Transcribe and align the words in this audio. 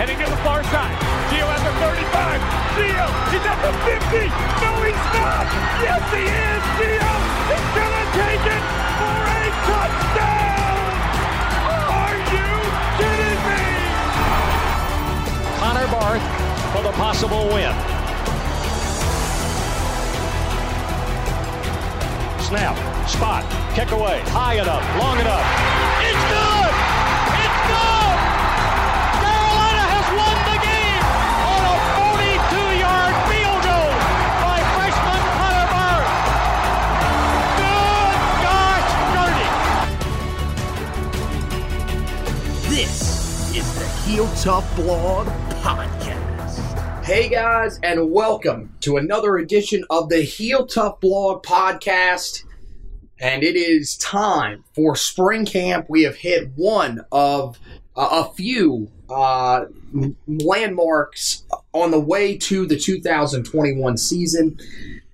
Heading 0.00 0.18
to 0.18 0.24
the 0.24 0.40
far 0.40 0.64
side. 0.64 0.96
Gio 1.28 1.44
at 1.44 1.62
the 1.62 1.72
35. 1.78 2.40
Gio, 2.80 3.06
he's 3.28 3.44
at 3.44 3.60
the 3.60 3.72
50. 3.84 4.24
No, 4.64 4.72
he's 4.82 5.04
not. 5.12 5.46
Yes, 5.84 6.02
he 6.10 6.24
is. 6.24 6.62
Gio 6.80 7.12
he's 7.52 7.68
gonna 7.76 8.06
take 8.16 8.44
it 8.56 8.64
for 8.96 9.20
a 9.28 9.44
touchdown. 9.68 10.90
Are 11.92 12.16
you 12.32 12.50
kidding 12.96 13.40
me? 13.46 13.64
Connor 15.60 15.88
Barth 15.92 16.24
for 16.72 16.82
the 16.82 16.92
possible 16.96 17.48
win. 17.52 17.74
Snap, 22.40 22.76
spot, 23.08 23.44
kick 23.74 23.90
away, 23.92 24.20
high 24.26 24.54
enough, 24.54 24.84
long 24.98 25.18
enough. 25.20 25.81
Heel 44.12 44.28
Tough 44.34 44.76
Blog 44.76 45.26
Podcast. 45.62 47.02
Hey 47.02 47.30
guys, 47.30 47.80
and 47.82 48.10
welcome 48.10 48.76
to 48.80 48.98
another 48.98 49.38
edition 49.38 49.86
of 49.88 50.10
the 50.10 50.20
Heel 50.20 50.66
Tough 50.66 51.00
Blog 51.00 51.42
Podcast. 51.42 52.44
And 53.18 53.42
it 53.42 53.56
is 53.56 53.96
time 53.96 54.64
for 54.74 54.96
spring 54.96 55.46
camp. 55.46 55.86
We 55.88 56.02
have 56.02 56.16
hit 56.16 56.50
one 56.56 57.06
of 57.10 57.58
uh, 57.96 58.26
a 58.26 58.34
few 58.34 58.90
uh, 59.08 59.64
landmarks 60.26 61.46
on 61.72 61.90
the 61.90 62.00
way 62.00 62.36
to 62.36 62.66
the 62.66 62.76
2021 62.76 63.96
season. 63.96 64.58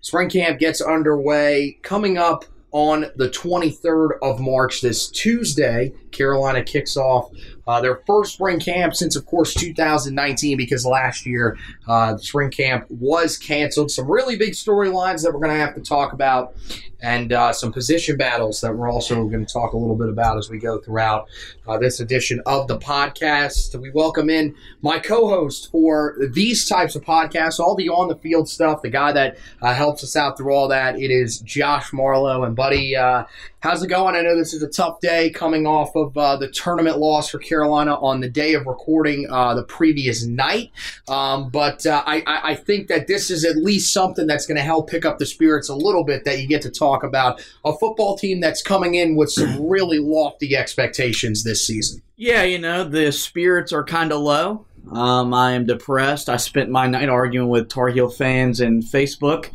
Spring 0.01 0.29
camp 0.29 0.59
gets 0.59 0.81
underway 0.81 1.79
coming 1.83 2.19
up 2.19 2.47
on 2.73 3.07
the 3.17 3.29
23rd 3.29 4.19
of 4.23 4.41
March, 4.41 4.81
this 4.81 5.09
Tuesday. 5.09 5.93
Carolina 6.11 6.63
kicks 6.63 6.97
off 6.97 7.31
uh, 7.67 7.81
their 7.81 8.03
first 8.07 8.34
spring 8.34 8.59
camp 8.59 8.95
since, 8.95 9.15
of 9.15 9.27
course, 9.27 9.53
2019, 9.55 10.56
because 10.56 10.87
last 10.87 11.27
year 11.27 11.57
uh, 11.87 12.17
spring 12.17 12.51
camp 12.51 12.87
was 12.91 13.37
canceled. 13.37 13.91
Some 13.91 14.11
really 14.11 14.37
big 14.37 14.53
storylines 14.53 15.23
that 15.23 15.33
we're 15.33 15.41
going 15.41 15.53
to 15.53 15.61
have 15.61 15.75
to 15.75 15.83
talk 15.83 16.12
about, 16.15 16.55
and 17.01 17.33
uh, 17.33 17.53
some 17.53 17.73
position 17.73 18.17
battles 18.17 18.61
that 18.62 18.75
we're 18.75 18.91
also 18.91 19.28
going 19.28 19.45
to 19.45 19.53
talk 19.53 19.75
a 19.75 19.77
little 19.77 19.97
bit 19.97 20.09
about 20.09 20.39
as 20.39 20.49
we 20.49 20.59
go 20.59 20.78
throughout 20.78 21.28
uh, 21.67 21.78
this 21.78 22.01
edition 22.01 22.41
of 22.47 22.69
the 22.69 22.78
podcast. 22.78 23.78
We 23.78 23.91
welcome 23.91 24.31
in 24.31 24.55
my 24.81 24.99
co 24.99 25.28
host 25.28 25.71
for 25.71 26.17
these 26.33 26.67
types 26.67 26.97
of 26.97 27.05
podcasts, 27.05 27.61
all 27.61 27.77
the 27.77 27.91
on 27.91 28.09
the 28.09 28.17
field 28.17 28.49
stuff, 28.49 28.83
the 28.83 28.89
guy 28.89 29.12
that 29.12 29.37
uh, 29.61 29.75
helps 29.75 30.03
us 30.03 30.17
out 30.17 30.39
through 30.39 30.55
all 30.55 30.69
that. 30.69 30.99
It 30.99 31.11
is 31.11 31.39
Josh 31.41 31.93
Marlowe. 31.93 32.45
And, 32.45 32.57
buddy, 32.59 32.97
uh, 32.97 33.23
how's 33.61 33.85
it 33.85 33.87
going? 33.87 34.17
I 34.17 34.23
know 34.23 34.37
this 34.37 34.53
is 34.53 34.65
a 34.65 34.69
tough 34.69 35.01
day 35.01 35.31
coming 35.31 35.65
off 35.65 35.95
of 35.95 36.19
uh, 36.19 36.37
the 36.37 36.49
tournament 36.49 36.99
loss 36.99 37.29
for 37.29 37.39
Carolina 37.39 37.95
on 37.95 38.21
the 38.21 38.29
day 38.29 38.55
of 38.55 38.67
recording 38.67 39.31
uh, 39.31 39.55
the 39.55 39.63
previous 39.63 40.27
night. 40.27 40.73
Um, 41.07 41.51
but 41.51 41.87
uh, 41.87 42.03
I, 42.05 42.23
I 42.27 42.55
think 42.57 42.89
that 42.89 43.07
this 43.07 43.31
is 43.31 43.45
at 43.45 43.57
least 43.57 43.93
something 43.93 44.27
that's 44.27 44.45
going 44.45 44.57
to 44.57 44.63
help 44.63 44.91
pick 44.91 45.05
up 45.07 45.19
the 45.19 45.27
spirits 45.27 45.69
a 45.69 45.75
little 45.77 46.03
bit 46.03 46.25
that 46.25 46.41
you 46.41 46.49
get 46.49 46.63
to 46.63 46.71
talk 46.71 47.05
about 47.05 47.41
a 47.65 47.73
football 47.73 48.19
team 48.19 48.41
that's 48.41 48.61
coming 48.61 48.97
in 48.97 49.15
with 49.15 49.31
some 49.31 49.65
really 49.69 50.01
lofty 50.01 50.57
expectations 50.57 51.45
this 51.45 51.65
season. 51.65 52.03
Yeah, 52.17 52.43
you 52.43 52.59
know, 52.59 52.83
the 52.83 53.13
spirits 53.13 53.73
are 53.73 53.85
kind 53.85 54.11
of 54.11 54.21
low. 54.21 54.67
Um, 54.91 55.33
I 55.33 55.53
am 55.53 55.65
depressed. 55.65 56.29
I 56.29 56.39
spent 56.39 56.71
my 56.71 56.89
night 56.89 57.09
arguing 57.09 57.49
with 57.49 57.69
Tar 57.69 57.89
Heel 57.91 58.09
fans 58.09 58.61
in 58.61 58.83
Facebook. 58.83 59.51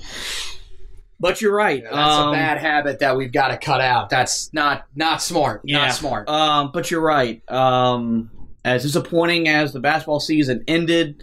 But 1.20 1.42
you're 1.42 1.56
right. 1.56 1.84
That's 1.84 1.96
um, 1.96 2.30
a 2.30 2.32
bad 2.34 2.58
habit 2.58 3.00
that 3.00 3.16
we've 3.16 3.32
got 3.32 3.50
to 3.50 3.58
cut 3.58 3.82
out. 3.82 4.10
That's 4.10 4.52
not 4.54 4.86
not 4.96 5.22
smart. 5.22 5.62
yeah, 5.64 5.80
Not 5.86 5.94
smart. 5.94 6.30
Um, 6.30 6.72
but 6.74 6.92
you're 6.92 7.02
right. 7.02 7.42
Um, 7.50 8.30
as 8.66 8.84
disappointing 8.84 9.48
as 9.48 9.74
the 9.74 9.80
basketball 9.80 10.20
season 10.20 10.64
ended, 10.68 11.22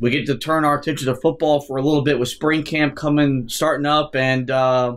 we 0.00 0.10
get 0.10 0.26
to 0.26 0.36
turn 0.36 0.64
our 0.64 0.78
attention 0.78 1.06
to 1.06 1.14
football 1.14 1.60
for 1.60 1.76
a 1.76 1.82
little 1.82 2.02
bit 2.02 2.18
with 2.18 2.28
spring 2.28 2.62
camp 2.62 2.96
coming, 2.96 3.48
starting 3.48 3.86
up, 3.86 4.16
and 4.16 4.50
uh, 4.50 4.96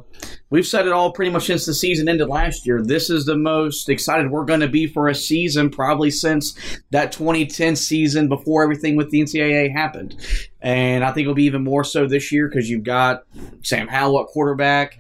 we've 0.50 0.66
said 0.66 0.86
it 0.86 0.94
all 0.94 1.12
pretty 1.12 1.32
much 1.32 1.46
since 1.46 1.66
the 1.66 1.74
season 1.74 2.08
ended 2.08 2.28
last 2.28 2.66
year. 2.66 2.82
This 2.82 3.10
is 3.10 3.26
the 3.26 3.38
most 3.38 3.90
excited 3.90 4.32
we're 4.32 4.46
going 4.46 4.60
to 4.60 4.68
be 4.68 4.88
for 4.88 5.08
a 5.08 5.16
season 5.16 5.70
probably 5.70 6.12
since 6.12 6.58
that 6.92 7.12
2010 7.12 7.76
season 7.76 8.28
before 8.28 8.64
everything 8.64 8.96
with 8.96 9.10
the 9.10 9.22
NCAA 9.22 9.72
happened. 9.72 10.16
And 10.62 11.04
I 11.04 11.12
think 11.12 11.26
it'll 11.26 11.36
be 11.36 11.44
even 11.44 11.64
more 11.64 11.84
so 11.84 12.08
this 12.08 12.32
year 12.32 12.48
because 12.48 12.68
you've 12.68 12.84
got 12.84 13.24
Sam 13.62 13.88
Howell 13.88 14.22
at 14.22 14.28
quarterback, 14.28 14.98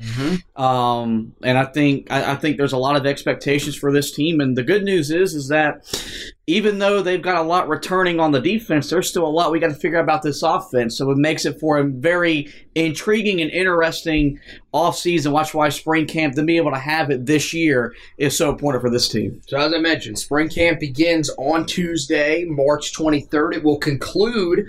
um, 0.55 1.33
and 1.41 1.57
I 1.57 1.65
think 1.65 2.11
I, 2.11 2.33
I 2.33 2.35
think 2.35 2.57
there's 2.57 2.73
a 2.73 2.77
lot 2.77 2.95
of 2.95 3.07
expectations 3.07 3.75
for 3.75 3.91
this 3.91 4.11
team. 4.11 4.41
And 4.41 4.55
the 4.55 4.61
good 4.61 4.83
news 4.83 5.09
is 5.09 5.33
is 5.33 5.47
that 5.47 5.83
even 6.45 6.77
though 6.77 7.01
they've 7.01 7.21
got 7.21 7.37
a 7.37 7.41
lot 7.41 7.67
returning 7.67 8.19
on 8.19 8.31
the 8.31 8.39
defense, 8.39 8.91
there's 8.91 9.09
still 9.09 9.25
a 9.25 9.27
lot 9.27 9.51
we 9.51 9.59
got 9.59 9.69
to 9.69 9.73
figure 9.73 9.97
out 9.97 10.03
about 10.03 10.21
this 10.21 10.43
offense. 10.43 10.95
So 10.95 11.09
it 11.09 11.17
makes 11.17 11.45
it 11.45 11.59
for 11.59 11.79
a 11.79 11.83
very 11.83 12.53
intriguing 12.75 13.41
and 13.41 13.49
interesting 13.49 14.39
offseason. 14.71 15.31
Watch 15.35 15.53
why 15.53 15.67
spring 15.67 16.07
camp 16.07 16.35
to 16.35 16.43
be 16.43 16.55
able 16.55 16.71
to 16.71 16.79
have 16.79 17.09
it 17.11 17.25
this 17.25 17.53
year 17.53 17.93
is 18.17 18.37
so 18.37 18.49
important 18.49 18.81
for 18.81 18.89
this 18.89 19.09
team. 19.09 19.41
So 19.47 19.57
as 19.57 19.73
I 19.73 19.79
mentioned, 19.79 20.17
spring 20.17 20.47
camp 20.47 20.79
begins 20.79 21.29
on 21.37 21.65
Tuesday, 21.65 22.45
March 22.45 22.93
23rd. 22.93 23.55
It 23.55 23.63
will 23.65 23.77
conclude 23.77 24.65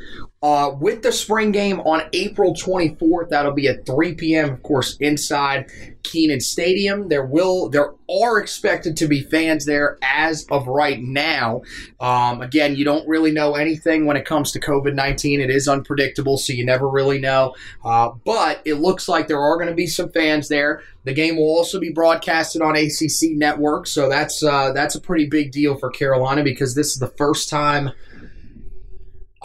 uh, 0.46 0.70
with 0.70 1.02
the 1.02 1.10
spring 1.10 1.50
game 1.50 1.80
on 1.80 2.02
April 2.12 2.54
24th. 2.54 3.30
That'll 3.30 3.50
be 3.50 3.66
at 3.66 3.84
3 3.84 4.14
p.m. 4.14 4.52
Of 4.52 4.62
course, 4.62 4.96
inside 5.00 5.68
Kenan 6.04 6.38
Stadium. 6.38 7.08
There 7.08 7.26
will 7.26 7.68
there 7.68 7.94
are 8.08 8.38
expected 8.38 8.96
to 8.98 9.08
be 9.08 9.22
fans 9.22 9.64
there 9.64 9.98
as 10.02 10.46
of 10.52 10.68
right 10.68 11.02
now. 11.02 11.62
Um, 11.98 12.42
again, 12.42 12.76
you 12.76 12.84
don't 12.84 13.08
really 13.08 13.32
know 13.32 13.54
anything 13.54 14.06
when 14.06 14.16
it 14.16 14.24
comes 14.24 14.52
to 14.52 14.60
COVID 14.60 14.94
19. 14.94 15.40
It 15.40 15.50
is 15.50 15.66
unpredictable, 15.66 16.38
so 16.38 16.52
you 16.52 16.64
never 16.64 16.88
really 16.88 17.18
know. 17.18 17.56
Uh, 17.84 18.10
but 18.24 18.60
it 18.64 18.74
looks 18.74 19.08
like 19.08 19.26
there 19.26 19.40
are 19.40 19.56
going 19.56 19.68
to 19.68 19.74
be 19.74 19.88
some 19.88 20.10
fans 20.10 20.46
there. 20.46 20.82
The 21.02 21.14
game 21.14 21.36
will 21.36 21.44
also 21.44 21.80
be 21.80 21.90
broadcasted 21.90 22.62
on 22.62 22.76
ACC 22.76 23.30
Network, 23.32 23.86
so 23.86 24.08
that's 24.08 24.42
uh, 24.42 24.72
that's 24.72 24.94
a 24.94 25.00
pretty 25.00 25.26
big 25.26 25.50
deal 25.50 25.76
for 25.76 25.90
Carolina 25.90 26.44
because 26.44 26.74
this 26.74 26.92
is 26.92 26.98
the 26.98 27.12
first 27.16 27.48
time, 27.48 27.90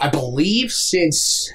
I 0.02 0.08
believe, 0.08 0.72
since 0.72 1.48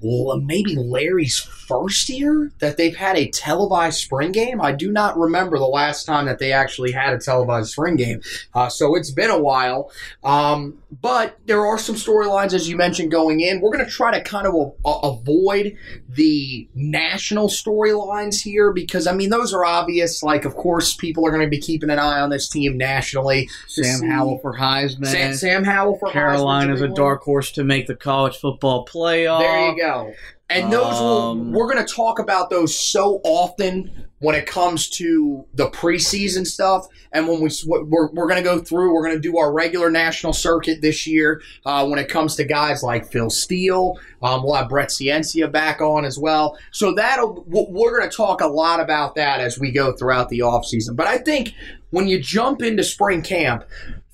maybe 0.00 0.76
Larry's 0.76 1.40
first 1.68 2.08
year 2.08 2.50
that 2.60 2.76
they've 2.76 2.96
had 2.96 3.16
a 3.16 3.28
televised 3.28 3.98
spring 4.00 4.32
game. 4.32 4.60
I 4.60 4.72
do 4.72 4.90
not 4.90 5.16
remember 5.18 5.58
the 5.58 5.66
last 5.66 6.04
time 6.04 6.26
that 6.26 6.38
they 6.38 6.52
actually 6.52 6.92
had 6.92 7.12
a 7.12 7.18
televised 7.18 7.70
spring 7.70 7.96
game, 7.96 8.20
uh, 8.54 8.68
so 8.68 8.94
it's 8.96 9.10
been 9.10 9.30
a 9.30 9.38
while. 9.38 9.90
Um, 10.24 10.78
but 11.02 11.38
there 11.46 11.64
are 11.66 11.78
some 11.78 11.94
storylines, 11.94 12.54
as 12.54 12.68
you 12.68 12.76
mentioned, 12.76 13.10
going 13.10 13.40
in. 13.40 13.60
We're 13.60 13.70
going 13.72 13.84
to 13.84 13.90
try 13.90 14.16
to 14.16 14.24
kind 14.24 14.46
of 14.46 14.54
a- 14.54 14.88
a- 14.88 15.00
avoid 15.12 15.76
the 16.08 16.66
national 16.74 17.48
storylines 17.48 18.40
here 18.42 18.72
because, 18.72 19.06
I 19.06 19.12
mean, 19.12 19.28
those 19.30 19.52
are 19.52 19.64
obvious. 19.64 20.22
Like, 20.22 20.44
of 20.46 20.56
course, 20.56 20.94
people 20.94 21.26
are 21.26 21.30
going 21.30 21.42
to 21.42 21.48
be 21.48 21.60
keeping 21.60 21.90
an 21.90 21.98
eye 21.98 22.20
on 22.20 22.30
this 22.30 22.48
team 22.48 22.78
nationally. 22.78 23.48
Sam 23.66 24.08
Howell 24.08 24.38
for 24.38 24.56
Heisman. 24.56 25.06
Sam, 25.06 25.34
Sam 25.34 25.64
Howell 25.64 25.98
for 25.98 26.10
Carolina's 26.10 26.80
Heisman, 26.80 26.92
a 26.92 26.94
dark 26.94 27.22
horse 27.22 27.50
to 27.52 27.64
make 27.64 27.86
the 27.86 27.94
college 27.94 28.36
football 28.38 28.86
playoff. 28.86 29.40
There 29.40 29.68
you 29.70 29.76
go. 29.76 30.12
And 30.50 30.72
those 30.72 30.98
will, 30.98 31.18
Um, 31.18 31.52
we're 31.52 31.70
going 31.70 31.84
to 31.84 31.94
talk 31.94 32.18
about 32.18 32.48
those 32.48 32.78
so 32.78 33.20
often 33.22 34.06
when 34.20 34.34
it 34.34 34.46
comes 34.46 34.88
to 34.88 35.44
the 35.54 35.68
preseason 35.70 36.46
stuff. 36.46 36.86
And 37.12 37.28
when 37.28 37.40
we 37.40 37.50
we're, 37.66 38.10
we're 38.10 38.26
going 38.26 38.42
to 38.42 38.48
go 38.48 38.58
through, 38.58 38.92
we're 38.92 39.04
going 39.04 39.16
to 39.16 39.20
do 39.20 39.38
our 39.38 39.52
regular 39.52 39.90
national 39.90 40.32
circuit 40.32 40.80
this 40.80 41.06
year. 41.06 41.40
Uh, 41.64 41.86
when 41.86 41.98
it 41.98 42.08
comes 42.08 42.34
to 42.36 42.44
guys 42.44 42.82
like 42.82 43.12
Phil 43.12 43.30
Steele, 43.30 43.98
um, 44.22 44.42
we'll 44.42 44.54
have 44.54 44.68
Brett 44.70 44.88
Ciancia 44.88 45.50
back 45.52 45.80
on 45.80 46.04
as 46.04 46.18
well. 46.18 46.58
So 46.72 46.94
that'll 46.94 47.44
we're 47.46 47.96
going 47.96 48.10
to 48.10 48.16
talk 48.16 48.40
a 48.40 48.48
lot 48.48 48.80
about 48.80 49.14
that 49.16 49.40
as 49.40 49.58
we 49.58 49.70
go 49.70 49.92
throughout 49.92 50.30
the 50.30 50.40
offseason. 50.40 50.96
But 50.96 51.06
I 51.06 51.18
think 51.18 51.54
when 51.90 52.08
you 52.08 52.20
jump 52.20 52.62
into 52.62 52.82
spring 52.82 53.22
camp, 53.22 53.64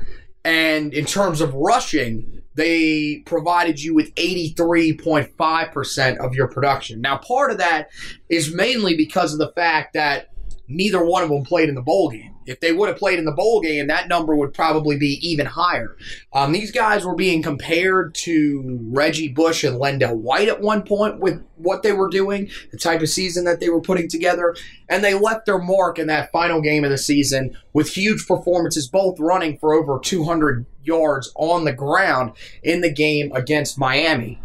And 0.44 0.94
in 0.94 1.06
terms 1.06 1.40
of 1.42 1.54
rushing, 1.54 2.37
they 2.58 3.24
provided 3.26 3.82
you 3.82 3.94
with 3.94 4.14
83.5% 4.16 6.18
of 6.18 6.34
your 6.34 6.50
production. 6.50 7.00
Now, 7.00 7.18
part 7.18 7.52
of 7.52 7.60
that 7.60 7.88
is 8.30 8.54
mainly 8.54 8.98
because 8.98 9.32
of 9.32 9.40
the 9.40 9.54
fact 9.54 9.94
that 9.94 10.34
neither 10.68 11.04
one 11.04 11.24
of 11.24 11.30
them 11.30 11.44
played 11.44 11.70
in 11.70 11.76
the 11.76 11.82
bowl 11.82 12.10
game. 12.10 12.34
If 12.46 12.62
they 12.62 12.72
would 12.72 12.88
have 12.88 12.98
played 12.98 13.20
in 13.20 13.26
the 13.26 13.34
bowl 13.34 13.60
game, 13.60 13.88
that 13.88 14.08
number 14.08 14.36
would 14.36 14.54
probably 14.54 14.98
be 14.98 15.20
even 15.28 15.46
higher. 15.46 15.98
Um, 16.32 16.54
these 16.54 16.72
guys 16.72 17.06
were 17.06 17.16
being 17.16 17.44
compared 17.44 18.16
to 18.16 18.80
Reggie 18.90 19.28
Bush 19.28 19.66
and 19.66 19.80
LenDale 19.80 20.16
White 20.16 20.48
at 20.48 20.62
one 20.62 20.84
point 20.84 21.20
with 21.20 21.44
what 21.58 21.84
they 21.84 21.92
were 21.92 22.10
doing, 22.10 22.50
the 22.72 22.78
type 22.78 23.02
of 23.02 23.10
season 23.10 23.44
that 23.46 23.60
they 23.60 23.70
were 23.70 23.82
putting 23.82 24.08
together, 24.08 24.56
and 24.90 25.04
they 25.04 25.14
left 25.14 25.46
their 25.46 25.60
mark 25.60 26.00
in 26.00 26.08
that 26.08 26.32
final 26.32 26.62
game 26.62 26.86
of 26.86 26.92
the 26.92 26.98
season 26.98 27.58
with 27.74 27.90
huge 27.90 28.26
performances, 28.26 28.88
both 28.88 29.20
running 29.20 29.58
for 29.58 29.74
over 29.74 30.00
200 30.00 30.66
yards 30.84 31.32
on 31.36 31.66
the 31.66 31.74
ground 31.74 32.32
in 32.64 32.80
the 32.80 32.92
game 32.92 33.32
against 33.34 33.78
Miami. 33.78 34.42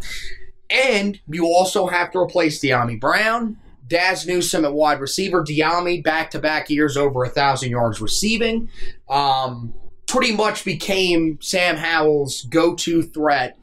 And 0.69 1.21
you 1.29 1.47
also 1.47 1.87
have 1.87 2.11
to 2.13 2.19
replace 2.19 2.61
Dyami 2.61 2.99
Brown, 2.99 3.59
Dazz 3.93 4.27
Newsome 4.27 4.65
at 4.65 4.73
wide 4.73 5.01
receiver, 5.01 5.45
Dyami 5.45 6.03
back 6.03 6.31
to 6.31 6.39
back 6.39 6.71
years 6.71 6.97
over 6.97 7.25
a 7.25 7.29
thousand 7.29 7.71
yards 7.71 8.01
receiving. 8.01 8.71
Um, 9.07 9.75
pretty 10.07 10.35
much 10.35 10.65
became 10.65 11.39
Sam 11.43 11.77
Howell's 11.77 12.45
go 12.45 12.75
to 12.77 13.03
threat 13.03 13.59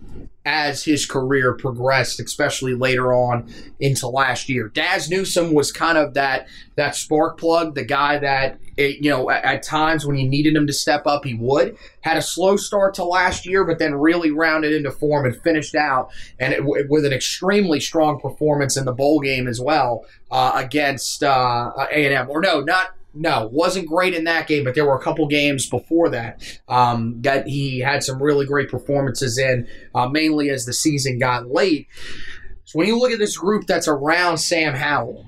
as 0.45 0.83
his 0.85 1.05
career 1.05 1.53
progressed, 1.53 2.19
especially 2.19 2.73
later 2.73 3.13
on 3.13 3.51
into 3.79 4.07
last 4.07 4.47
year. 4.47 4.69
Dazz 4.69 5.09
Newsome 5.09 5.53
was 5.53 5.71
kind 5.71 5.97
of 5.97 6.13
that 6.13 6.47
that 6.75 6.95
spark 6.95 7.37
plug, 7.37 7.75
the 7.75 7.83
guy 7.83 8.17
that 8.19 8.57
it, 8.77 9.03
you 9.03 9.09
know 9.09 9.29
at, 9.29 9.43
at, 9.43 9.63
times 9.63 10.05
when 10.05 10.15
you 10.15 10.27
needed 10.27 10.55
him 10.55 10.65
to 10.65 10.73
step 10.73 11.05
up, 11.05 11.25
he 11.25 11.33
would. 11.33 11.75
Had 12.01 12.17
a 12.17 12.21
slow 12.21 12.55
start 12.55 12.93
to 12.95 13.03
last 13.03 13.45
year, 13.45 13.65
but 13.65 13.79
then 13.79 13.95
really 13.95 14.31
rounded 14.31 14.71
into 14.71 14.91
form 14.91 15.25
and 15.25 15.35
finished 15.41 15.75
out 15.75 16.09
and 16.39 16.53
it, 16.53 16.63
with 16.63 17.05
an 17.05 17.11
extremely 17.11 17.81
strong 17.81 18.19
performance 18.19 18.77
in 18.77 18.85
the 18.85 18.93
bowl 18.93 19.19
game 19.19 19.47
as 19.47 19.59
well 19.59 20.05
uh, 20.31 20.53
against 20.55 21.21
uh, 21.21 21.71
A 21.91 22.05
and 22.05 22.13
M. 22.13 22.29
Or 22.29 22.39
no, 22.39 22.61
not 22.61 22.95
no, 23.13 23.49
wasn't 23.51 23.87
great 23.87 24.13
in 24.13 24.25
that 24.25 24.47
game, 24.47 24.63
but 24.63 24.75
there 24.75 24.85
were 24.85 24.95
a 24.95 25.01
couple 25.01 25.27
games 25.27 25.67
before 25.67 26.09
that 26.09 26.41
um, 26.67 27.21
that 27.21 27.47
he 27.47 27.79
had 27.79 28.03
some 28.03 28.21
really 28.21 28.45
great 28.45 28.69
performances 28.69 29.37
in, 29.37 29.67
uh, 29.95 30.07
mainly 30.07 30.49
as 30.49 30.65
the 30.65 30.73
season 30.73 31.17
got 31.17 31.49
late. 31.49 31.87
So 32.65 32.77
when 32.77 32.87
you 32.87 32.99
look 32.99 33.11
at 33.11 33.19
this 33.19 33.37
group 33.37 33.65
that's 33.65 33.87
around 33.87 34.37
Sam 34.37 34.75
Howell, 34.75 35.25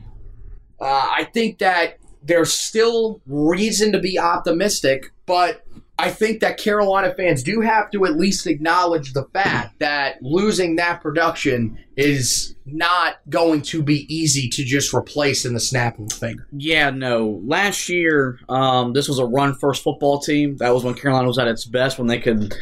uh, 0.80 1.10
I 1.12 1.28
think 1.34 1.58
that 1.60 1.98
there's 2.24 2.54
still 2.54 3.20
reason 3.26 3.92
to 3.94 4.00
be 4.00 4.20
optimistic, 4.20 5.12
but 5.26 5.66
I 6.02 6.10
think 6.10 6.40
that 6.40 6.58
Carolina 6.58 7.14
fans 7.16 7.44
do 7.44 7.62
have 7.62 7.92
to 7.92 8.06
at 8.06 8.18
least 8.18 8.48
acknowledge 8.48 9.14
the 9.14 9.26
fact 9.26 9.80
that 9.80 10.22
losing 10.22 10.78
that 10.78 11.02
production 11.02 11.78
is 11.96 12.56
not 12.66 13.18
going 13.30 13.62
to 13.62 13.84
be 13.84 14.12
easy 14.14 14.50
to 14.50 14.64
just 14.64 14.94
replace 14.94 15.46
in 15.46 15.54
the 15.54 15.60
snap 15.60 16.00
of 16.00 16.08
a 16.08 16.16
finger. 16.16 16.48
Yeah, 16.52 16.90
no. 16.90 17.40
Last 17.46 17.88
year, 17.88 18.40
um, 18.50 18.94
this 18.94 19.08
was 19.08 19.20
a 19.20 19.26
run 19.26 19.54
first 19.54 19.84
football 19.84 20.20
team. 20.20 20.58
That 20.58 20.74
was 20.74 20.84
when 20.84 20.96
Carolina 20.96 21.28
was 21.28 21.38
at 21.38 21.48
its 21.48 21.66
best, 21.66 22.00
when 22.00 22.08
they 22.08 22.20
could 22.20 22.56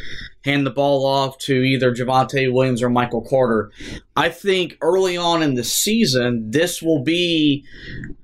hand 0.44 0.66
the 0.66 0.72
ball 0.72 1.06
off 1.06 1.38
to 1.38 1.54
either 1.54 1.94
Javonte 1.94 2.52
Williams 2.52 2.82
or 2.82 2.90
Michael 2.90 3.22
Carter. 3.22 3.72
I 4.16 4.30
think 4.30 4.78
early 4.82 5.16
on 5.16 5.44
in 5.44 5.54
the 5.54 5.64
season, 5.64 6.52
this 6.52 6.82
will 6.82 7.04
be 7.04 7.66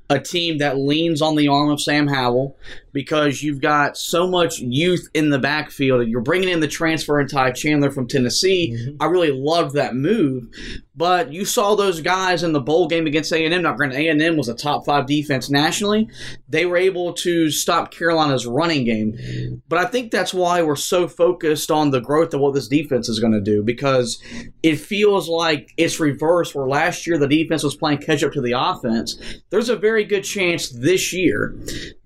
a 0.09 0.19
team 0.19 0.59
that 0.59 0.77
leans 0.77 1.21
on 1.21 1.35
the 1.35 1.47
arm 1.47 1.69
of 1.69 1.81
Sam 1.81 2.07
Howell 2.07 2.57
because 2.95 3.43
you've 3.43 3.59
got 3.59 3.97
so 3.97 4.25
much 4.25 4.59
youth 4.59 5.09
in 5.13 5.29
the 5.29 5.37
backfield. 5.37 5.99
And 5.99 6.09
you're 6.09 6.21
bringing 6.21 6.47
in 6.47 6.61
the 6.61 6.67
transfer 6.67 7.19
and 7.19 7.29
Ty 7.29 7.51
Chandler 7.51 7.91
from 7.91 8.07
Tennessee. 8.07 8.73
Mm-hmm. 8.73 9.03
I 9.03 9.07
really 9.07 9.31
loved 9.31 9.75
that 9.75 9.95
move. 9.95 10.47
But 10.95 11.33
you 11.33 11.43
saw 11.43 11.75
those 11.75 11.99
guys 11.99 12.41
in 12.41 12.53
the 12.53 12.61
bowl 12.61 12.87
game 12.87 13.05
against 13.05 13.33
A&M. 13.33 13.61
Now, 13.61 13.73
granted, 13.73 13.97
A&M 13.97 14.37
was 14.37 14.47
a 14.47 14.53
top 14.53 14.85
five 14.85 15.07
defense 15.07 15.49
nationally. 15.49 16.07
They 16.47 16.65
were 16.65 16.77
able 16.77 17.11
to 17.15 17.51
stop 17.51 17.91
Carolina's 17.91 18.47
running 18.47 18.85
game. 18.85 19.61
But 19.67 19.79
I 19.79 19.85
think 19.85 20.11
that's 20.11 20.33
why 20.33 20.61
we're 20.61 20.77
so 20.77 21.09
focused 21.09 21.69
on 21.69 21.91
the 21.91 21.99
growth 21.99 22.33
of 22.33 22.39
what 22.39 22.53
this 22.53 22.69
defense 22.69 23.09
is 23.09 23.19
going 23.19 23.33
to 23.33 23.41
do 23.41 23.61
because 23.61 24.23
it 24.63 24.77
feels 24.77 25.27
like 25.27 25.73
it's 25.75 25.99
reversed 25.99 26.55
where 26.55 26.67
last 26.67 27.05
year 27.05 27.17
the 27.17 27.27
defense 27.27 27.63
was 27.63 27.75
playing 27.75 27.97
catch 27.97 28.23
up 28.23 28.31
to 28.31 28.41
the 28.41 28.53
offense. 28.53 29.21
There's 29.49 29.69
a 29.69 29.75
very 29.75 30.05
good 30.05 30.23
chance 30.23 30.69
this 30.69 31.11
year 31.11 31.57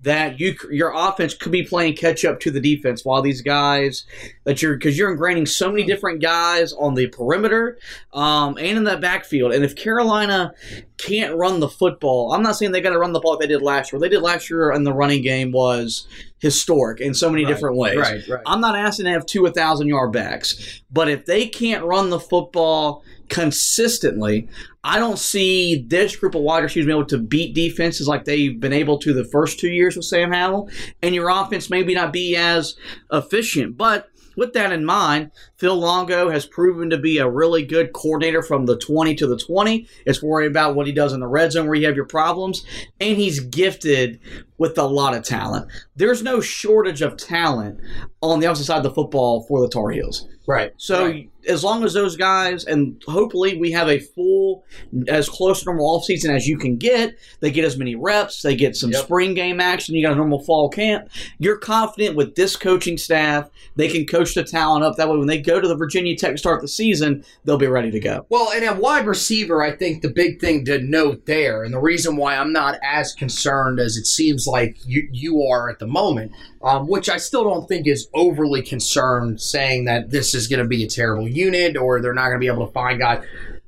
that 0.02 0.40
you 0.40 0.54
your 0.70 0.92
offense 0.94 1.34
could 1.34 1.52
be 1.52 1.62
playing 1.62 1.94
catch 1.94 2.24
up 2.24 2.40
to 2.40 2.50
the 2.50 2.60
defense 2.60 3.04
while 3.04 3.20
these 3.20 3.42
guys 3.42 4.04
that 4.44 4.62
you're 4.62 4.76
because 4.76 4.96
you're 4.96 5.14
ingraining 5.14 5.46
so 5.46 5.70
many 5.70 5.84
different 5.84 6.22
guys 6.22 6.72
on 6.72 6.94
the 6.94 7.06
perimeter 7.08 7.78
um, 8.12 8.56
and 8.58 8.78
in 8.78 8.84
that 8.84 9.00
backfield. 9.00 9.52
And 9.52 9.64
if 9.64 9.76
Carolina 9.76 10.54
can't 10.96 11.36
run 11.36 11.60
the 11.60 11.68
football, 11.68 12.32
I'm 12.32 12.42
not 12.42 12.56
saying 12.56 12.72
they 12.72 12.80
got 12.80 12.90
to 12.90 12.98
run 12.98 13.12
the 13.12 13.20
ball 13.20 13.32
like 13.32 13.40
they 13.40 13.46
did 13.46 13.62
last 13.62 13.92
year. 13.92 13.98
What 13.98 14.08
they 14.08 14.14
did 14.14 14.22
last 14.22 14.48
year 14.48 14.72
in 14.72 14.84
the 14.84 14.92
running 14.92 15.22
game 15.22 15.52
was 15.52 16.06
historic 16.38 17.00
in 17.00 17.12
so 17.12 17.28
many 17.28 17.44
right, 17.44 17.52
different 17.52 17.76
ways. 17.76 17.98
Right, 17.98 18.26
right. 18.26 18.42
I'm 18.46 18.60
not 18.60 18.76
asking 18.76 19.04
to 19.04 19.12
have 19.12 19.26
two 19.26 19.42
1,000 19.42 19.86
yard 19.86 20.12
backs, 20.12 20.82
but 20.90 21.08
if 21.08 21.26
they 21.26 21.46
can't 21.46 21.84
run 21.84 22.08
the 22.08 22.20
football 22.20 23.04
consistently, 23.28 24.48
I 24.82 24.98
don't 24.98 25.18
see 25.18 25.84
this 25.86 26.16
group 26.16 26.34
of 26.34 26.42
wide 26.42 26.62
receivers 26.62 26.86
being 26.86 26.96
able 26.98 27.08
to 27.08 27.18
beat 27.18 27.54
defenses 27.54 28.08
like 28.08 28.24
they've 28.24 28.58
been 28.58 28.72
able 28.72 28.98
to 29.00 29.12
the 29.12 29.24
first 29.24 29.58
two 29.60 29.68
years 29.68 29.94
with 29.94 30.06
Sam 30.06 30.32
Howell, 30.32 30.70
and 31.02 31.14
your 31.14 31.28
offense 31.28 31.68
maybe 31.68 31.94
not 31.94 32.12
be 32.12 32.34
as 32.36 32.76
efficient. 33.12 33.76
But 33.76 34.10
with 34.36 34.54
that 34.54 34.72
in 34.72 34.86
mind, 34.86 35.32
Phil 35.58 35.76
Longo 35.76 36.30
has 36.30 36.46
proven 36.46 36.88
to 36.90 36.96
be 36.96 37.18
a 37.18 37.28
really 37.28 37.62
good 37.62 37.92
coordinator 37.92 38.42
from 38.42 38.64
the 38.64 38.78
20 38.78 39.14
to 39.16 39.26
the 39.26 39.36
20. 39.36 39.86
It's 40.06 40.22
worrying 40.22 40.50
about 40.50 40.74
what 40.74 40.86
he 40.86 40.92
does 40.92 41.12
in 41.12 41.20
the 41.20 41.26
red 41.26 41.52
zone 41.52 41.66
where 41.66 41.74
you 41.74 41.86
have 41.86 41.96
your 41.96 42.06
problems. 42.06 42.64
And 43.00 43.18
he's 43.18 43.40
gifted 43.40 44.18
with 44.60 44.76
a 44.76 44.84
lot 44.84 45.14
of 45.16 45.24
talent. 45.24 45.66
There's 45.96 46.22
no 46.22 46.40
shortage 46.42 47.00
of 47.00 47.16
talent 47.16 47.80
on 48.20 48.40
the 48.40 48.46
opposite 48.46 48.66
side 48.66 48.76
of 48.76 48.82
the 48.82 48.90
football 48.90 49.42
for 49.48 49.62
the 49.62 49.68
Tar 49.68 49.88
Heels. 49.90 50.28
Right. 50.46 50.72
So 50.78 51.04
Right. 51.06 51.30
as 51.48 51.62
long 51.62 51.84
as 51.84 51.92
those 51.94 52.16
guys, 52.16 52.64
and 52.64 53.00
hopefully 53.06 53.56
we 53.56 53.70
have 53.70 53.88
a 53.88 54.00
full, 54.00 54.64
as 55.06 55.28
close 55.28 55.60
to 55.60 55.66
normal 55.66 55.98
offseason 56.00 56.34
as 56.34 56.46
you 56.48 56.58
can 56.58 56.76
get, 56.76 57.14
they 57.40 57.50
get 57.52 57.64
as 57.64 57.76
many 57.78 57.94
reps, 57.94 58.42
they 58.42 58.56
get 58.56 58.74
some 58.74 58.90
Yep. 58.90 59.04
spring 59.04 59.34
game 59.34 59.60
action, 59.60 59.94
you 59.94 60.02
got 60.04 60.12
a 60.12 60.16
normal 60.16 60.42
fall 60.42 60.68
camp. 60.68 61.08
You're 61.38 61.56
confident 61.58 62.16
with 62.16 62.34
this 62.34 62.56
coaching 62.56 62.98
staff, 62.98 63.48
they 63.76 63.86
can 63.88 64.06
coach 64.06 64.34
the 64.34 64.42
talent 64.42 64.84
up. 64.84 64.96
That 64.96 65.08
way, 65.08 65.18
when 65.18 65.28
they 65.28 65.38
go 65.40 65.60
to 65.60 65.68
the 65.68 65.76
Virginia 65.76 66.16
Tech 66.16 66.36
start 66.36 66.60
the 66.62 66.68
season, 66.68 67.24
they'll 67.44 67.56
be 67.56 67.66
ready 67.68 67.92
to 67.92 68.00
go. 68.00 68.26
Well, 68.28 68.50
and 68.52 68.64
at 68.64 68.78
wide 68.78 69.06
receiver, 69.06 69.62
I 69.62 69.70
think 69.76 70.02
the 70.02 70.10
big 70.10 70.40
thing 70.40 70.64
to 70.64 70.80
note 70.80 71.26
there, 71.26 71.62
and 71.62 71.72
the 71.72 71.78
reason 71.80 72.16
why 72.16 72.34
I'm 72.36 72.52
not 72.52 72.78
as 72.82 73.12
concerned 73.14 73.78
as 73.78 73.96
it 73.96 74.06
seems 74.06 74.46
like 74.50 74.76
you, 74.84 75.08
you 75.12 75.42
are 75.44 75.70
at 75.70 75.78
the 75.78 75.86
moment, 75.86 76.32
um, 76.62 76.88
which 76.88 77.08
I 77.08 77.16
still 77.16 77.44
don't 77.44 77.66
think 77.66 77.86
is 77.86 78.08
overly 78.14 78.62
concerned, 78.62 79.40
saying 79.40 79.86
that 79.86 80.10
this 80.10 80.34
is 80.34 80.48
going 80.48 80.62
to 80.62 80.68
be 80.68 80.84
a 80.84 80.88
terrible 80.88 81.28
unit 81.28 81.76
or 81.76 82.00
they're 82.00 82.14
not 82.14 82.26
going 82.26 82.36
to 82.36 82.40
be 82.40 82.48
able 82.48 82.66
to 82.66 82.72
find 82.72 82.98
guys. 82.98 83.24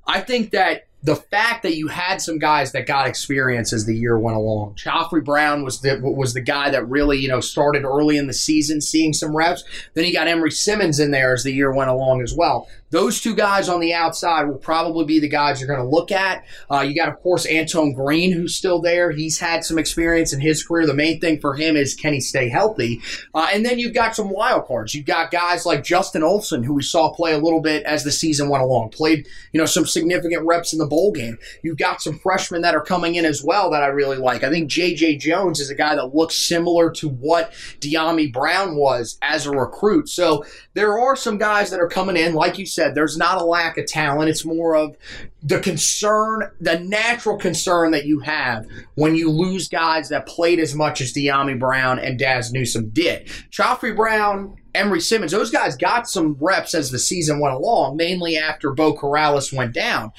I 0.06 0.20
think 0.20 0.50
that 0.50 0.86
the 1.02 1.16
fact 1.16 1.64
that 1.64 1.76
you 1.76 1.88
had 1.88 2.20
some 2.20 2.38
guys 2.38 2.72
that 2.72 2.86
got 2.86 3.08
experience 3.08 3.72
as 3.72 3.86
the 3.86 3.96
year 3.96 4.18
went 4.18 4.36
along. 4.36 4.76
Khafre 4.76 5.24
Brown 5.24 5.64
was 5.64 5.80
the 5.80 5.98
was 6.00 6.32
the 6.32 6.40
guy 6.40 6.70
that 6.70 6.88
really 6.88 7.18
you 7.18 7.28
know 7.28 7.40
started 7.40 7.84
early 7.84 8.16
in 8.16 8.28
the 8.28 8.32
season, 8.32 8.80
seeing 8.80 9.12
some 9.12 9.36
reps. 9.36 9.64
Then 9.94 10.04
you 10.04 10.12
got 10.12 10.28
Emery 10.28 10.52
Simmons 10.52 11.00
in 11.00 11.10
there 11.10 11.34
as 11.34 11.42
the 11.42 11.52
year 11.52 11.74
went 11.74 11.90
along 11.90 12.22
as 12.22 12.34
well. 12.34 12.68
Those 12.92 13.20
two 13.20 13.34
guys 13.34 13.68
on 13.68 13.80
the 13.80 13.94
outside 13.94 14.44
will 14.44 14.58
probably 14.58 15.06
be 15.06 15.18
the 15.18 15.28
guys 15.28 15.60
you're 15.60 15.66
going 15.66 15.80
to 15.80 15.96
look 15.96 16.12
at. 16.12 16.44
Uh, 16.70 16.80
you 16.80 16.94
got, 16.94 17.08
of 17.08 17.20
course, 17.22 17.46
Antoine 17.50 17.94
Green, 17.94 18.32
who's 18.32 18.54
still 18.54 18.80
there. 18.80 19.10
He's 19.10 19.40
had 19.40 19.64
some 19.64 19.78
experience 19.78 20.32
in 20.32 20.40
his 20.40 20.62
career. 20.62 20.86
The 20.86 20.92
main 20.92 21.18
thing 21.18 21.40
for 21.40 21.54
him 21.54 21.74
is 21.74 21.94
can 21.94 22.12
he 22.12 22.20
stay 22.20 22.50
healthy? 22.50 23.00
Uh, 23.34 23.48
and 23.52 23.64
then 23.64 23.78
you've 23.78 23.94
got 23.94 24.14
some 24.14 24.28
wild 24.28 24.66
cards. 24.66 24.94
You've 24.94 25.06
got 25.06 25.30
guys 25.30 25.64
like 25.64 25.82
Justin 25.82 26.22
Olson, 26.22 26.62
who 26.62 26.74
we 26.74 26.82
saw 26.82 27.14
play 27.14 27.32
a 27.32 27.38
little 27.38 27.62
bit 27.62 27.82
as 27.84 28.04
the 28.04 28.12
season 28.12 28.50
went 28.50 28.62
along, 28.62 28.90
played 28.90 29.26
you 29.52 29.58
know 29.58 29.66
some 29.66 29.86
significant 29.86 30.44
reps 30.44 30.74
in 30.74 30.78
the 30.78 30.86
bowl 30.86 31.12
game. 31.12 31.38
You've 31.62 31.78
got 31.78 32.02
some 32.02 32.18
freshmen 32.18 32.60
that 32.60 32.74
are 32.74 32.84
coming 32.84 33.14
in 33.14 33.24
as 33.24 33.42
well 33.42 33.70
that 33.70 33.82
I 33.82 33.86
really 33.86 34.18
like. 34.18 34.44
I 34.44 34.50
think 34.50 34.68
J.J. 34.68 35.16
Jones 35.16 35.60
is 35.60 35.70
a 35.70 35.74
guy 35.74 35.94
that 35.94 36.14
looks 36.14 36.36
similar 36.36 36.90
to 36.92 37.08
what 37.08 37.52
Dyami 37.80 38.30
Brown 38.30 38.76
was 38.76 39.18
as 39.22 39.46
a 39.46 39.50
recruit. 39.50 40.10
So 40.10 40.44
there 40.74 40.98
are 40.98 41.16
some 41.16 41.38
guys 41.38 41.70
that 41.70 41.80
are 41.80 41.88
coming 41.88 42.18
in, 42.18 42.34
like 42.34 42.58
you 42.58 42.66
said. 42.66 42.81
There's 42.94 43.16
not 43.16 43.40
a 43.40 43.44
lack 43.44 43.78
of 43.78 43.86
talent. 43.86 44.30
It's 44.30 44.44
more 44.44 44.74
of 44.74 44.96
the 45.42 45.60
concern, 45.60 46.50
the 46.60 46.80
natural 46.80 47.38
concern 47.38 47.92
that 47.92 48.06
you 48.06 48.20
have 48.20 48.66
when 48.94 49.14
you 49.14 49.30
lose 49.30 49.68
guys 49.68 50.08
that 50.08 50.26
played 50.26 50.58
as 50.58 50.74
much 50.74 51.00
as 51.00 51.12
Dyami 51.12 51.58
Brown 51.58 51.98
and 51.98 52.18
Dazz 52.18 52.52
Newsome 52.52 52.90
did. 52.90 53.26
Khafre 53.50 53.94
Brown, 53.94 54.56
Emery 54.74 55.00
Simmons, 55.00 55.32
those 55.32 55.50
guys 55.50 55.76
got 55.76 56.08
some 56.08 56.36
reps 56.40 56.74
as 56.74 56.90
the 56.90 56.98
season 56.98 57.40
went 57.40 57.54
along, 57.54 57.96
mainly 57.96 58.36
after 58.36 58.72
Beau 58.72 58.94
Corrales 58.94 59.52
went 59.52 59.72
down. 59.72 60.12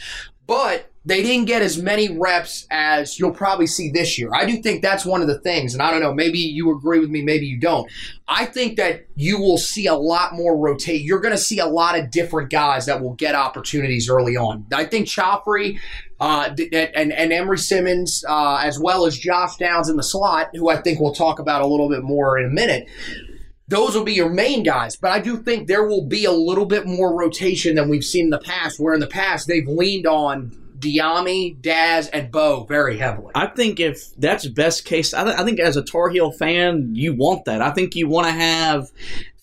But 0.48 0.93
they 1.06 1.22
didn't 1.22 1.46
get 1.46 1.62
as 1.62 1.82
many 1.82 2.18
reps 2.18 2.66
as 2.72 3.20
you'll 3.20 3.34
probably 3.34 3.68
see 3.68 3.92
this 3.92 4.18
year. 4.18 4.30
I 4.34 4.46
do 4.46 4.62
think 4.62 4.82
that's 4.82 5.06
one 5.06 5.22
of 5.22 5.28
the 5.28 5.40
things, 5.40 5.74
and 5.74 5.84
I 5.84 5.92
don't 5.92 6.00
know, 6.00 6.14
maybe 6.14 6.40
you 6.40 6.76
agree 6.76 7.00
with 7.00 7.10
me, 7.10 7.22
maybe 7.22 7.46
you 7.46 7.60
don't. 7.60 7.92
I 8.28 8.46
think 8.46 8.78
that 8.78 9.06
you 9.16 9.38
will 9.38 9.58
see 9.58 9.88
a 9.88 9.96
lot 9.96 10.34
more 10.34 10.58
rotate. 10.58 11.02
You're 11.02 11.20
going 11.20 11.36
to 11.36 11.42
see 11.42 11.60
a 11.60 11.66
lot 11.66 12.00
of 12.00 12.10
different 12.10 12.50
guys 12.50 12.86
that 12.86 13.02
will 13.02 13.16
get 13.16 13.36
opportunities 13.36 14.10
early 14.10 14.38
on. 14.38 14.66
I 14.74 14.86
think 14.86 15.08
Khafre 15.08 15.78
uh, 16.22 16.56
and, 16.72 17.12
and 17.12 17.34
Emery 17.34 17.58
Simmons, 17.58 18.24
uh, 18.28 18.62
as 18.64 18.80
well 18.80 19.06
as 19.06 19.18
Josh 19.18 19.58
Downs 19.58 19.90
in 19.90 19.98
the 19.98 20.04
slot, 20.04 20.52
who 20.54 20.70
I 20.70 20.82
think 20.82 21.02
we'll 21.02 21.14
talk 21.14 21.40
about 21.40 21.62
a 21.62 21.68
little 21.68 21.90
bit 21.90 22.04
more 22.04 22.38
in 22.38 22.46
a 22.46 22.54
minute 22.54 22.88
those 23.70 23.96
will 23.96 24.04
be 24.04 24.14
your 24.14 24.30
main 24.30 24.62
guys. 24.62 24.98
But 24.98 25.12
I 25.12 25.20
do 25.20 25.38
think 25.38 25.68
there 25.68 25.88
will 25.88 26.06
be 26.06 26.26
a 26.26 26.32
little 26.32 26.66
bit 26.66 26.86
more 26.86 27.18
rotation 27.18 27.76
than 27.76 27.90
we've 27.90 28.04
seen 28.04 28.26
in 28.26 28.30
the 28.30 28.38
past, 28.38 28.80
where 28.80 28.94
in 28.94 29.00
the 29.00 29.08
past 29.08 29.48
they've 29.48 29.68
leaned 29.68 30.06
on 30.06 30.52
Dyami, 30.84 31.60
Dazz, 31.62 32.08
and 32.10 32.32
Beau 32.32 32.66
very 32.66 32.98
heavily. 32.98 33.32
I 33.36 33.48
think 33.48 33.80
if 33.80 34.16
that's 34.18 34.48
best 34.48 34.86
case, 34.86 35.14
I, 35.14 35.24
th- 35.24 35.38
I 35.38 35.44
think 35.44 35.60
as 35.60 35.78
a 35.78 35.84
Tar 35.84 36.10
Heel 36.10 36.32
fan, 36.32 36.92
you 36.94 37.16
want 37.16 37.46
that. 37.46 37.62
I 37.62 37.72
think 37.72 37.96
you 37.96 38.08
want 38.08 38.28
to 38.28 38.34
have 38.34 38.92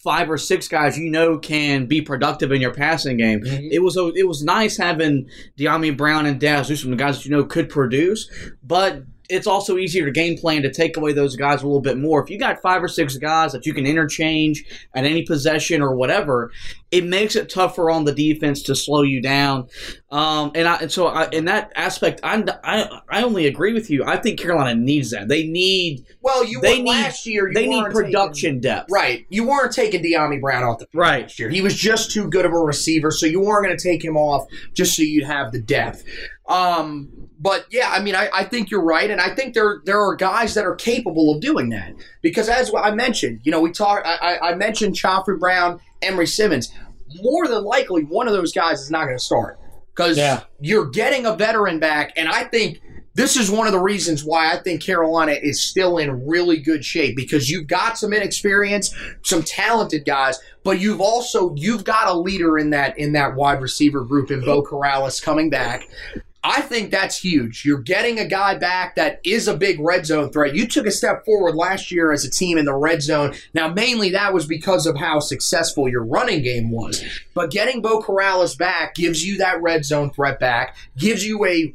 five 0.02 0.30
or 0.30 0.38
six 0.38 0.66
guys 0.66 0.96
you 0.98 1.10
know 1.10 1.36
can 1.38 1.84
be 1.86 2.00
productive 2.00 2.50
in 2.52 2.60
your 2.60 2.72
passing 2.72 3.16
game. 3.18 3.40
Mhm. 3.42 3.68
It 3.70 3.80
was 3.80 3.96
a, 3.96 4.06
it 4.14 4.26
was 4.26 4.42
nice 4.42 4.76
having 4.78 5.28
Dyami 5.58 5.94
Brown 5.96 6.24
and 6.26 6.40
Dazz 6.40 6.68
do 6.68 6.76
some 6.76 6.96
guys 6.96 7.18
that 7.18 7.24
you 7.26 7.30
know 7.32 7.44
could 7.44 7.68
produce, 7.68 8.30
but 8.62 9.02
it's 9.28 9.46
also 9.46 9.76
easier 9.78 10.06
to 10.06 10.10
game 10.10 10.36
plan 10.36 10.62
to 10.62 10.72
take 10.72 10.96
away 10.96 11.12
those 11.12 11.36
guys 11.36 11.62
a 11.62 11.66
little 11.66 11.80
bit 11.82 11.96
more. 11.96 12.20
If 12.20 12.30
you 12.30 12.38
got 12.38 12.60
five 12.62 12.82
or 12.82 12.88
six 12.88 13.16
guys 13.16 13.52
that 13.52 13.64
you 13.64 13.72
can 13.72 13.86
interchange 13.86 14.64
at 14.92 15.04
any 15.04 15.22
possession 15.22 15.82
or 15.82 15.94
whatever, 15.94 16.50
it 16.90 17.04
makes 17.04 17.36
it 17.36 17.48
tougher 17.48 17.88
on 17.88 18.04
the 18.04 18.12
defense 18.12 18.62
to 18.64 18.74
slow 18.74 19.02
you 19.02 19.22
down. 19.22 19.68
Um, 20.10 20.50
and 20.56 20.66
I, 20.66 20.76
and 20.78 20.90
so 20.90 21.06
I, 21.06 21.28
in 21.30 21.44
that 21.44 21.70
aspect, 21.76 22.20
I, 22.24 22.42
I 22.64 23.00
I 23.08 23.22
only 23.22 23.46
agree 23.46 23.72
with 23.72 23.90
you. 23.90 24.04
I 24.04 24.16
think 24.16 24.40
Carolina 24.40 24.74
needs 24.74 25.10
that. 25.12 25.28
They 25.28 25.46
need 25.46 26.04
well, 26.20 26.44
you 26.44 26.60
they 26.60 26.82
need 26.82 26.88
last 26.90 27.26
year. 27.26 27.46
You 27.48 27.54
they 27.54 27.68
need 27.68 27.84
production 27.92 28.54
taking- 28.56 28.60
depth. 28.60 28.90
right, 28.90 29.24
you 29.30 29.46
weren't 29.46 29.72
taking 29.72 30.02
Dyami 30.02 30.40
Brown 30.40 30.64
off 30.64 30.78
the 30.80 30.86
field 30.86 31.00
Right. 31.00 31.22
last 31.22 31.38
year. 31.38 31.48
He 31.48 31.60
was 31.62 31.76
just 31.76 32.10
too 32.10 32.28
good 32.28 32.44
of 32.44 32.52
a 32.52 32.58
receiver, 32.58 33.10
so 33.12 33.24
you 33.26 33.40
weren't 33.40 33.64
going 33.66 33.76
to 33.76 33.82
take 33.82 34.04
him 34.04 34.16
off 34.16 34.46
just 34.74 34.96
so 34.96 35.02
you'd 35.02 35.24
have 35.24 35.52
the 35.52 35.60
depth. 35.60 36.02
Um, 36.48 37.08
but 37.38 37.66
yeah, 37.70 37.90
I 37.90 38.02
mean, 38.02 38.14
I, 38.14 38.28
I 38.34 38.44
think 38.44 38.70
you're 38.70 38.82
right, 38.84 39.10
and 39.10 39.20
I 39.20 39.34
think 39.34 39.54
there 39.54 39.80
there 39.84 40.00
are 40.00 40.14
guys 40.16 40.54
that 40.54 40.66
are 40.66 40.74
capable 40.74 41.32
of 41.34 41.40
doing 41.40 41.70
that 41.70 41.94
because 42.20 42.48
as 42.48 42.70
I 42.76 42.90
mentioned, 42.90 43.40
you 43.44 43.52
know, 43.52 43.60
we 43.60 43.70
talked. 43.70 44.06
I, 44.06 44.16
I- 44.16 44.50
I 44.50 44.54
mentioned 44.56 44.96
Khafre 44.96 45.38
Brown, 45.38 45.80
Emery 46.02 46.26
Simmons. 46.26 46.72
More 47.22 47.46
than 47.48 47.64
likely, 47.64 48.02
one 48.04 48.28
of 48.28 48.34
those 48.34 48.52
guys 48.52 48.80
is 48.80 48.90
not 48.90 49.04
going 49.06 49.18
to 49.18 49.24
start 49.24 49.58
because 49.94 50.16
Yeah. 50.16 50.42
you're 50.60 50.86
getting 50.86 51.26
a 51.26 51.34
veteran 51.34 51.78
back, 51.80 52.12
and 52.16 52.28
I 52.28 52.44
think 52.44 52.80
this 53.16 53.36
is 53.36 53.50
one 53.50 53.66
of 53.66 53.72
the 53.72 53.80
reasons 53.80 54.24
why 54.24 54.52
I 54.52 54.56
think 54.62 54.80
Carolina 54.82 55.32
is 55.32 55.60
still 55.60 55.98
in 55.98 56.26
really 56.26 56.58
good 56.58 56.84
shape 56.84 57.16
because 57.16 57.50
you've 57.50 57.66
got 57.66 57.98
some 57.98 58.12
inexperience, 58.12 58.94
some 59.22 59.42
talented 59.42 60.04
guys, 60.04 60.38
but 60.62 60.78
you've 60.78 61.00
also 61.00 61.52
you've 61.56 61.82
got 61.84 62.06
a 62.08 62.14
leader 62.14 62.56
in 62.56 62.70
that 62.70 62.96
in 62.98 63.12
that 63.14 63.34
wide 63.34 63.60
receiver 63.60 64.02
group 64.04 64.30
in 64.30 64.40
Beau 64.44 64.62
Corrales 64.62 65.20
coming 65.20 65.50
back. 65.50 65.88
I 66.42 66.62
think 66.62 66.90
that's 66.90 67.18
huge. 67.18 67.66
You're 67.66 67.82
getting 67.82 68.18
a 68.18 68.24
guy 68.24 68.56
back 68.56 68.94
that 68.94 69.20
is 69.24 69.46
a 69.46 69.56
big 69.56 69.78
red 69.78 70.06
zone 70.06 70.30
threat. 70.30 70.54
You 70.54 70.66
took 70.66 70.86
a 70.86 70.90
step 70.90 71.24
forward 71.24 71.54
last 71.54 71.90
year 71.90 72.12
as 72.12 72.24
a 72.24 72.30
team 72.30 72.56
in 72.56 72.64
the 72.64 72.74
red 72.74 73.02
zone. 73.02 73.34
Now, 73.52 73.68
mainly 73.68 74.10
that 74.10 74.32
was 74.32 74.46
because 74.46 74.86
of 74.86 74.96
how 74.96 75.20
successful 75.20 75.88
your 75.88 76.04
running 76.04 76.42
game 76.42 76.70
was. 76.70 77.04
But 77.34 77.50
getting 77.50 77.82
Beau 77.82 78.00
Corrales 78.00 78.56
back 78.56 78.94
gives 78.94 79.24
you 79.26 79.36
that 79.38 79.60
red 79.60 79.84
zone 79.84 80.10
threat 80.10 80.40
back, 80.40 80.76
gives 80.96 81.26
you 81.26 81.44
a 81.44 81.74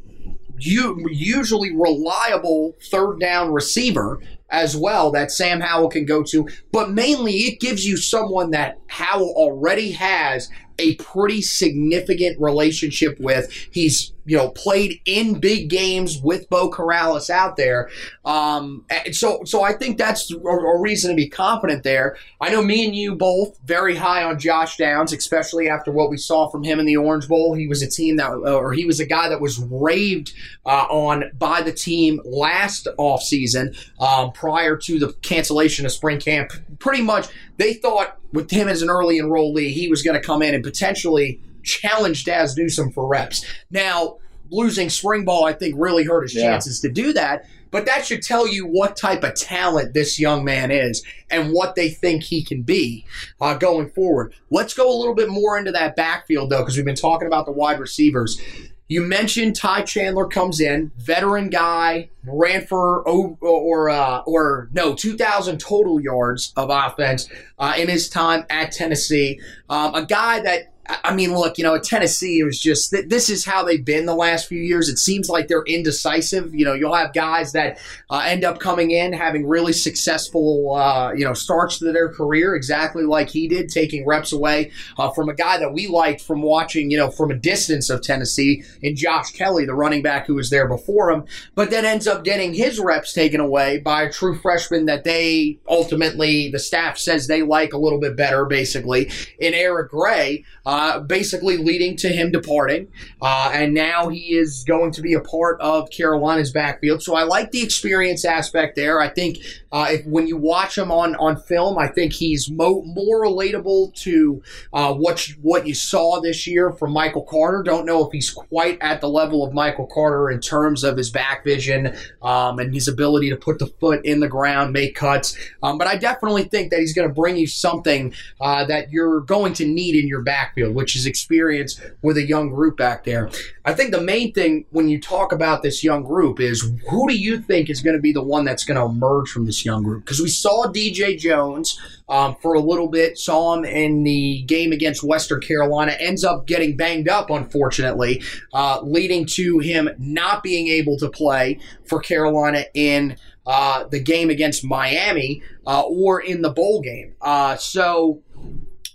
you 0.58 1.06
usually 1.12 1.76
reliable 1.76 2.76
third 2.90 3.20
down 3.20 3.52
receiver 3.52 4.20
as 4.50 4.76
well 4.76 5.12
that 5.12 5.32
Sam 5.32 5.60
Howell 5.60 5.90
can 5.90 6.06
go 6.06 6.24
to, 6.24 6.48
but 6.72 6.92
mainly 6.92 7.34
it 7.40 7.60
gives 7.60 7.86
you 7.86 7.98
someone 7.98 8.52
that 8.52 8.80
Howell 8.88 9.34
already 9.36 9.92
has 9.92 10.50
a 10.80 10.96
pretty 10.96 11.42
significant 11.42 12.40
relationship 12.40 13.20
with. 13.20 13.52
He's 13.72 14.14
you 14.26 14.38
know 14.38 14.50
played 14.50 15.00
in 15.06 15.40
big 15.40 15.70
games 15.70 16.20
with 16.22 16.50
Beau 16.50 16.70
Corrales 16.70 17.30
out 17.30 17.58
there, 17.58 17.90
um, 18.24 18.86
so 19.12 19.42
so 19.46 19.64
I 19.64 19.74
think 19.74 19.98
that's 19.98 20.32
a, 20.32 20.38
reason 20.80 21.12
to 21.12 21.16
be 21.16 21.30
confident 21.30 21.84
there. 21.84 22.18
I 22.42 22.50
know 22.50 22.62
me 22.62 22.86
and 22.86 22.96
you 22.96 23.16
both 23.16 23.58
very 23.66 23.96
high 23.96 24.24
on 24.24 24.40
Josh 24.40 24.78
Downs, 24.78 25.14
especially 25.14 25.70
after 25.70 25.92
what 25.92 26.10
we 26.10 26.18
saw 26.18 26.50
from 26.50 26.64
him 26.64 26.80
in 26.80 26.86
the 26.86 26.98
Orange 26.98 27.28
Bowl. 27.28 27.54
He 27.54 27.68
was 27.68 27.82
a 27.82 27.90
team 27.90 28.18
that, 28.18 28.32
or 28.32 28.74
he 28.74 28.86
was 28.86 29.00
a 29.00 29.06
guy 29.06 29.30
that 29.30 29.42
was 29.42 29.60
raved 29.60 30.34
uh, 30.66 30.86
on 30.90 31.32
by 31.38 31.62
the 31.62 31.72
team 31.72 32.22
last 32.26 32.88
offseason 32.98 33.76
um, 34.00 34.32
prior 34.32 34.76
to 34.78 35.00
the 35.00 35.14
cancellation 35.22 35.86
of 35.86 35.92
spring 35.92 36.20
camp. 36.20 36.52
Pretty 36.80 37.02
much, 37.02 37.28
they 37.58 37.74
thought 37.74 38.18
with 38.34 38.52
him 38.52 38.68
as 38.68 38.82
an 38.82 38.90
early 38.90 39.20
enrollee, 39.20 39.72
he 39.72 39.88
was 39.88 40.02
going 40.02 40.20
to 40.20 40.26
come 40.26 40.42
in 40.42 40.54
and 40.54 40.64
potentially 40.64 41.40
challenge 41.66 42.24
Dazz 42.24 42.56
Newsome 42.56 42.92
for 42.92 43.08
reps. 43.08 43.46
Now, 43.72 44.18
losing 44.52 44.90
spring 44.90 45.26
ball, 45.26 45.44
I 45.46 45.54
think, 45.54 45.76
really 45.78 46.04
hurt 46.04 46.24
his 46.24 46.36
Yeah. 46.36 46.52
chances 46.52 46.80
to 46.82 46.90
do 46.90 47.14
that. 47.14 47.46
But 47.72 47.88
that 47.88 48.06
should 48.06 48.22
tell 48.22 48.48
you 48.48 48.66
what 48.66 48.96
type 48.96 49.24
of 49.24 49.34
talent 49.36 49.94
this 49.94 50.18
young 50.18 50.46
man 50.46 50.72
is 50.72 51.04
and 51.30 51.52
what 51.52 51.76
they 51.76 51.90
think 51.90 52.24
he 52.24 52.42
can 52.42 52.62
be 52.62 53.06
uh, 53.42 53.56
going 53.56 53.90
forward. 53.90 54.34
Let's 54.50 54.74
go 54.74 54.90
a 54.90 54.96
little 54.98 55.16
bit 55.16 55.28
more 55.28 55.58
into 55.58 55.74
that 55.74 55.98
backfield, 55.98 56.52
though, 56.52 56.60
because 56.60 56.78
we've 56.78 56.86
been 56.86 56.96
talking 56.96 57.28
about 57.28 57.46
the 57.46 57.52
wide 57.52 57.80
receivers. 57.80 58.40
You 58.88 59.02
mentioned 59.02 59.56
Ty 59.56 59.82
Chandler 59.82 60.28
comes 60.28 60.62
in, 60.62 60.92
veteran 61.00 61.50
guy, 61.50 62.10
ran 62.24 62.66
for 62.66 63.04
oh, 63.10 63.36
or 63.42 63.90
uh, 63.90 64.20
or 64.20 64.70
no, 64.72 64.94
two 64.94 65.18
thousand 65.18 65.58
total 65.60 66.00
yards 66.00 66.54
of 66.56 66.70
offense 66.70 67.28
uh, 67.58 67.74
in 67.76 67.90
his 67.90 68.08
time 68.08 68.46
at 68.50 68.72
Tennessee. 68.72 69.42
Um, 69.70 69.96
a 69.96 70.06
guy 70.06 70.40
that 70.42 70.72
I 70.88 71.16
mean, 71.16 71.34
look, 71.34 71.58
you 71.58 71.64
know, 71.64 71.80
Tennessee, 71.80 72.44
was 72.44 72.60
just 72.60 72.92
th- 72.92 73.08
this 73.08 73.30
is 73.30 73.46
how 73.46 73.64
they've 73.64 73.84
been 73.84 74.06
the 74.06 74.16
last 74.16 74.48
few 74.48 74.60
years. 74.60 74.88
It 74.88 75.00
seems 75.00 75.30
like 75.30 75.48
they're 75.48 75.64
indecisive. 75.64 76.54
You 76.54 76.66
know, 76.66 76.74
you'll 76.74 76.94
have 76.94 77.14
guys 77.14 77.54
that 77.54 77.80
uh, 78.10 78.24
end 78.26 78.44
up 78.44 78.60
coming 78.60 78.92
in 78.92 79.14
having 79.14 79.48
really 79.48 79.74
successful, 79.74 80.76
uh, 80.76 81.12
you 81.14 81.26
know, 81.26 81.34
starts 81.34 81.80
to 81.80 81.92
their 81.92 82.10
career, 82.10 82.56
exactly 82.56 83.04
like 83.04 83.30
he 83.30 83.48
did, 83.48 83.70
taking 83.70 84.06
reps 84.06 84.32
away 84.32 84.72
uh, 84.98 85.10
from 85.12 85.30
a 85.30 85.34
guy 85.34 85.58
that 85.58 85.74
we 85.74 85.88
liked 85.88 86.22
from 86.22 86.42
watching, 86.42 86.92
you 86.92 86.98
know, 86.98 87.10
from 87.10 87.32
a 87.32 87.36
distance 87.36 87.90
of 87.90 88.02
Tennessee 88.02 88.64
in 88.82 88.96
Josh 88.96 89.32
Kelly, 89.32 89.66
the 89.66 89.74
running 89.74 90.04
back 90.04 90.28
who 90.28 90.36
was 90.36 90.50
there 90.50 90.68
before 90.68 91.10
him, 91.10 91.24
but 91.56 91.72
then 91.72 91.86
ends 91.86 92.08
up 92.08 92.24
getting 92.24 92.54
his 92.54 92.80
reps 92.80 93.14
taken 93.14 93.40
away 93.40 93.80
by 93.80 94.04
a 94.04 94.12
true 94.12 94.38
freshman 94.38 94.86
that 94.86 95.04
they 95.04 95.58
ultimately, 95.68 96.50
the 96.50 96.60
staff 96.60 96.98
says 96.98 97.28
they 97.28 97.42
like 97.42 97.74
a 97.74 97.78
little 97.78 98.00
bit 98.00 98.16
better, 98.16 98.46
basically, 98.46 99.10
in 99.40 99.54
Eric 99.54 99.90
Gray 99.90 100.44
uh, 100.66 101.00
basically 101.00 101.58
leading 101.58 101.96
to 101.98 102.10
him 102.10 102.32
departing. 102.32 102.88
Uh, 103.22 103.52
and 103.54 103.74
now 103.74 104.10
he 104.10 104.36
is 104.36 104.64
going 104.64 104.92
to 104.92 105.02
be 105.02 105.14
a 105.14 105.22
part 105.22 105.60
of 105.62 105.90
Carolina's 105.90 106.52
backfield. 106.52 107.04
So 107.04 107.16
I 107.16 107.24
like 107.24 107.52
the 107.52 107.62
experience 107.62 108.26
aspect 108.26 108.76
there. 108.76 109.00
I 109.00 109.10
think 109.10 109.38
uh, 109.76 109.88
if, 109.90 110.06
when 110.06 110.26
you 110.26 110.38
watch 110.38 110.78
him 110.78 110.90
on, 110.90 111.16
on 111.18 111.36
film, 111.36 111.78
I 111.78 111.90
think 111.90 112.14
he's 112.14 112.50
mo- 112.50 112.84
more 112.84 113.26
relatable 113.26 113.94
to 114.04 114.42
uh, 114.72 114.94
what 114.94 115.28
you, 115.28 115.36
what 115.42 115.68
you 115.68 115.74
saw 115.74 116.22
this 116.22 116.48
year 116.48 116.72
from 116.72 116.94
Michael 116.94 117.24
Carter. 117.24 117.62
Don't 117.62 117.86
know 117.86 118.06
if 118.06 118.14
he's 118.14 118.30
quite 118.30 118.78
at 118.80 119.02
the 119.02 119.10
level 119.10 119.46
of 119.46 119.54
Michael 119.54 119.86
Carter 119.94 120.32
in 120.32 120.40
terms 120.40 120.86
of 120.86 120.96
his 120.96 121.10
back 121.10 121.44
vision 121.44 121.94
um, 122.22 122.58
and 122.60 122.74
his 122.74 122.88
ability 122.88 123.30
to 123.32 123.36
put 123.36 123.60
the 123.60 123.68
foot 123.68 124.00
in 124.06 124.22
the 124.22 124.30
ground, 124.30 124.72
make 124.72 124.96
cuts. 124.96 125.38
Um, 125.62 125.78
but 125.78 125.88
I 125.88 125.98
definitely 125.98 126.46
think 126.46 126.72
that 126.72 126.80
he's 126.80 126.94
going 126.94 127.10
to 127.10 127.14
bring 127.14 127.36
you 127.36 127.46
something 127.46 128.14
uh, 128.40 128.64
that 128.68 128.92
you're 128.92 129.20
going 129.20 129.52
to 129.56 129.66
need 129.66 129.96
in 130.02 130.08
your 130.08 130.22
backfield, 130.22 130.74
which 130.74 130.96
is 130.96 131.06
experience 131.06 131.82
with 132.02 132.16
a 132.16 132.26
young 132.26 132.50
group 132.50 132.78
back 132.78 133.04
there. 133.04 133.30
I 133.68 133.74
think 133.74 133.92
the 133.92 134.02
main 134.02 134.32
thing 134.32 134.66
when 134.70 134.88
you 134.90 135.02
talk 135.02 135.32
about 135.32 135.64
this 135.64 135.84
young 135.84 136.04
group 136.04 136.40
is 136.40 136.72
who 136.88 137.08
do 137.08 137.18
you 137.18 137.40
think 137.40 137.68
is 137.68 137.82
going 137.82 137.96
to 137.96 138.02
be 138.02 138.14
the 138.14 138.22
one 138.22 138.46
that's 138.46 138.64
going 138.64 138.80
to 138.80 138.86
emerge 138.86 139.30
from 139.30 139.48
this 139.48 139.66
young 139.66 139.82
group? 139.82 140.06
Because 140.06 140.22
we 140.22 140.30
saw 140.30 140.68
DJ 140.68 141.18
Jones 141.18 141.80
um, 142.08 142.36
for 142.44 142.54
a 142.54 142.60
little 142.60 142.88
bit, 142.88 143.18
saw 143.18 143.56
him 143.56 143.66
in 143.66 144.04
the 144.04 144.44
game 144.44 144.72
against 144.72 145.04
Western 145.04 145.42
Carolina, 145.42 145.94
ends 146.00 146.24
up 146.24 146.46
getting 146.46 146.78
banged 146.78 147.10
up, 147.10 147.32
unfortunately, 147.32 148.22
uh, 148.54 148.82
leading 148.84 149.26
to 149.26 149.58
him 149.58 149.90
not 149.98 150.44
being 150.44 150.68
able 150.68 150.98
to 150.98 151.10
play 151.10 151.60
for 151.86 152.00
Carolina 152.00 152.66
in. 152.74 153.18
Uh, 153.48 153.88
the 153.90 154.00
game 154.00 154.32
against 154.32 154.66
Miami 154.66 155.40
uh, 155.68 155.82
or 155.82 156.20
in 156.20 156.42
the 156.42 156.50
bowl 156.50 156.82
game. 156.82 157.14
Uh, 157.22 157.56
so 157.56 158.24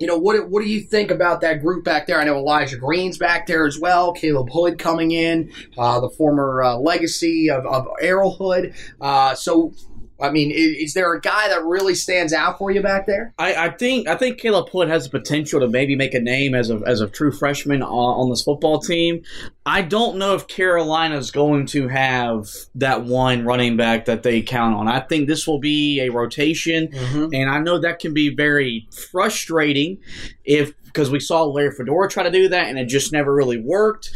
you 0.00 0.06
know, 0.06 0.16
what 0.16 0.48
what 0.48 0.62
do 0.62 0.68
you 0.68 0.80
think 0.80 1.10
about 1.10 1.42
that 1.42 1.60
group 1.60 1.84
back 1.84 2.06
there? 2.06 2.18
I 2.18 2.24
know 2.24 2.38
Elijah 2.38 2.78
Green's 2.78 3.18
back 3.18 3.46
there 3.46 3.66
as 3.66 3.78
well. 3.78 4.12
Caleb 4.14 4.48
Hood 4.50 4.78
coming 4.78 5.10
in, 5.10 5.52
uh, 5.76 6.00
the 6.00 6.08
former 6.08 6.62
uh, 6.62 6.76
legacy 6.76 7.50
of, 7.50 7.66
of 7.66 7.86
Errol 8.00 8.34
Hood. 8.34 8.74
Uh, 8.98 9.34
so 9.34 9.74
I 10.20 10.30
mean, 10.30 10.50
is, 10.50 10.76
is, 10.76 10.94
there 10.94 11.12
a 11.12 11.20
guy 11.20 11.48
that 11.48 11.64
really 11.64 11.94
stands 11.94 12.32
out 12.32 12.58
for 12.58 12.70
you 12.70 12.82
back 12.82 13.06
there? 13.06 13.32
I, 13.38 13.66
I, 13.66 13.70
think 13.70 14.08
I 14.08 14.16
think 14.16 14.38
Caleb 14.38 14.68
Hood 14.70 14.88
has 14.88 15.04
the 15.04 15.10
potential 15.10 15.60
to 15.60 15.68
maybe 15.68 15.96
make 15.96 16.14
a 16.14 16.20
name 16.20 16.54
as 16.54 16.70
a 16.70 16.80
as 16.86 17.00
a 17.00 17.08
true 17.08 17.32
freshman 17.32 17.82
on, 17.82 17.90
on 17.90 18.30
this 18.30 18.42
football 18.42 18.80
team. 18.80 19.22
I 19.66 19.82
don't 19.82 20.16
know 20.16 20.34
if 20.34 20.46
Carolina's 20.48 21.30
going 21.30 21.66
to 21.66 21.88
have 21.88 22.48
that 22.74 23.04
one 23.04 23.44
running 23.44 23.76
back 23.76 24.06
that 24.06 24.22
they 24.22 24.42
count 24.42 24.74
on. 24.74 24.88
I 24.88 25.00
think 25.00 25.28
this 25.28 25.46
will 25.46 25.60
be 25.60 26.00
a 26.00 26.10
rotation, 26.10 26.88
mm-hmm. 26.88 27.28
and 27.32 27.50
I 27.50 27.58
know 27.58 27.78
that 27.78 27.98
can 27.98 28.14
be 28.14 28.34
very 28.34 28.88
frustrating 28.90 29.98
if 30.44 30.74
because 30.92 31.10
we 31.10 31.20
saw 31.20 31.44
Larry 31.44 31.70
Fedora 31.70 32.08
try 32.08 32.24
to 32.24 32.30
do 32.30 32.48
that 32.48 32.66
and 32.66 32.78
it 32.78 32.86
just 32.86 33.12
never 33.12 33.32
really 33.32 33.58
worked. 33.58 34.10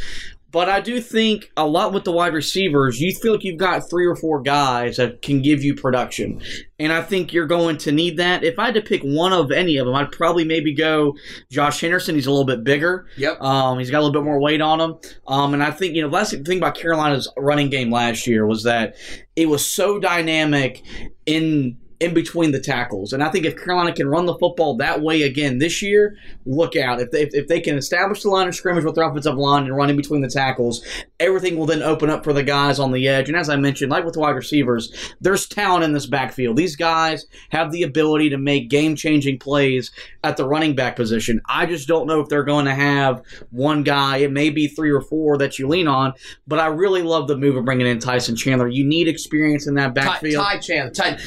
But 0.55 0.69
I 0.69 0.81
do 0.81 1.01
think 1.01 1.51
a 1.57 1.67
lot 1.67 1.93
with 1.93 2.05
the 2.05 2.13
wide 2.13 2.33
receivers, 2.33 3.01
you 3.01 3.13
feel 3.13 3.33
like 3.33 3.43
you've 3.43 3.59
got 3.59 3.91
three 3.91 4.07
or 4.07 4.15
four 4.15 4.41
guys 4.41 4.99
that 4.99 5.21
can 5.21 5.43
give 5.43 5.65
you 5.65 5.75
production. 5.75 6.41
And 6.79 6.93
I 6.93 7.03
think 7.03 7.33
you're 7.33 7.49
going 7.49 7.77
to 7.79 7.91
need 7.91 8.19
that. 8.19 8.45
If 8.45 8.57
I 8.57 8.67
had 8.67 8.75
to 8.75 8.81
pick 8.81 9.03
one 9.03 9.33
of 9.33 9.51
any 9.51 9.79
of 9.79 9.87
them, 9.87 9.97
I'd 9.97 10.13
probably 10.13 10.45
maybe 10.45 10.73
go 10.73 11.17
Josh 11.51 11.81
Henderson. 11.81 12.15
He's 12.15 12.29
a 12.29 12.31
little 12.31 12.47
bit 12.47 12.63
bigger. 12.63 13.09
Yep. 13.17 13.41
Um, 13.43 13.81
he's 13.81 13.91
got 13.91 13.99
a 13.99 14.03
little 14.03 14.13
bit 14.13 14.25
more 14.25 14.41
weight 14.41 14.61
on 14.61 14.81
him. 14.81 14.97
Um, 15.27 15.55
and 15.55 15.63
I 15.63 15.73
think, 15.73 15.97
you 15.97 16.03
know, 16.03 16.09
last 16.09 16.31
thing 16.31 16.59
about 16.59 16.77
Carolina's 16.77 17.29
running 17.37 17.69
game 17.69 17.91
last 17.91 18.25
year 18.29 18.47
was 18.47 18.63
that 18.63 18.95
it 19.35 19.49
was 19.49 19.67
so 19.67 19.99
dynamic 19.99 20.85
in 21.27 21.79
in 22.01 22.13
between 22.13 22.51
the 22.51 22.61
tackles. 22.61 23.13
And 23.13 23.23
I 23.23 23.31
think 23.31 23.45
if 23.45 23.57
Carolina 23.57 23.93
can 23.93 24.09
run 24.09 24.27
the 24.27 24.37
football 24.39 24.77
that 24.77 25.01
way 25.01 25.23
again 25.23 25.59
this 25.59 25.81
year, 25.81 26.17
look 26.45 26.77
out. 26.77 27.01
If 27.01 27.11
they, 27.11 27.23
if 27.33 27.47
they 27.47 27.61
can 27.61 27.77
establish 27.77 28.23
the 28.23 28.31
line 28.31 28.49
of 28.49 28.55
scrimmage 28.55 28.85
with 28.85 28.95
their 28.95 29.09
offensive 29.09 29.37
line 29.37 29.65
and 29.65 29.77
run 29.77 29.91
in 29.91 29.97
between 29.97 30.21
the 30.21 30.29
tackles, 30.29 30.85
everything 31.21 31.57
will 31.57 31.67
then 31.67 31.83
open 31.83 32.11
up 32.11 32.25
for 32.25 32.33
the 32.33 32.43
guys 32.43 32.79
on 32.79 32.93
the 32.93 33.09
edge. 33.09 33.29
And 33.29 33.37
as 33.37 33.49
I 33.49 33.57
mentioned, 33.57 33.91
like 33.91 34.05
with 34.05 34.15
the 34.15 34.21
wide 34.21 34.31
receivers, 34.31 34.93
there's 35.21 35.47
talent 35.47 35.85
in 35.85 35.93
this 35.93 36.07
backfield. 36.07 36.57
These 36.57 36.77
guys 36.77 37.27
have 37.51 37.71
the 37.71 37.83
ability 37.83 38.31
to 38.31 38.39
make 38.39 38.69
game 38.69 38.97
changing 38.97 39.39
plays 39.39 39.91
at 40.23 40.37
the 40.37 40.47
running 40.47 40.75
back 40.75 40.97
position. 40.97 41.41
I 41.49 41.67
just 41.67 41.87
don't 41.87 42.07
know 42.07 42.21
if 42.21 42.29
they're 42.29 42.45
going 42.45 42.65
to 42.65 42.75
have 42.75 43.23
one 43.51 43.83
guy. 43.83 44.19
It 44.19 44.33
may 44.33 44.51
be 44.51 44.67
three 44.67 44.91
or 44.91 45.01
four 45.01 45.39
that 45.39 45.59
you 45.59 45.69
lean 45.69 45.87
on, 45.87 46.15
but 46.47 46.59
I 46.59 46.67
really 46.67 47.03
love 47.03 47.29
the 47.29 47.37
move 47.37 47.57
of 47.57 47.65
bringing 47.65 47.87
in 47.87 47.99
Tyson 47.99 48.37
Chandler. 48.37 48.69
You 48.69 48.85
need 48.85 49.07
experience 49.07 49.67
in 49.67 49.75
that 49.75 49.95
backfield. 49.95 50.45
Ty, 50.45 50.57
Ty 50.57 50.61
Chandler. 50.61 50.91
Ty, 50.91 51.19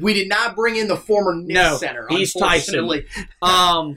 we 0.00 0.11
did 0.14 0.28
not 0.28 0.56
bring 0.56 0.76
in 0.76 0.88
the 0.88 0.96
former 0.96 1.34
Nick 1.34 1.54
no, 1.54 1.76
center. 1.76 2.06
He's 2.08 2.32
Tyson. 2.32 3.04
um, 3.42 3.96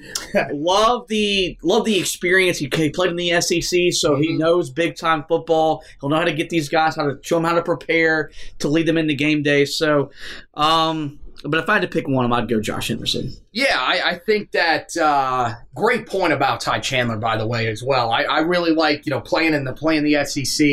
love 0.51 1.07
the 1.07 1.57
love 1.61 1.85
the 1.85 1.99
experience. 1.99 2.57
He, 2.57 2.69
he 2.73 2.89
played 2.89 3.11
in 3.11 3.15
the 3.15 3.41
SEC, 3.41 3.93
so 3.93 4.11
mm-hmm. 4.11 4.21
he 4.21 4.33
knows 4.33 4.69
big 4.69 4.95
time 4.95 5.25
football. 5.27 5.83
He'll 5.99 6.09
know 6.09 6.17
how 6.17 6.25
to 6.25 6.33
get 6.33 6.49
these 6.49 6.69
guys, 6.69 6.95
how 6.95 7.03
to 7.03 7.19
show 7.21 7.35
them 7.35 7.45
how 7.45 7.53
to 7.53 7.63
prepare 7.63 8.31
to 8.59 8.67
lead 8.67 8.87
them 8.87 8.97
into 8.97 9.13
game 9.13 9.43
day. 9.43 9.65
So, 9.65 10.11
um, 10.53 11.19
but 11.47 11.63
if 11.63 11.69
I 11.69 11.73
had 11.73 11.81
to 11.83 11.87
pick 11.87 12.07
one 12.07 12.25
of 12.25 12.31
them, 12.31 12.33
I'd 12.33 12.49
go 12.49 12.59
Josh 12.59 12.87
Henderson. 12.87 13.31
Yeah, 13.51 13.77
I, 13.77 14.01
I 14.11 14.19
think 14.19 14.51
that 14.51 14.95
uh, 14.97 15.53
great 15.75 16.07
point 16.07 16.33
about 16.33 16.61
Ty 16.61 16.79
Chandler, 16.79 17.17
by 17.17 17.37
the 17.37 17.47
way, 17.47 17.67
as 17.67 17.83
well. 17.83 18.11
I, 18.11 18.23
I 18.23 18.39
really 18.39 18.71
like 18.71 19.05
you 19.05 19.11
know 19.11 19.21
playing 19.21 19.53
in 19.53 19.63
the 19.63 19.73
playing 19.73 20.03
the 20.03 20.25
SEC. 20.25 20.67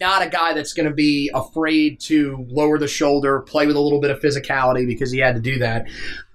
Not 0.00 0.26
a 0.26 0.28
guy 0.28 0.54
that's 0.54 0.72
going 0.72 0.88
to 0.88 0.94
be 0.94 1.30
afraid 1.34 2.00
to 2.00 2.46
lower 2.48 2.78
the 2.78 2.88
shoulder, 2.88 3.40
play 3.40 3.66
with 3.66 3.76
a 3.76 3.80
little 3.80 4.00
bit 4.00 4.10
of 4.10 4.20
physicality 4.20 4.86
because 4.86 5.10
he 5.10 5.18
had 5.18 5.34
to 5.34 5.40
do 5.40 5.58
that. 5.58 5.86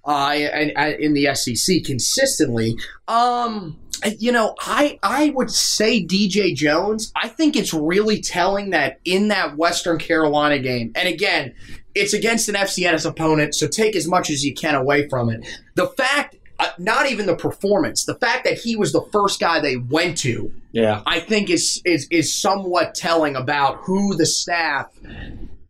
Uh, 0.05 0.31
and, 0.33 0.73
and 0.75 0.99
in 0.99 1.13
the 1.13 1.33
SEC 1.33 1.83
consistently. 1.85 2.75
Um, 3.07 3.79
you 4.17 4.31
know, 4.31 4.53
I 4.59 4.99
I 5.01 5.29
would 5.29 5.49
say 5.49 6.05
DJ 6.05 6.53
Jones. 6.53 7.11
I 7.15 7.29
think 7.29 7.55
it's 7.55 7.73
really 7.73 8.21
telling 8.21 8.71
that 8.71 8.99
in 9.05 9.29
that 9.29 9.57
Western 9.57 9.97
Carolina 9.97 10.59
game, 10.59 10.91
and 10.95 11.07
again, 11.07 11.53
it's 11.95 12.13
against 12.13 12.49
an 12.49 12.55
FCS 12.55 13.05
opponent, 13.05 13.55
so 13.55 13.67
take 13.67 13.95
as 13.95 14.07
much 14.07 14.29
as 14.29 14.43
you 14.43 14.53
can 14.53 14.75
away 14.75 15.07
from 15.09 15.29
it. 15.29 15.45
The 15.75 15.87
fact, 15.87 16.35
uh, 16.59 16.69
not 16.77 17.09
even 17.09 17.25
the 17.25 17.35
performance, 17.35 18.05
the 18.05 18.15
fact 18.15 18.45
that 18.45 18.57
he 18.57 18.75
was 18.75 18.91
the 18.91 19.03
first 19.11 19.39
guy 19.39 19.59
they 19.59 19.77
went 19.77 20.17
to, 20.19 20.51
yeah, 20.71 21.01
I 21.05 21.19
think 21.19 21.49
is 21.49 21.81
is 21.85 22.07
is 22.09 22.33
somewhat 22.33 22.95
telling 22.95 23.35
about 23.35 23.77
who 23.83 24.15
the 24.15 24.25
staff 24.25 24.87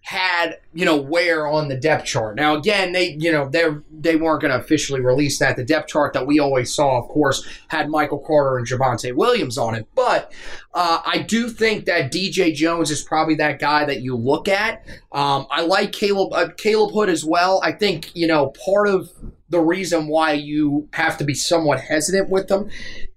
had 0.04 0.58
you 0.74 0.84
know 0.84 0.98
where 0.98 1.48
on 1.48 1.70
the 1.70 1.78
depth 1.78 2.06
chart. 2.06 2.36
Now 2.36 2.56
again, 2.56 2.92
they 2.92 3.16
you 3.20 3.32
know 3.32 3.50
they 3.50 3.64
they 3.90 4.18
weren't 4.18 4.42
going 4.42 4.52
to 4.52 4.60
officially 4.60 5.00
release 5.00 5.40
that. 5.40 5.56
The 5.56 5.64
depth 5.64 5.88
chart 5.88 6.12
that 6.14 6.28
we 6.28 6.40
always 6.40 6.76
saw, 6.76 7.02
of 7.02 7.08
course, 7.08 7.46
had 7.70 7.90
Michael 7.90 8.20
Carter 8.20 8.58
and 8.58 8.68
Javonte 8.68 9.16
Williams 9.16 9.58
on 9.58 9.76
it. 9.76 9.88
But 9.96 10.34
uh, 10.74 11.02
I 11.06 11.20
do 11.20 11.48
think 11.48 11.86
that 11.86 12.12
DJ 12.12 12.54
Jones 12.54 12.92
is 12.92 13.02
probably 13.02 13.36
that 13.36 13.60
guy 13.60 13.86
that 13.86 14.02
you 14.02 14.18
look 14.18 14.50
at. 14.50 14.86
Um, 15.14 15.48
I 15.50 15.62
like 15.62 15.94
Caleb 15.94 16.34
uh, 16.34 16.50
Caleb 16.58 16.94
Hood 16.94 17.10
as 17.10 17.24
well. 17.24 17.62
I 17.64 17.72
think 17.72 18.14
you 18.14 18.28
know 18.28 18.48
part 18.66 18.90
of 18.90 19.10
the 19.50 19.62
reason 19.62 20.08
why 20.08 20.34
you 20.34 20.90
have 20.94 21.18
to 21.20 21.24
be 21.24 21.34
somewhat 21.34 21.80
hesitant 21.80 22.30
with 22.30 22.50
them 22.50 22.70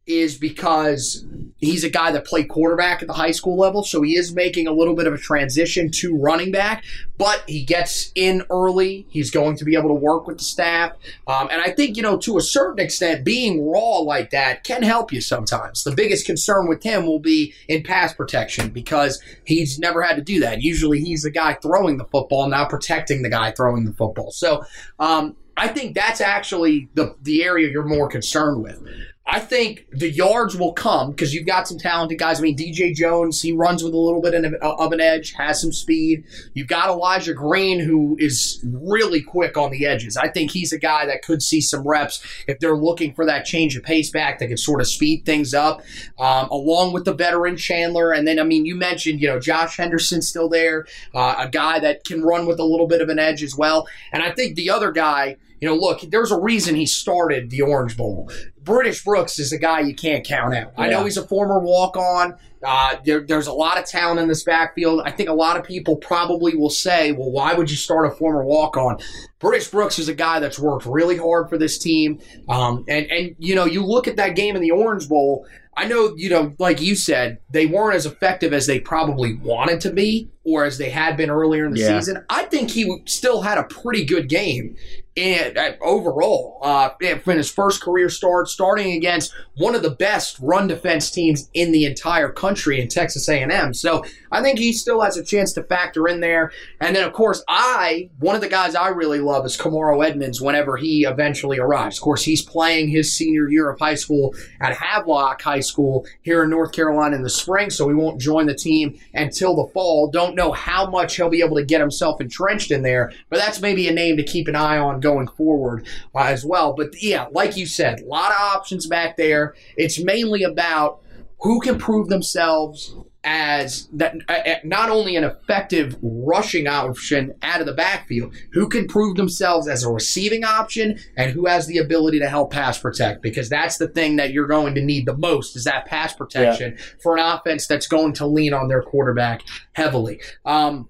is 0.07 0.37
because 0.37 1.25
he's 1.59 1.83
a 1.83 1.91
guy 1.91 2.13
that 2.13 2.27
played 2.27 2.49
quarterback 2.49 3.03
at 3.03 3.09
the 3.09 3.15
high 3.15 3.31
school 3.31 3.57
level, 3.57 3.83
so 3.83 4.03
he 4.03 4.17
is 4.17 4.35
making 4.35 4.67
a 4.67 4.73
little 4.73 4.95
bit 4.95 5.07
of 5.07 5.15
a 5.15 5.19
transition 5.19 5.91
to 5.91 6.17
running 6.17 6.53
back, 6.53 6.85
but 7.19 7.43
he 7.49 7.65
gets 7.65 8.13
in 8.15 8.45
early. 8.51 9.07
He's 9.09 9.31
going 9.31 9.57
to 9.57 9.65
be 9.65 9.75
able 9.75 9.89
to 9.89 9.95
work 9.95 10.27
with 10.27 10.39
the 10.39 10.45
staff. 10.45 10.93
Um, 11.27 11.49
and 11.51 11.61
I 11.61 11.73
think, 11.73 11.97
you 11.97 12.03
know, 12.03 12.19
to 12.19 12.37
a 12.37 12.41
certain 12.41 12.85
extent, 12.85 13.25
being 13.25 13.69
raw 13.69 13.99
like 13.99 14.31
that 14.31 14.65
can 14.65 14.83
help 14.83 15.13
you 15.13 15.21
sometimes. 15.21 15.83
The 15.83 15.93
biggest 15.93 16.27
concern 16.27 16.69
with 16.69 16.83
him 16.83 17.07
will 17.07 17.21
be 17.21 17.55
in 17.69 17.83
pass 17.83 18.13
protection 18.13 18.71
because 18.71 19.21
he's 19.45 19.79
never 19.79 20.03
had 20.03 20.17
to 20.17 20.23
do 20.23 20.41
that. 20.41 20.63
Usually 20.63 21.01
he's 21.01 21.23
the 21.23 21.31
guy 21.31 21.55
throwing 21.55 21.97
the 21.97 22.05
football, 22.05 22.49
not 22.49 22.71
protecting 22.71 23.23
the 23.23 23.31
guy 23.31 23.51
throwing 23.51 23.85
the 23.85 23.93
football. 23.93 24.31
So, 24.31 24.65
um, 24.99 25.37
I 25.57 25.69
think 25.69 25.95
that's 25.95 26.21
actually 26.21 26.91
the 26.95 27.17
the 27.23 27.43
area 27.43 27.71
you're 27.71 27.83
more 27.83 28.09
concerned 28.09 28.63
with. 28.63 28.87
I 29.29 29.41
think 29.41 29.87
the 29.91 30.09
yards 30.09 30.57
will 30.57 30.73
come 30.73 31.11
because 31.11 31.35
you've 31.35 31.47
got 31.47 31.67
some 31.67 31.79
talented 31.79 32.17
guys. 32.17 32.39
I 32.39 32.43
mean, 32.43 32.57
DJ 32.57 32.95
Jones, 32.95 33.43
he 33.43 33.51
runs 33.51 33.83
with 33.83 33.93
a 33.93 33.99
little 33.99 34.23
bit 34.23 34.35
of 34.35 34.93
an 34.93 35.01
edge, 35.01 35.33
has 35.33 35.61
some 35.61 35.73
speed. 35.73 36.25
You've 36.55 36.69
got 36.69 36.91
Elijah 36.91 37.35
Green, 37.35 37.81
who 37.81 38.17
is 38.21 38.65
really 38.65 39.21
quick 39.21 39.57
on 39.57 39.73
the 39.73 39.85
edges. 39.85 40.17
I 40.17 40.29
think 40.29 40.53
he's 40.53 40.73
a 40.73 40.79
guy 40.79 41.07
that 41.07 41.23
could 41.23 41.43
see 41.43 41.61
some 41.61 41.83
reps 41.83 42.25
if 42.47 42.61
they're 42.61 42.77
looking 42.77 43.15
for 43.15 43.27
that 43.27 43.45
change 43.45 43.77
of 43.77 43.83
pace 43.83 44.11
back 44.11 44.39
that 44.39 44.47
could 44.47 44.61
sort 44.61 44.81
of 44.81 44.87
speed 44.87 45.25
things 45.27 45.55
up, 45.55 45.83
um, 46.21 46.49
along 46.51 46.93
with 46.93 47.05
the 47.05 47.15
veteran 47.15 47.57
Chandler. 47.57 48.13
And 48.13 48.29
then, 48.29 48.39
I 48.39 48.45
mean, 48.45 48.65
you 48.65 48.77
mentioned, 48.77 49.21
you 49.21 49.27
know, 49.27 49.41
Josh 49.41 49.77
Henderson's 49.77 50.29
still 50.29 50.49
there, 50.49 50.87
uh, 51.15 51.35
a 51.39 51.49
guy 51.49 51.81
that 51.81 52.05
can 52.05 52.23
run 52.23 52.47
with 52.47 52.61
a 52.61 52.65
little 52.65 52.87
bit 52.87 53.01
of 53.01 53.09
an 53.09 53.19
edge 53.19 53.43
as 53.43 53.57
well. 53.57 53.89
And 54.13 54.23
I 54.23 54.31
think 54.31 54.55
the 54.55 54.71
other 54.71 54.93
guy, 54.93 55.37
you 55.61 55.67
know, 55.67 55.75
look, 55.75 56.03
there's 56.03 56.31
a 56.31 56.39
reason 56.39 56.77
he 56.77 56.87
started 56.87 57.51
the 57.51 57.63
Orange 57.63 57.97
Bowl. 57.97 58.31
British 58.67 59.05
Brooks 59.05 59.39
is 59.39 59.53
a 59.53 59.59
guy 59.59 59.81
you 59.81 59.95
can't 59.95 60.27
count 60.27 60.53
out. 60.53 60.73
Yeah. 60.77 60.85
I 60.85 60.89
know 60.91 61.05
he's 61.05 61.17
a 61.17 61.27
former 61.27 61.61
walk 61.61 61.97
on. 61.97 62.35
Uh, 62.63 62.97
there, 63.05 63.21
there's 63.21 63.47
a 63.47 63.53
lot 63.53 63.79
of 63.79 63.87
talent 63.87 64.19
in 64.19 64.27
this 64.27 64.43
backfield. 64.43 65.03
I 65.05 65.13
think 65.13 65.29
a 65.29 65.35
lot 65.35 65.57
of 65.57 65.65
people 65.65 65.97
probably 65.97 66.57
will 66.57 66.71
say, 66.71 67.13
well, 67.13 67.31
why 67.31 67.55
would 67.55 67.71
you 67.71 67.77
start 67.77 68.07
a 68.07 68.11
former 68.11 68.45
walk 68.45 68.77
on? 68.77 68.99
British 69.39 69.69
Brooks 69.69 70.01
is 70.01 70.09
a 70.09 70.15
guy 70.15 70.41
that's 70.41 70.59
worked 70.59 70.85
really 70.85 71.17
hard 71.17 71.49
for 71.49 71.57
this 71.57 71.79
team. 71.79 72.19
Um, 72.49 72.85
and, 72.89 73.07
and, 73.07 73.37
you 73.39 73.55
know, 73.55 73.67
you 73.67 73.85
look 73.85 74.09
at 74.09 74.17
that 74.17 74.35
game 74.35 74.57
in 74.57 74.63
the 74.63 74.73
Orange 74.73 75.09
Bowl. 75.09 75.47
I 75.77 75.87
know, 75.87 76.15
you 76.17 76.29
know, 76.29 76.55
like 76.59 76.81
you 76.81 76.97
said, 76.97 77.39
they 77.51 77.67
weren't 77.67 77.95
as 77.95 78.07
effective 78.07 78.53
as 78.53 78.67
they 78.67 78.81
probably 78.81 79.35
wanted 79.35 79.81
to 79.83 79.93
be 79.93 80.31
or 80.43 80.65
as 80.65 80.79
they 80.79 80.91
had 80.91 81.17
been 81.17 81.31
earlier 81.31 81.67
in 81.67 81.73
the 81.73 81.81
yeah. 81.81 82.01
season. 82.01 82.25
I 82.31 82.45
think 82.45 82.71
he 82.71 83.03
still 83.05 83.43
had 83.43 83.59
a 83.59 83.65
pretty 83.65 84.05
good 84.05 84.29
game 84.29 84.75
and 85.17 85.57
uh, 85.57 85.73
overall, 85.81 86.59
uh, 86.63 86.91
from 87.23 87.39
his 87.39 87.51
first 87.51 87.81
career 87.81 88.11
start, 88.11 88.49
starting 88.49 88.93
against 88.93 89.33
one 89.57 89.75
of 89.75 89.83
the 89.83 89.91
best 89.91 90.39
run 90.41 90.67
defense 90.67 91.11
teams 91.11 91.49
in 91.55 91.73
the 91.73 91.87
entire 91.87 92.29
country 92.29 92.81
in 92.81 92.89
Texas 92.89 93.27
A&M. 93.29 93.73
So 93.73 94.05
I 94.31 94.43
think 94.43 94.59
he 94.59 94.75
still 94.75 95.01
has 95.01 95.17
a 95.17 95.25
chance 95.25 95.55
to 95.55 95.63
factor 95.63 96.07
in 96.07 96.21
there. 96.21 96.53
And 96.81 96.95
then, 96.95 97.05
of 97.05 97.15
course, 97.15 97.43
I 97.49 98.11
one 98.19 98.35
of 98.35 98.43
the 98.43 98.49
guys 98.49 98.75
I 98.75 98.89
really 98.89 99.21
love 99.21 99.47
is 99.47 99.57
Kamarro 99.57 100.07
Edmonds. 100.07 100.41
Whenever 100.41 100.77
he 100.77 101.05
eventually 101.05 101.59
arrives, 101.59 101.97
of 101.97 102.03
course, 102.03 102.23
he's 102.23 102.43
playing 102.43 102.89
his 102.89 103.17
senior 103.17 103.49
year 103.49 103.71
of 103.71 103.79
high 103.79 103.95
school 103.95 104.35
at 104.61 104.77
Havelock 104.77 105.41
High 105.41 105.61
School 105.61 106.05
here 106.21 106.45
in 106.45 106.51
North 106.51 106.73
Carolina 106.73 107.17
in 107.17 107.23
the 107.23 107.31
spring, 107.31 107.71
so 107.71 107.89
he 107.89 107.95
won't 107.95 108.21
join 108.21 108.47
the 108.47 108.55
team 108.55 109.01
until 109.15 109.57
the 109.57 109.73
fall. 109.73 110.11
Don't 110.11 110.35
know 110.35 110.53
how 110.53 110.91
much 110.91 111.17
he'll 111.17 111.31
be 111.31 111.43
able 111.43 111.57
to 111.57 111.65
get 111.65 111.81
himself 111.81 112.21
entrenched 112.21 112.71
in 112.71 112.83
there, 112.83 113.13
but 113.31 113.39
that's 113.39 113.63
maybe 113.63 113.89
a 113.89 113.93
name 113.93 114.19
to 114.19 114.23
keep 114.23 114.49
an 114.49 114.57
eye 114.57 114.77
on 114.77 115.01
going 115.07 115.29
forward 115.29 115.87
uh, 116.15 116.25
as 116.25 116.45
well. 116.45 116.75
But 116.75 117.01
yeah, 117.01 117.27
like 117.31 117.57
you 117.57 117.67
said, 117.67 118.01
a 118.01 118.07
lot 118.07 118.33
of 118.33 118.41
options 118.57 118.87
back 118.87 119.17
there. 119.17 119.55
It's 119.77 120.03
mainly 120.03 120.43
about 120.43 121.01
who 121.41 121.61
can 121.61 121.79
prove 121.79 122.09
themselves 122.09 122.97
as 123.27 123.89
that 123.93 124.15
uh, 124.29 124.55
not 124.63 124.89
only 124.89 125.17
an 125.17 125.25
effective 125.25 125.97
rushing 126.01 126.69
option 126.69 127.35
out 127.43 127.61
of 127.61 127.67
the 127.67 127.75
backfield, 127.75 128.33
who 128.53 128.69
can 128.69 128.87
prove 128.87 129.17
themselves 129.17 129.67
as 129.67 129.83
a 129.83 129.91
receiving 129.91 130.45
option, 130.45 130.97
and 131.17 131.33
who 131.33 131.47
has 131.47 131.67
the 131.67 131.79
ability 131.79 132.21
to 132.21 132.29
help 132.29 132.53
pass 132.53 132.79
protect. 132.79 133.23
Because 133.23 133.49
that's 133.49 133.79
the 133.79 133.89
thing 133.89 134.17
that 134.17 134.33
you're 134.33 134.47
going 134.47 134.75
to 134.77 134.81
need 134.81 135.07
the 135.07 135.17
most 135.17 135.57
is 135.57 135.65
that 135.65 135.87
pass 135.87 136.15
protection 136.15 136.77
yeah. 136.79 136.85
for 137.03 137.17
an 137.17 137.25
offense 137.25 137.67
that's 137.67 137.89
going 137.89 138.13
to 138.15 138.27
lean 138.27 138.55
on 138.55 138.69
their 138.69 138.83
quarterback 138.83 139.43
heavily. 139.73 140.21
Um, 140.45 140.89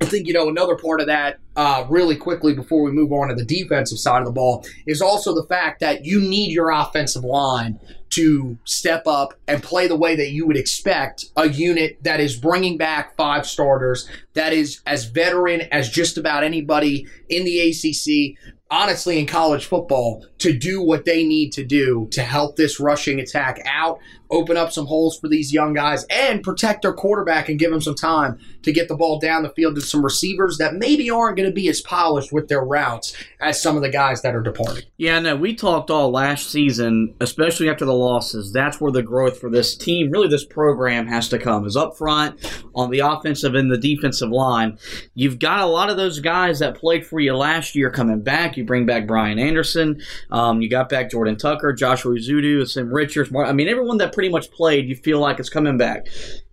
I 0.00 0.04
think, 0.04 0.28
you 0.28 0.32
know, 0.32 0.48
another 0.48 0.76
part 0.76 1.00
of 1.00 1.08
that, 1.08 1.40
uh, 1.56 1.84
really 1.88 2.14
quickly 2.14 2.54
before 2.54 2.82
we 2.82 2.92
move 2.92 3.12
on 3.12 3.28
to 3.28 3.34
the 3.34 3.44
defensive 3.44 3.98
side 3.98 4.20
of 4.20 4.26
the 4.26 4.32
ball, 4.32 4.64
is 4.86 5.02
also 5.02 5.34
the 5.34 5.46
fact 5.46 5.80
that 5.80 6.04
you 6.04 6.20
need 6.20 6.52
your 6.52 6.70
offensive 6.70 7.24
line 7.24 7.80
to 8.10 8.56
step 8.64 9.06
up 9.06 9.34
and 9.48 9.62
play 9.62 9.88
the 9.88 9.96
way 9.96 10.14
that 10.14 10.30
you 10.30 10.46
would 10.46 10.56
expect 10.56 11.26
a 11.36 11.48
unit 11.48 11.98
that 12.02 12.20
is 12.20 12.36
bringing 12.36 12.78
back 12.78 13.16
five 13.16 13.46
starters, 13.46 14.08
that 14.34 14.52
is 14.52 14.80
as 14.86 15.06
veteran 15.06 15.62
as 15.72 15.90
just 15.90 16.16
about 16.16 16.44
anybody 16.44 17.06
in 17.28 17.44
the 17.44 17.58
ACC, 17.60 18.38
honestly, 18.70 19.18
in 19.18 19.26
college 19.26 19.66
football, 19.66 20.24
to 20.38 20.52
do 20.56 20.80
what 20.80 21.04
they 21.04 21.24
need 21.24 21.52
to 21.52 21.64
do 21.64 22.08
to 22.12 22.22
help 22.22 22.56
this 22.56 22.78
rushing 22.78 23.18
attack 23.18 23.60
out, 23.66 23.98
open 24.30 24.56
up 24.56 24.72
some 24.72 24.86
holes 24.86 25.18
for 25.18 25.28
these 25.28 25.52
young 25.52 25.72
guys, 25.72 26.04
and 26.10 26.42
protect 26.42 26.82
their 26.82 26.92
quarterback 26.92 27.48
and 27.48 27.58
give 27.58 27.70
them 27.70 27.80
some 27.80 27.94
time 27.94 28.38
to 28.62 28.72
get 28.72 28.88
the 28.88 28.96
ball 28.96 29.18
down 29.18 29.42
the 29.42 29.50
field 29.50 29.74
to 29.74 29.80
some 29.80 30.04
receivers 30.04 30.58
that 30.58 30.74
maybe 30.74 31.10
aren't 31.10 31.36
going 31.36 31.48
to 31.48 31.54
be 31.54 31.68
as 31.68 31.80
polished 31.80 32.32
with 32.32 32.48
their 32.48 32.62
routes 32.62 33.16
as 33.40 33.62
some 33.62 33.76
of 33.76 33.82
the 33.82 33.88
guys 33.88 34.22
that 34.22 34.34
are 34.34 34.42
departing. 34.42 34.84
Yeah, 34.96 35.18
no, 35.20 35.36
we 35.36 35.54
talked 35.54 35.90
all 35.90 36.10
last 36.10 36.50
season, 36.50 37.14
especially 37.20 37.70
after 37.70 37.84
the 37.84 37.94
losses. 37.94 38.52
That's 38.52 38.80
where 38.80 38.92
the 38.92 39.02
growth 39.02 39.38
for 39.38 39.50
this 39.50 39.76
team, 39.76 40.10
really 40.10 40.28
this 40.28 40.44
program, 40.44 41.06
has 41.06 41.28
to 41.30 41.38
come. 41.38 41.66
Is 41.66 41.76
up 41.76 41.96
front 41.96 42.62
on 42.74 42.90
the 42.90 43.00
offensive 43.00 43.54
and 43.54 43.70
the 43.70 43.78
defensive 43.78 44.30
line. 44.30 44.78
You've 45.14 45.38
got 45.38 45.60
a 45.60 45.66
lot 45.66 45.90
of 45.90 45.96
those 45.96 46.20
guys 46.20 46.58
that 46.58 46.76
played 46.76 47.06
for 47.06 47.20
you 47.20 47.34
last 47.36 47.74
year 47.74 47.90
coming 47.90 48.22
back. 48.22 48.56
You 48.56 48.64
bring 48.64 48.86
back 48.86 49.06
Brian 49.06 49.38
Anderson. 49.38 50.00
Um, 50.30 50.60
you 50.60 50.68
got 50.68 50.88
back 50.88 51.10
Jordan 51.10 51.36
Tucker, 51.36 51.72
Joshua 51.72 52.14
Ezeudu, 52.14 52.68
Sim 52.68 52.92
Richards. 52.92 53.30
I 53.34 53.52
mean, 53.52 53.68
everyone 53.68 53.98
that 53.98 54.12
pretty 54.18 54.30
much 54.30 54.50
played, 54.50 54.88
you 54.88 54.96
feel 54.96 55.20
like 55.20 55.38
it's 55.38 55.48
coming 55.48 55.78
back. 55.78 56.08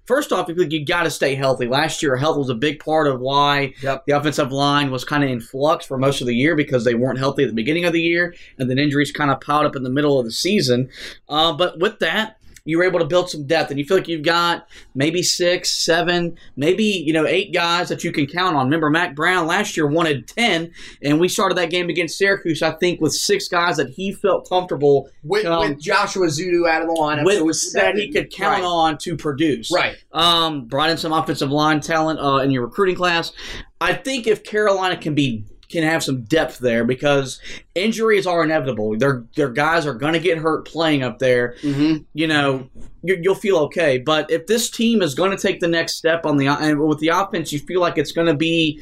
First 0.05 0.31
off, 0.31 0.47
you 0.47 0.85
got 0.85 1.01
to 1.01 1.09
stay 1.09 1.33
healthy. 1.33 1.67
Last 1.67 2.03
year, 2.03 2.15
health 2.15 2.37
was 2.37 2.49
a 2.49 2.53
big 2.53 2.77
part 2.77 3.07
of 3.07 3.19
why 3.19 3.73
yep. 3.81 4.05
the 4.05 4.11
offensive 4.11 4.51
line 4.51 4.91
was 4.91 5.03
kind 5.03 5.23
of 5.23 5.31
in 5.31 5.41
flux 5.41 5.83
for 5.83 5.97
most 5.97 6.21
of 6.21 6.27
the 6.27 6.35
year 6.35 6.55
because 6.55 6.83
they 6.83 6.93
weren't 6.93 7.17
healthy 7.17 7.41
at 7.41 7.49
the 7.49 7.55
beginning 7.55 7.85
of 7.85 7.91
the 7.93 8.03
year, 8.03 8.35
and 8.59 8.69
then 8.69 8.77
injuries 8.77 9.11
kind 9.11 9.31
of 9.31 9.41
piled 9.41 9.65
up 9.65 9.75
in 9.75 9.81
the 9.81 9.89
middle 9.89 10.19
of 10.19 10.25
the 10.25 10.31
season. 10.31 10.89
Uh, 11.27 11.53
but 11.53 11.79
with 11.79 11.97
that, 11.97 12.37
you 12.65 12.79
were 12.79 12.83
able 12.83 12.99
to 12.99 13.05
build 13.05 13.29
some 13.29 13.45
depth, 13.45 13.69
and 13.69 13.79
you 13.79 13.85
feel 13.85 13.97
like 13.97 14.07
you've 14.07 14.23
got 14.23 14.67
maybe 14.95 15.23
six, 15.23 15.69
seven, 15.69 16.37
maybe 16.55 16.83
you 16.83 17.13
know 17.13 17.25
eight 17.25 17.53
guys 17.53 17.89
that 17.89 18.03
you 18.03 18.11
can 18.11 18.25
count 18.25 18.55
on. 18.55 18.65
Remember, 18.65 18.89
Mack 18.89 19.15
Brown 19.15 19.47
last 19.47 19.77
year 19.77 19.87
wanted 19.87 20.27
ten, 20.27 20.71
and 21.01 21.19
we 21.19 21.27
started 21.27 21.57
that 21.57 21.69
game 21.69 21.89
against 21.89 22.17
Syracuse, 22.17 22.61
I 22.61 22.71
think, 22.71 22.99
with 22.99 23.13
six 23.13 23.47
guys 23.47 23.77
that 23.77 23.91
he 23.91 24.11
felt 24.11 24.49
comfortable 24.49 25.09
with, 25.23 25.45
um, 25.45 25.69
with 25.69 25.79
Joshua 25.79 26.27
Ezeudu 26.27 26.67
out 26.67 26.81
of 26.81 26.87
the 26.87 26.95
lineup. 26.95 27.25
With, 27.25 27.41
was 27.43 27.71
that 27.73 27.95
he 27.95 28.11
could 28.11 28.31
count 28.31 28.63
right. 28.63 28.67
on 28.67 28.97
to 28.99 29.15
produce. 29.15 29.71
Right. 29.71 29.95
Um, 30.11 30.65
brought 30.65 30.89
in 30.89 30.97
some 30.97 31.13
offensive 31.13 31.51
line 31.51 31.79
talent 31.79 32.19
uh, 32.19 32.37
in 32.37 32.51
your 32.51 32.65
recruiting 32.65 32.95
class. 32.95 33.31
I 33.79 33.93
think 33.93 34.25
if 34.25 34.43
Carolina 34.43 34.97
can 34.97 35.13
be 35.13 35.45
can 35.69 35.83
have 35.83 36.03
some 36.03 36.23
depth 36.23 36.59
there 36.59 36.83
because 36.83 37.39
injuries 37.73 38.27
are 38.27 38.43
inevitable. 38.43 38.97
Their 38.97 39.23
their 39.35 39.49
guys 39.49 39.85
are 39.85 39.93
going 39.93 40.13
to 40.13 40.19
get 40.19 40.37
hurt 40.37 40.65
playing 40.65 41.03
up 41.03 41.19
there. 41.19 41.55
Mm-hmm. 41.61 42.03
You 42.13 42.27
know, 42.27 42.69
you, 43.03 43.21
will 43.23 43.35
feel 43.35 43.57
okay. 43.57 43.97
But 43.97 44.29
if 44.31 44.47
this 44.47 44.69
team 44.69 45.01
is 45.01 45.15
going 45.15 45.31
to 45.31 45.37
take 45.37 45.59
the 45.59 45.67
next 45.67 45.95
step 45.95 46.25
on 46.25 46.37
the 46.37 46.47
and 46.47 46.79
with 46.79 46.99
the 46.99 47.09
offense, 47.09 47.51
you 47.51 47.59
feel 47.59 47.81
like 47.81 47.97
it's 47.97 48.11
going 48.11 48.27
to 48.27 48.35
be 48.35 48.81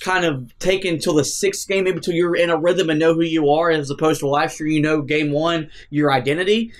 kind 0.00 0.24
of 0.24 0.56
taken 0.58 0.94
until 0.94 1.14
the 1.14 1.24
sixth 1.24 1.66
game, 1.68 1.84
maybe 1.84 1.96
until 1.96 2.14
you're 2.14 2.36
in 2.36 2.50
a 2.50 2.58
rhythm 2.58 2.90
and 2.90 2.98
know 2.98 3.14
who 3.14 3.22
you 3.22 3.50
are, 3.50 3.70
as 3.70 3.90
opposed 3.90 4.20
to 4.20 4.28
last 4.28 4.60
year, 4.60 4.68
you 4.68 4.80
know, 4.80 5.02
game 5.02 5.32
one, 5.32 5.70
your 5.90 6.12
identity 6.12 6.72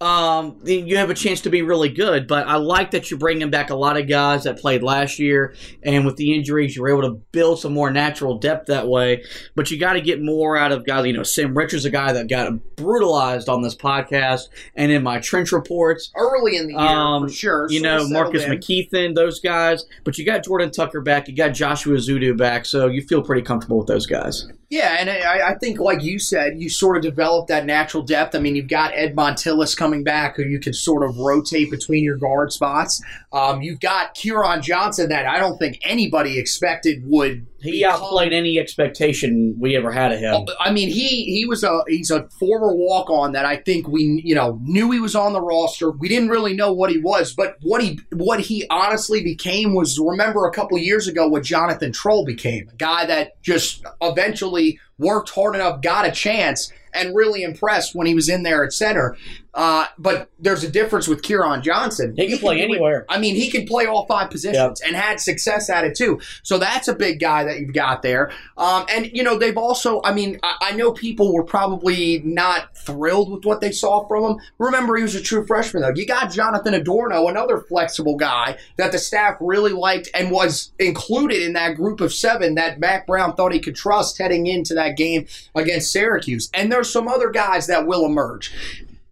um, 0.00 0.58
you 0.64 0.96
have 0.96 1.10
a 1.10 1.14
chance 1.14 1.42
to 1.42 1.50
be 1.50 1.62
really 1.62 1.88
good. 1.88 2.26
But 2.26 2.46
I 2.46 2.56
like 2.56 2.90
that 2.90 3.10
you're 3.10 3.18
bringing 3.18 3.50
back 3.50 3.70
a 3.70 3.76
lot 3.76 3.96
of 3.96 4.08
guys 4.08 4.44
that 4.44 4.58
played 4.58 4.82
last 4.82 5.18
year, 5.18 5.54
and 5.82 6.04
with 6.04 6.16
the 6.16 6.34
injuries, 6.34 6.76
you're 6.76 6.88
able 6.88 7.02
to 7.02 7.20
build 7.32 7.60
some 7.60 7.72
more 7.72 7.90
natural 7.90 8.38
depth 8.38 8.66
that 8.66 8.88
way. 8.88 9.24
But 9.54 9.70
you 9.70 9.78
got 9.78 9.94
to 9.94 10.00
get 10.00 10.20
more 10.20 10.56
out 10.56 10.72
of 10.72 10.84
guys. 10.84 11.06
You 11.06 11.12
know, 11.12 11.22
Sim 11.22 11.56
Richards, 11.56 11.84
a 11.84 11.90
guy 11.90 12.12
that 12.12 12.28
got 12.28 12.52
brutalized 12.76 13.48
on 13.48 13.62
this 13.62 13.74
podcast 13.74 14.48
and 14.74 14.90
in 14.90 15.02
my 15.02 15.20
trench 15.20 15.52
reports 15.52 16.10
early 16.16 16.56
in 16.56 16.66
the 16.66 16.72
year 16.72 16.80
um, 16.80 17.28
for 17.28 17.32
sure. 17.32 17.66
You 17.70 17.80
know, 17.80 18.08
Marcus 18.08 18.44
in. 18.44 18.50
McKethan, 18.50 19.14
those 19.14 19.40
guys. 19.40 19.84
But 20.04 20.18
you 20.18 20.26
got 20.26 20.44
Jordan 20.44 20.70
Tucker 20.70 21.00
back. 21.00 21.28
You 21.28 21.36
got 21.36 21.50
Joshua 21.50 21.96
Ezeudu 21.96 22.36
back, 22.36 22.66
so 22.66 22.88
you 22.88 23.02
feel 23.02 23.22
pretty 23.22 23.42
comfortable 23.42 23.78
with 23.78 23.86
those 23.86 24.06
guys. 24.06 24.46
Yeah, 24.70 24.96
and 24.98 25.10
I, 25.10 25.50
I, 25.50 25.54
think, 25.54 25.78
like 25.78 26.02
you 26.02 26.18
said, 26.18 26.60
you 26.60 26.68
sort 26.68 26.96
of 26.96 27.02
develop 27.02 27.48
that 27.48 27.66
natural 27.66 28.02
depth. 28.02 28.34
I 28.34 28.38
mean, 28.38 28.56
you've 28.56 28.68
got 28.68 28.94
Ed 28.94 29.14
Montilus 29.14 29.74
coming 29.74 30.02
back, 30.02 30.36
who 30.36 30.42
you 30.42 30.58
can 30.58 30.72
sort 30.72 31.08
of 31.08 31.16
rotate 31.18 31.70
between 31.70 32.02
your 32.02 32.16
guard 32.16 32.52
spots. 32.52 33.02
Um, 33.32 33.62
you've 33.62 33.80
got 33.80 34.14
Kieran 34.14 34.62
Johnson, 34.62 35.08
that 35.10 35.26
I 35.26 35.38
don't 35.38 35.58
think 35.58 35.80
anybody 35.82 36.38
expected 36.38 37.02
would 37.04 37.46
he 37.64 37.84
outplayed 37.84 38.32
any 38.32 38.58
expectation 38.58 39.56
we 39.58 39.76
ever 39.76 39.90
had 39.90 40.12
of 40.12 40.20
him. 40.20 40.34
Oh, 40.34 40.46
I 40.60 40.70
mean, 40.70 40.88
he 40.88 41.24
he 41.24 41.46
was 41.46 41.64
a 41.64 41.82
he's 41.88 42.10
a 42.10 42.28
former 42.38 42.74
walk 42.74 43.08
on 43.10 43.32
that 43.32 43.46
I 43.46 43.56
think 43.56 43.88
we 43.88 44.22
you 44.24 44.34
know 44.34 44.60
knew 44.62 44.90
he 44.90 45.00
was 45.00 45.14
on 45.14 45.32
the 45.32 45.40
roster. 45.40 45.90
We 45.90 46.08
didn't 46.08 46.28
really 46.28 46.54
know 46.54 46.72
what 46.72 46.90
he 46.90 46.98
was, 46.98 47.32
but 47.32 47.56
what 47.62 47.82
he 47.82 47.98
what 48.12 48.40
he 48.40 48.66
honestly 48.68 49.22
became 49.22 49.74
was 49.74 49.98
remember 49.98 50.46
a 50.46 50.52
couple 50.52 50.76
years 50.78 51.08
ago 51.08 51.26
what 51.26 51.42
Jonathan 51.42 51.92
Troll 51.92 52.24
became, 52.24 52.68
a 52.68 52.76
guy 52.76 53.06
that 53.06 53.40
just 53.42 53.84
eventually 54.02 54.78
worked 54.98 55.30
hard 55.30 55.54
enough, 55.54 55.80
got 55.82 56.06
a 56.06 56.10
chance, 56.10 56.72
and 56.92 57.14
really 57.14 57.42
impressed 57.42 57.94
when 57.94 58.06
he 58.06 58.14
was 58.14 58.28
in 58.28 58.42
there 58.42 58.64
at 58.64 58.72
center. 58.72 59.16
Uh, 59.52 59.86
but 59.98 60.28
there's 60.40 60.64
a 60.64 60.70
difference 60.70 61.06
with 61.06 61.22
Kieran 61.22 61.62
Johnson. 61.62 62.12
He 62.16 62.28
can 62.28 62.38
play 62.38 62.56
do 62.56 62.62
it- 62.62 62.64
anywhere. 62.64 63.06
I 63.08 63.18
mean, 63.18 63.36
he 63.36 63.50
can 63.50 63.66
play 63.66 63.86
all 63.86 64.04
five 64.06 64.28
positions 64.30 64.80
and 64.80 64.96
had 64.96 65.20
success 65.20 65.70
at 65.70 65.84
it 65.84 65.94
too. 65.94 66.20
So 66.42 66.58
that's 66.58 66.88
a 66.88 66.94
big 66.94 67.20
guy 67.20 67.44
that 67.44 67.60
you've 67.60 67.72
got 67.72 68.02
there. 68.02 68.32
Um, 68.56 68.84
and 68.88 69.10
you 69.12 69.22
know, 69.22 69.38
they've 69.38 69.56
also. 69.56 70.00
I 70.02 70.12
mean, 70.12 70.40
I, 70.42 70.56
I 70.60 70.72
know 70.72 70.92
people 70.92 71.32
were 71.32 71.44
probably 71.44 72.20
not 72.24 72.76
thrilled 72.76 73.30
with 73.32 73.44
what 73.44 73.60
they 73.60 73.70
saw 73.70 74.06
from 74.08 74.24
him. 74.24 74.36
Remember, 74.58 74.96
he 74.96 75.04
was 75.04 75.14
a 75.14 75.22
true 75.22 75.46
freshman 75.46 75.82
though. 75.82 75.92
You 75.94 76.04
got 76.04 76.32
Jonathan 76.32 76.74
Adorno, 76.74 77.28
another 77.28 77.60
flexible 77.60 78.16
guy 78.16 78.58
that 78.76 78.90
the 78.90 78.98
staff 78.98 79.36
really 79.40 79.72
liked 79.72 80.08
and 80.14 80.32
was 80.32 80.72
included 80.80 81.42
in 81.42 81.52
that 81.52 81.76
group 81.76 82.00
of 82.00 82.12
seven 82.12 82.56
that 82.56 82.80
Mack 82.80 83.06
Brown 83.06 83.36
thought 83.36 83.52
he 83.52 83.60
could 83.60 83.76
trust 83.76 84.18
heading 84.18 84.48
into 84.48 84.74
that 84.74 84.83
game 84.90 85.26
against 85.54 85.90
Syracuse. 85.92 86.48
And 86.54 86.70
there's 86.70 86.90
some 86.92 87.08
other 87.08 87.30
guys 87.30 87.66
that 87.66 87.86
will 87.86 88.04
emerge 88.06 88.52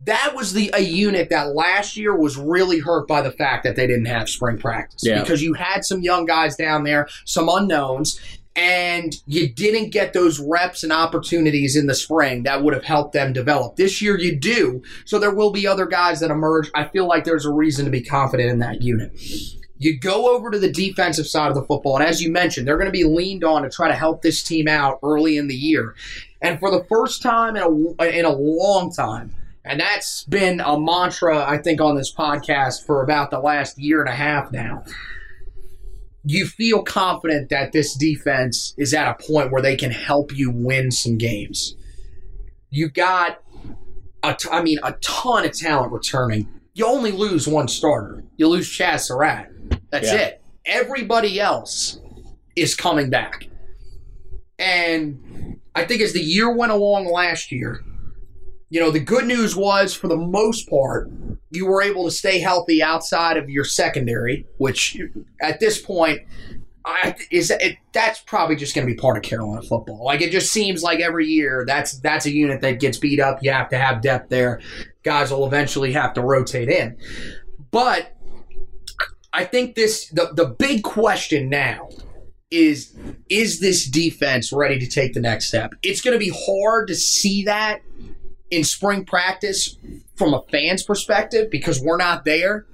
that 0.04 0.34
was 0.34 0.52
the 0.52 0.68
a 0.74 0.80
unit 0.80 1.28
that 1.30 1.54
last 1.54 1.96
year 1.96 2.16
was 2.16 2.36
really 2.36 2.80
hurt 2.80 3.06
by 3.06 3.22
the 3.22 3.30
fact 3.30 3.62
that 3.62 3.76
they 3.76 3.86
didn't 3.86 4.06
have 4.06 4.28
spring 4.28 4.58
practice 4.58 5.02
Yeah. 5.04 5.20
because 5.20 5.42
you 5.42 5.54
had 5.54 5.84
some 5.84 6.00
young 6.00 6.26
guys 6.26 6.56
down 6.56 6.82
there, 6.84 7.06
some 7.24 7.48
unknowns, 7.48 8.18
and 8.56 9.14
you 9.26 9.48
didn't 9.48 9.90
get 9.90 10.12
those 10.12 10.40
reps 10.40 10.82
and 10.82 10.92
opportunities 10.92 11.76
in 11.76 11.86
the 11.86 11.94
spring 11.94 12.42
that 12.42 12.62
would 12.62 12.74
have 12.74 12.84
helped 12.84 13.12
them 13.12 13.32
develop. 13.32 13.76
This 13.76 14.02
year 14.02 14.18
you 14.18 14.34
do, 14.36 14.82
so 15.04 15.18
there 15.18 15.30
will 15.34 15.52
be 15.52 15.66
other 15.66 15.86
guys 15.86 16.20
that 16.20 16.30
emerge. 16.30 16.68
I 16.74 16.84
feel 16.88 17.06
like 17.06 17.24
there's 17.24 17.46
a 17.46 17.52
reason 17.52 17.84
to 17.84 17.90
be 17.90 18.02
confident 18.02 18.50
in 18.50 18.58
that 18.58 18.82
unit. 18.82 19.12
You 19.82 19.98
go 19.98 20.32
over 20.32 20.48
to 20.52 20.60
the 20.60 20.70
defensive 20.70 21.26
side 21.26 21.48
of 21.48 21.56
the 21.56 21.64
football, 21.64 21.96
and 21.96 22.06
as 22.06 22.22
you 22.22 22.30
mentioned, 22.30 22.68
they're 22.68 22.76
going 22.76 22.86
to 22.86 22.92
be 22.92 23.02
leaned 23.02 23.42
on 23.42 23.62
to 23.62 23.68
try 23.68 23.88
to 23.88 23.94
help 23.94 24.22
this 24.22 24.40
team 24.40 24.68
out 24.68 25.00
early 25.02 25.36
in 25.36 25.48
the 25.48 25.56
year. 25.56 25.96
And 26.40 26.60
for 26.60 26.70
the 26.70 26.84
first 26.84 27.20
time 27.20 27.56
in 27.56 27.62
a, 27.62 28.04
in 28.04 28.24
a 28.24 28.30
long 28.30 28.92
time, 28.92 29.34
and 29.64 29.80
that's 29.80 30.22
been 30.24 30.60
a 30.60 30.78
mantra, 30.78 31.44
I 31.44 31.58
think, 31.58 31.80
on 31.80 31.96
this 31.96 32.14
podcast 32.14 32.86
for 32.86 33.02
about 33.02 33.32
the 33.32 33.40
last 33.40 33.76
year 33.76 34.00
and 34.00 34.08
a 34.08 34.14
half 34.14 34.52
now. 34.52 34.84
You 36.24 36.46
feel 36.46 36.84
confident 36.84 37.50
that 37.50 37.72
this 37.72 37.96
defense 37.96 38.74
is 38.78 38.94
at 38.94 39.08
a 39.08 39.14
point 39.20 39.50
where 39.50 39.62
they 39.62 39.74
can 39.74 39.90
help 39.90 40.32
you 40.32 40.52
win 40.52 40.92
some 40.92 41.18
games. 41.18 41.74
You've 42.70 42.94
got, 42.94 43.42
a 44.22 44.34
t- 44.34 44.48
I 44.48 44.62
mean, 44.62 44.78
a 44.84 44.92
ton 45.00 45.44
of 45.44 45.58
talent 45.58 45.92
returning. 45.92 46.46
You 46.74 46.86
only 46.86 47.10
lose 47.10 47.48
one 47.48 47.66
starter. 47.66 48.22
You 48.36 48.46
lose 48.46 48.68
Chazz 48.68 49.00
Surratt. 49.00 49.48
That's 49.92 50.08
Yeah. 50.12 50.18
it. 50.18 50.42
Everybody 50.66 51.38
else 51.38 52.00
is 52.56 52.74
coming 52.74 53.10
back. 53.10 53.46
And 54.58 55.58
I 55.74 55.84
think 55.84 56.02
as 56.02 56.12
the 56.12 56.20
year 56.20 56.50
went 56.54 56.72
along 56.72 57.06
last 57.06 57.52
year, 57.52 57.80
you 58.70 58.80
know, 58.80 58.90
the 58.90 59.00
good 59.00 59.26
news 59.26 59.54
was 59.54 59.94
for 59.94 60.08
the 60.08 60.16
most 60.16 60.68
part, 60.68 61.10
you 61.50 61.66
were 61.66 61.82
able 61.82 62.04
to 62.04 62.10
stay 62.10 62.38
healthy 62.38 62.82
outside 62.82 63.36
of 63.36 63.50
your 63.50 63.64
secondary, 63.64 64.46
which 64.56 64.98
at 65.40 65.60
this 65.60 65.80
point, 65.80 66.22
I, 66.84 67.14
is 67.30 67.50
it, 67.50 67.76
that's 67.92 68.20
probably 68.20 68.56
just 68.56 68.74
going 68.74 68.86
to 68.86 68.92
be 68.92 68.98
part 68.98 69.16
of 69.16 69.22
Carolina 69.22 69.62
football. 69.62 70.04
Like 70.04 70.20
it 70.20 70.32
just 70.32 70.52
seems 70.52 70.82
like 70.82 71.00
every 71.00 71.26
year 71.26 71.64
that's 71.66 71.98
that's 72.00 72.26
a 72.26 72.32
unit 72.32 72.60
that 72.62 72.80
gets 72.80 72.98
beat 72.98 73.20
up. 73.20 73.38
You 73.42 73.52
have 73.52 73.68
to 73.68 73.78
have 73.78 74.00
depth 74.00 74.30
there. 74.30 74.60
Guys 75.04 75.30
will 75.30 75.46
eventually 75.46 75.92
have 75.92 76.14
to 76.14 76.22
rotate 76.22 76.68
in, 76.68 76.96
but 77.70 78.16
I 79.32 79.44
think 79.44 79.74
this 79.74 80.08
the 80.08 80.30
the 80.34 80.46
big 80.46 80.82
question 80.82 81.48
now 81.48 81.88
is 82.50 82.94
is 83.28 83.60
this 83.60 83.88
defense 83.88 84.52
ready 84.52 84.78
to 84.78 84.86
take 84.86 85.14
the 85.14 85.20
next 85.20 85.48
step? 85.48 85.74
It's 85.82 86.00
going 86.00 86.12
to 86.12 86.18
be 86.18 86.32
hard 86.46 86.88
to 86.88 86.94
see 86.94 87.44
that 87.44 87.80
in 88.50 88.64
spring 88.64 89.04
practice 89.04 89.76
from 90.16 90.34
a 90.34 90.42
fan's 90.50 90.82
perspective 90.82 91.50
because 91.50 91.80
we're 91.80 91.96
not 91.96 92.24
there. 92.24 92.66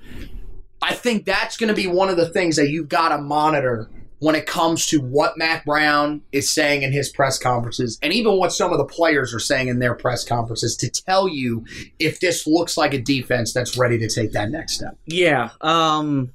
I 0.82 0.94
think 0.94 1.24
that's 1.24 1.56
going 1.56 1.68
to 1.68 1.74
be 1.74 1.86
one 1.86 2.08
of 2.08 2.16
the 2.16 2.28
things 2.28 2.56
that 2.56 2.68
you've 2.70 2.88
got 2.88 3.10
to 3.10 3.18
monitor 3.18 3.88
when 4.20 4.34
it 4.34 4.46
comes 4.46 4.86
to 4.86 5.00
what 5.00 5.38
Mack 5.38 5.64
Brown 5.64 6.22
is 6.32 6.50
saying 6.50 6.82
in 6.82 6.92
his 6.92 7.08
press 7.08 7.38
conferences 7.38 7.98
and 8.02 8.12
even 8.12 8.36
what 8.36 8.52
some 8.52 8.72
of 8.72 8.78
the 8.78 8.84
players 8.84 9.32
are 9.34 9.38
saying 9.38 9.68
in 9.68 9.78
their 9.78 9.94
press 9.94 10.24
conferences 10.24 10.76
to 10.76 10.90
tell 10.90 11.28
you 11.28 11.64
if 11.98 12.20
this 12.20 12.46
looks 12.46 12.76
like 12.76 12.94
a 12.94 13.00
defense 13.00 13.52
that's 13.52 13.76
ready 13.76 13.98
to 13.98 14.08
take 14.08 14.32
that 14.32 14.50
next 14.50 14.74
step. 14.74 14.98
Yeah. 15.06 15.50
Um, 15.60 16.32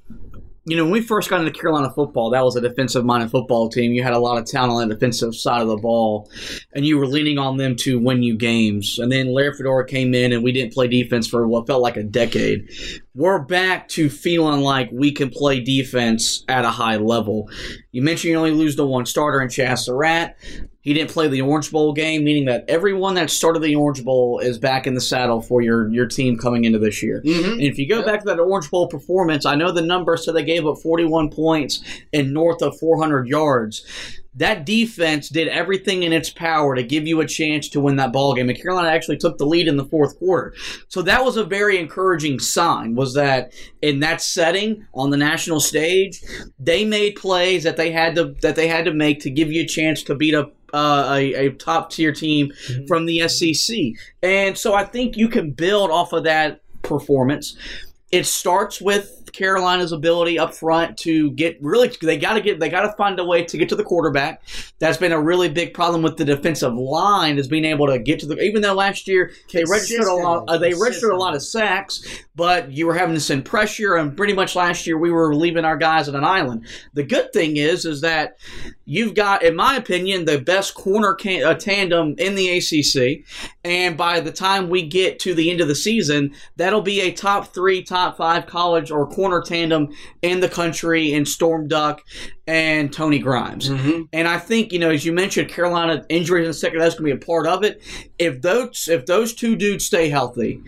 you 0.66 0.78
know, 0.78 0.84
when 0.84 0.92
we 0.92 1.02
first 1.02 1.28
got 1.28 1.40
into 1.40 1.52
Carolina 1.52 1.90
football, 1.90 2.30
that 2.30 2.42
was 2.42 2.56
a 2.56 2.60
defensive 2.60 3.04
minded 3.04 3.30
football 3.30 3.68
team. 3.68 3.92
You 3.92 4.02
had 4.02 4.14
a 4.14 4.18
lot 4.18 4.38
of 4.38 4.46
talent 4.46 4.72
on 4.72 4.88
the 4.88 4.94
defensive 4.94 5.34
side 5.34 5.60
of 5.60 5.68
the 5.68 5.76
ball, 5.76 6.30
and 6.72 6.86
you 6.86 6.96
were 6.98 7.06
leaning 7.06 7.38
on 7.38 7.58
them 7.58 7.76
to 7.76 7.98
win 7.98 8.22
you 8.22 8.36
games. 8.36 8.98
And 8.98 9.12
then 9.12 9.26
Larry 9.26 9.54
Fedora 9.54 9.86
came 9.86 10.14
in, 10.14 10.32
and 10.32 10.42
we 10.42 10.52
didn't 10.52 10.72
play 10.72 10.88
defense 10.88 11.28
for 11.28 11.46
what 11.46 11.66
felt 11.66 11.82
like 11.82 11.98
a 11.98 12.02
decade. 12.02 12.70
We're 13.16 13.38
back 13.38 13.86
to 13.90 14.10
feeling 14.10 14.60
like 14.60 14.90
we 14.92 15.12
can 15.12 15.30
play 15.30 15.60
defense 15.60 16.44
at 16.48 16.64
a 16.64 16.70
high 16.70 16.96
level. 16.96 17.48
You 17.92 18.02
mentioned 18.02 18.32
you 18.32 18.36
only 18.36 18.50
lose 18.50 18.74
the 18.74 18.84
one 18.84 19.06
starter 19.06 19.40
in 19.40 19.48
Chazz 19.48 19.84
Surratt. 19.84 20.36
He 20.80 20.92
didn't 20.92 21.12
play 21.12 21.28
the 21.28 21.40
Orange 21.40 21.70
Bowl 21.70 21.92
game, 21.92 22.24
meaning 22.24 22.46
that 22.46 22.64
everyone 22.66 23.14
that 23.14 23.30
started 23.30 23.62
the 23.62 23.76
Orange 23.76 24.04
Bowl 24.04 24.40
is 24.40 24.58
back 24.58 24.88
in 24.88 24.94
the 24.94 25.00
saddle 25.00 25.40
for 25.40 25.62
your, 25.62 25.88
your 25.90 26.06
team 26.06 26.36
coming 26.36 26.64
into 26.64 26.80
this 26.80 27.04
year. 27.04 27.22
Mm-hmm. 27.24 27.52
And 27.52 27.62
if 27.62 27.78
you 27.78 27.88
go 27.88 28.04
back 28.04 28.20
to 28.20 28.26
that 28.26 28.40
Orange 28.40 28.68
Bowl 28.68 28.88
performance, 28.88 29.46
I 29.46 29.54
know 29.54 29.70
the 29.70 29.80
number 29.80 30.16
said 30.16 30.34
they 30.34 30.42
gave 30.42 30.66
up 30.66 30.78
41 30.78 31.30
points 31.30 31.84
and 32.12 32.34
north 32.34 32.62
of 32.62 32.76
400 32.80 33.28
yards. 33.28 33.86
That 34.36 34.66
defense 34.66 35.28
did 35.28 35.48
everything 35.48 36.02
in 36.02 36.12
its 36.12 36.30
power 36.30 36.74
to 36.74 36.82
give 36.82 37.06
you 37.06 37.20
a 37.20 37.26
chance 37.26 37.68
to 37.70 37.80
win 37.80 37.96
that 37.96 38.12
ball 38.12 38.34
game. 38.34 38.48
And 38.48 38.60
Carolina 38.60 38.88
actually 38.88 39.18
took 39.18 39.38
the 39.38 39.46
lead 39.46 39.68
in 39.68 39.76
the 39.76 39.84
fourth 39.84 40.18
quarter. 40.18 40.54
So 40.88 41.02
that 41.02 41.24
was 41.24 41.36
a 41.36 41.44
very 41.44 41.78
encouraging 41.78 42.40
sign. 42.40 42.94
Was 42.94 43.14
that 43.14 43.52
in 43.80 44.00
that 44.00 44.20
setting 44.20 44.86
on 44.92 45.10
the 45.10 45.16
national 45.16 45.60
stage, 45.60 46.22
they 46.58 46.84
made 46.84 47.16
plays 47.16 47.62
that 47.64 47.76
they 47.76 47.92
had 47.92 48.14
to 48.16 48.34
that 48.42 48.56
they 48.56 48.68
had 48.68 48.84
to 48.86 48.92
make 48.92 49.20
to 49.20 49.30
give 49.30 49.52
you 49.52 49.62
a 49.62 49.66
chance 49.66 50.02
to 50.04 50.14
beat 50.14 50.34
up 50.34 50.54
uh, 50.74 51.14
a, 51.16 51.34
a 51.34 51.50
top 51.52 51.90
tier 51.90 52.12
team 52.12 52.52
from 52.88 53.06
the 53.06 53.28
SEC. 53.28 53.76
And 54.22 54.58
so 54.58 54.74
I 54.74 54.84
think 54.84 55.16
you 55.16 55.28
can 55.28 55.52
build 55.52 55.90
off 55.90 56.12
of 56.12 56.24
that 56.24 56.60
performance. 56.82 57.56
It 58.10 58.26
starts 58.26 58.80
with 58.80 59.23
Carolina's 59.34 59.90
ability 59.90 60.38
up 60.38 60.54
front 60.54 60.96
to 60.98 61.32
get 61.32 61.58
really 61.60 61.90
they 62.00 62.16
got 62.16 62.34
to 62.34 62.40
get 62.40 62.60
they 62.60 62.68
got 62.68 62.82
to 62.82 62.92
find 62.92 63.18
a 63.18 63.24
way 63.24 63.44
to 63.44 63.58
get 63.58 63.68
to 63.68 63.76
the 63.76 63.82
quarterback. 63.82 64.42
That's 64.78 64.96
been 64.96 65.12
a 65.12 65.20
really 65.20 65.48
big 65.48 65.74
problem 65.74 66.02
with 66.02 66.16
the 66.16 66.24
defensive 66.24 66.72
line 66.74 67.36
is 67.36 67.48
being 67.48 67.64
able 67.64 67.88
to 67.88 67.98
get 67.98 68.20
to 68.20 68.26
the 68.26 68.40
even 68.40 68.62
though 68.62 68.74
last 68.74 69.08
year 69.08 69.32
they 69.52 69.64
registered 69.64 70.06
a 70.06 70.14
lot 70.14 70.44
uh, 70.48 70.56
they 70.56 70.72
registered 70.72 71.12
a 71.12 71.16
lot 71.16 71.34
of 71.34 71.42
sacks, 71.42 72.24
but 72.36 72.70
you 72.70 72.86
were 72.86 72.94
having 72.94 73.14
to 73.14 73.20
send 73.20 73.44
pressure 73.44 73.96
and 73.96 74.16
pretty 74.16 74.34
much 74.34 74.54
last 74.54 74.86
year 74.86 74.96
we 74.96 75.10
were 75.10 75.34
leaving 75.34 75.64
our 75.64 75.76
guys 75.76 76.08
on 76.08 76.14
an 76.14 76.24
island. 76.24 76.66
The 76.94 77.02
good 77.02 77.32
thing 77.32 77.56
is 77.56 77.84
is 77.84 78.00
that 78.02 78.38
you've 78.84 79.14
got 79.14 79.42
in 79.42 79.56
my 79.56 79.76
opinion 79.76 80.24
the 80.24 80.38
best 80.38 80.74
corner 80.74 81.14
can, 81.14 81.44
uh, 81.44 81.54
tandem 81.54 82.14
in 82.18 82.34
the 82.34 82.58
ACC 82.58 83.24
and 83.64 83.96
by 83.96 84.20
the 84.20 84.32
time 84.32 84.68
we 84.68 84.82
get 84.86 85.18
to 85.18 85.34
the 85.34 85.50
end 85.50 85.60
of 85.60 85.68
the 85.68 85.74
season 85.74 86.32
that'll 86.56 86.82
be 86.82 87.00
a 87.00 87.12
top 87.12 87.52
3 87.54 87.82
top 87.82 88.16
5 88.16 88.46
college 88.46 88.90
or 88.90 89.06
corner 89.06 89.40
tandem 89.40 89.88
in 90.22 90.40
the 90.40 90.48
country 90.48 91.12
in 91.12 91.24
Storm 91.24 91.68
Duck 91.68 92.02
and 92.46 92.92
Tony 92.92 93.18
Grimes. 93.18 93.68
And 94.12 94.28
I 94.28 94.38
think, 94.38 94.70
you 94.72 94.78
know, 94.78 94.90
as 94.90 95.04
you 95.04 95.12
mentioned, 95.12 95.48
Carolina 95.48 96.04
injuries 96.10 96.44
in 96.44 96.50
the 96.50 96.54
second, 96.54 96.78
that's 96.80 96.94
going 96.94 97.10
to 97.10 97.16
be 97.16 97.22
a 97.22 97.26
part 97.26 97.46
of 97.46 97.64
it. 97.64 97.80
If 98.18 98.42
those 98.42 98.86
if 98.88 99.06
those 99.06 99.32
two 99.34 99.56
dudes 99.56 99.86
stay 99.86 100.10
healthy, 100.10 100.60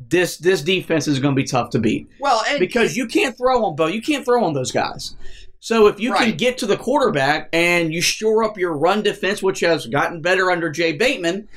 this 0.00 0.36
this 0.38 0.62
defense 0.62 1.06
is 1.06 1.20
going 1.20 1.34
to 1.34 1.40
be 1.40 1.46
tough 1.46 1.70
to 1.70 1.78
beat 1.78 2.08
Well, 2.20 2.42
because 2.58 2.96
you 2.96 3.06
can't 3.06 3.36
throw 3.36 3.64
on 3.64 3.76
both. 3.76 3.92
You 3.92 4.02
can't 4.02 4.24
throw 4.24 4.44
on 4.44 4.52
those 4.52 4.72
guys. 4.72 5.14
So 5.62 5.86
if 5.86 6.00
you 6.00 6.12
can 6.12 6.36
get 6.36 6.58
to 6.58 6.66
the 6.66 6.76
quarterback 6.76 7.48
and 7.52 7.94
you 7.94 8.00
shore 8.00 8.42
up 8.42 8.58
your 8.58 8.76
run 8.76 9.00
defense, 9.00 9.44
which 9.44 9.60
has 9.60 9.86
gotten 9.86 10.20
better 10.20 10.50
under 10.50 10.68
Jay 10.70 10.92
Bateman, 10.92 11.48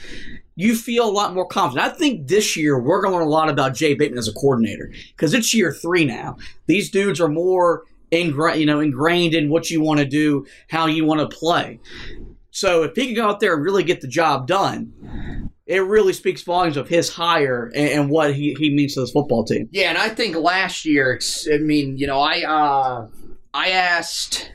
you 0.55 0.75
feel 0.75 1.09
a 1.09 1.11
lot 1.11 1.33
more 1.33 1.47
confident. 1.47 1.91
I 1.91 1.97
think 1.97 2.27
this 2.27 2.55
year 2.55 2.79
we're 2.79 3.01
going 3.01 3.13
to 3.13 3.17
learn 3.17 3.27
a 3.27 3.31
lot 3.31 3.49
about 3.49 3.73
Jay 3.73 3.95
Bateman 3.95 4.19
as 4.19 4.27
a 4.27 4.33
coordinator 4.33 4.91
because 5.09 5.33
it's 5.33 5.55
year 5.55 5.73
three 5.73 6.05
now. 6.05 6.37
These 6.67 6.91
dudes 6.91 7.19
are 7.19 7.27
more 7.27 7.81
ingra- 8.11 8.59
you 8.59 8.67
know, 8.67 8.79
ingrained 8.79 9.33
in 9.33 9.49
what 9.49 9.71
you 9.71 9.81
want 9.81 9.99
to 9.99 10.05
do, 10.05 10.45
how 10.69 10.85
you 10.85 11.03
want 11.03 11.27
to 11.27 11.35
play. 11.35 11.79
So 12.51 12.83
if 12.83 12.95
he 12.95 13.07
can 13.07 13.15
go 13.15 13.27
out 13.27 13.39
there 13.39 13.55
and 13.55 13.63
really 13.63 13.83
get 13.83 14.01
the 14.01 14.07
job 14.07 14.45
done, 14.45 15.49
it 15.65 15.79
really 15.79 16.13
speaks 16.13 16.43
volumes 16.43 16.77
of 16.77 16.87
his 16.87 17.09
hire 17.09 17.71
and, 17.73 17.89
and 17.89 18.09
what 18.11 18.35
he, 18.35 18.53
he 18.59 18.69
means 18.69 18.93
to 18.93 18.99
this 18.99 19.09
football 19.09 19.43
team. 19.43 19.67
Yeah, 19.71 19.89
and 19.89 19.97
I 19.97 20.09
think 20.09 20.35
last 20.35 20.85
year, 20.85 21.13
it's, 21.13 21.47
I 21.51 21.57
mean, 21.57 21.97
you 21.97 22.05
know, 22.05 22.19
I 22.19 22.43
uh, 22.43 23.07
I 23.55 23.69
asked 23.69 24.51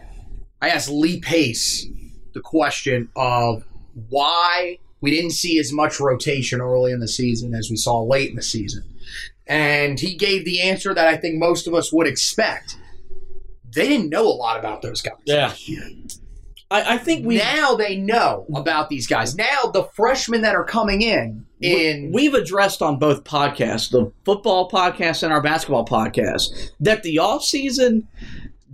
I 0.60 0.68
asked 0.68 0.90
Lee 0.90 1.20
Pace 1.20 1.86
the 2.34 2.40
question 2.40 3.08
of 3.16 3.64
why 4.10 4.78
we 5.00 5.10
didn't 5.10 5.30
see 5.30 5.58
as 5.58 5.72
much 5.72 5.98
rotation 5.98 6.60
early 6.60 6.92
in 6.92 7.00
the 7.00 7.08
season 7.08 7.54
as 7.54 7.70
we 7.70 7.76
saw 7.76 8.02
late 8.02 8.28
in 8.28 8.36
the 8.36 8.42
season, 8.42 8.84
and 9.46 9.98
he 9.98 10.14
gave 10.14 10.44
the 10.44 10.60
answer 10.60 10.92
that 10.92 11.08
I 11.08 11.16
think 11.16 11.38
most 11.38 11.66
of 11.66 11.72
us 11.72 11.90
would 11.94 12.06
expect. 12.06 12.76
They 13.74 13.88
didn't 13.88 14.10
know 14.10 14.26
a 14.26 14.36
lot 14.36 14.58
about 14.58 14.82
those 14.82 15.00
guys. 15.00 15.14
Yeah. 15.24 15.54
I, 16.70 16.94
I 16.94 16.98
think 16.98 17.24
we 17.24 17.38
now 17.38 17.76
they 17.76 17.96
know 17.96 18.44
about 18.54 18.90
these 18.90 19.06
guys. 19.06 19.34
Now 19.34 19.70
the 19.72 19.84
freshmen 19.94 20.42
that 20.42 20.54
are 20.54 20.64
coming 20.64 21.00
in 21.00 21.46
in 21.62 22.12
we've 22.12 22.34
addressed 22.34 22.82
on 22.82 22.98
both 22.98 23.24
podcasts, 23.24 23.90
the 23.90 24.12
football 24.26 24.68
podcast 24.68 25.22
and 25.22 25.32
our 25.32 25.40
basketball 25.40 25.86
podcast, 25.86 26.70
that 26.80 27.02
the 27.02 27.18
off 27.18 27.42
season 27.42 28.06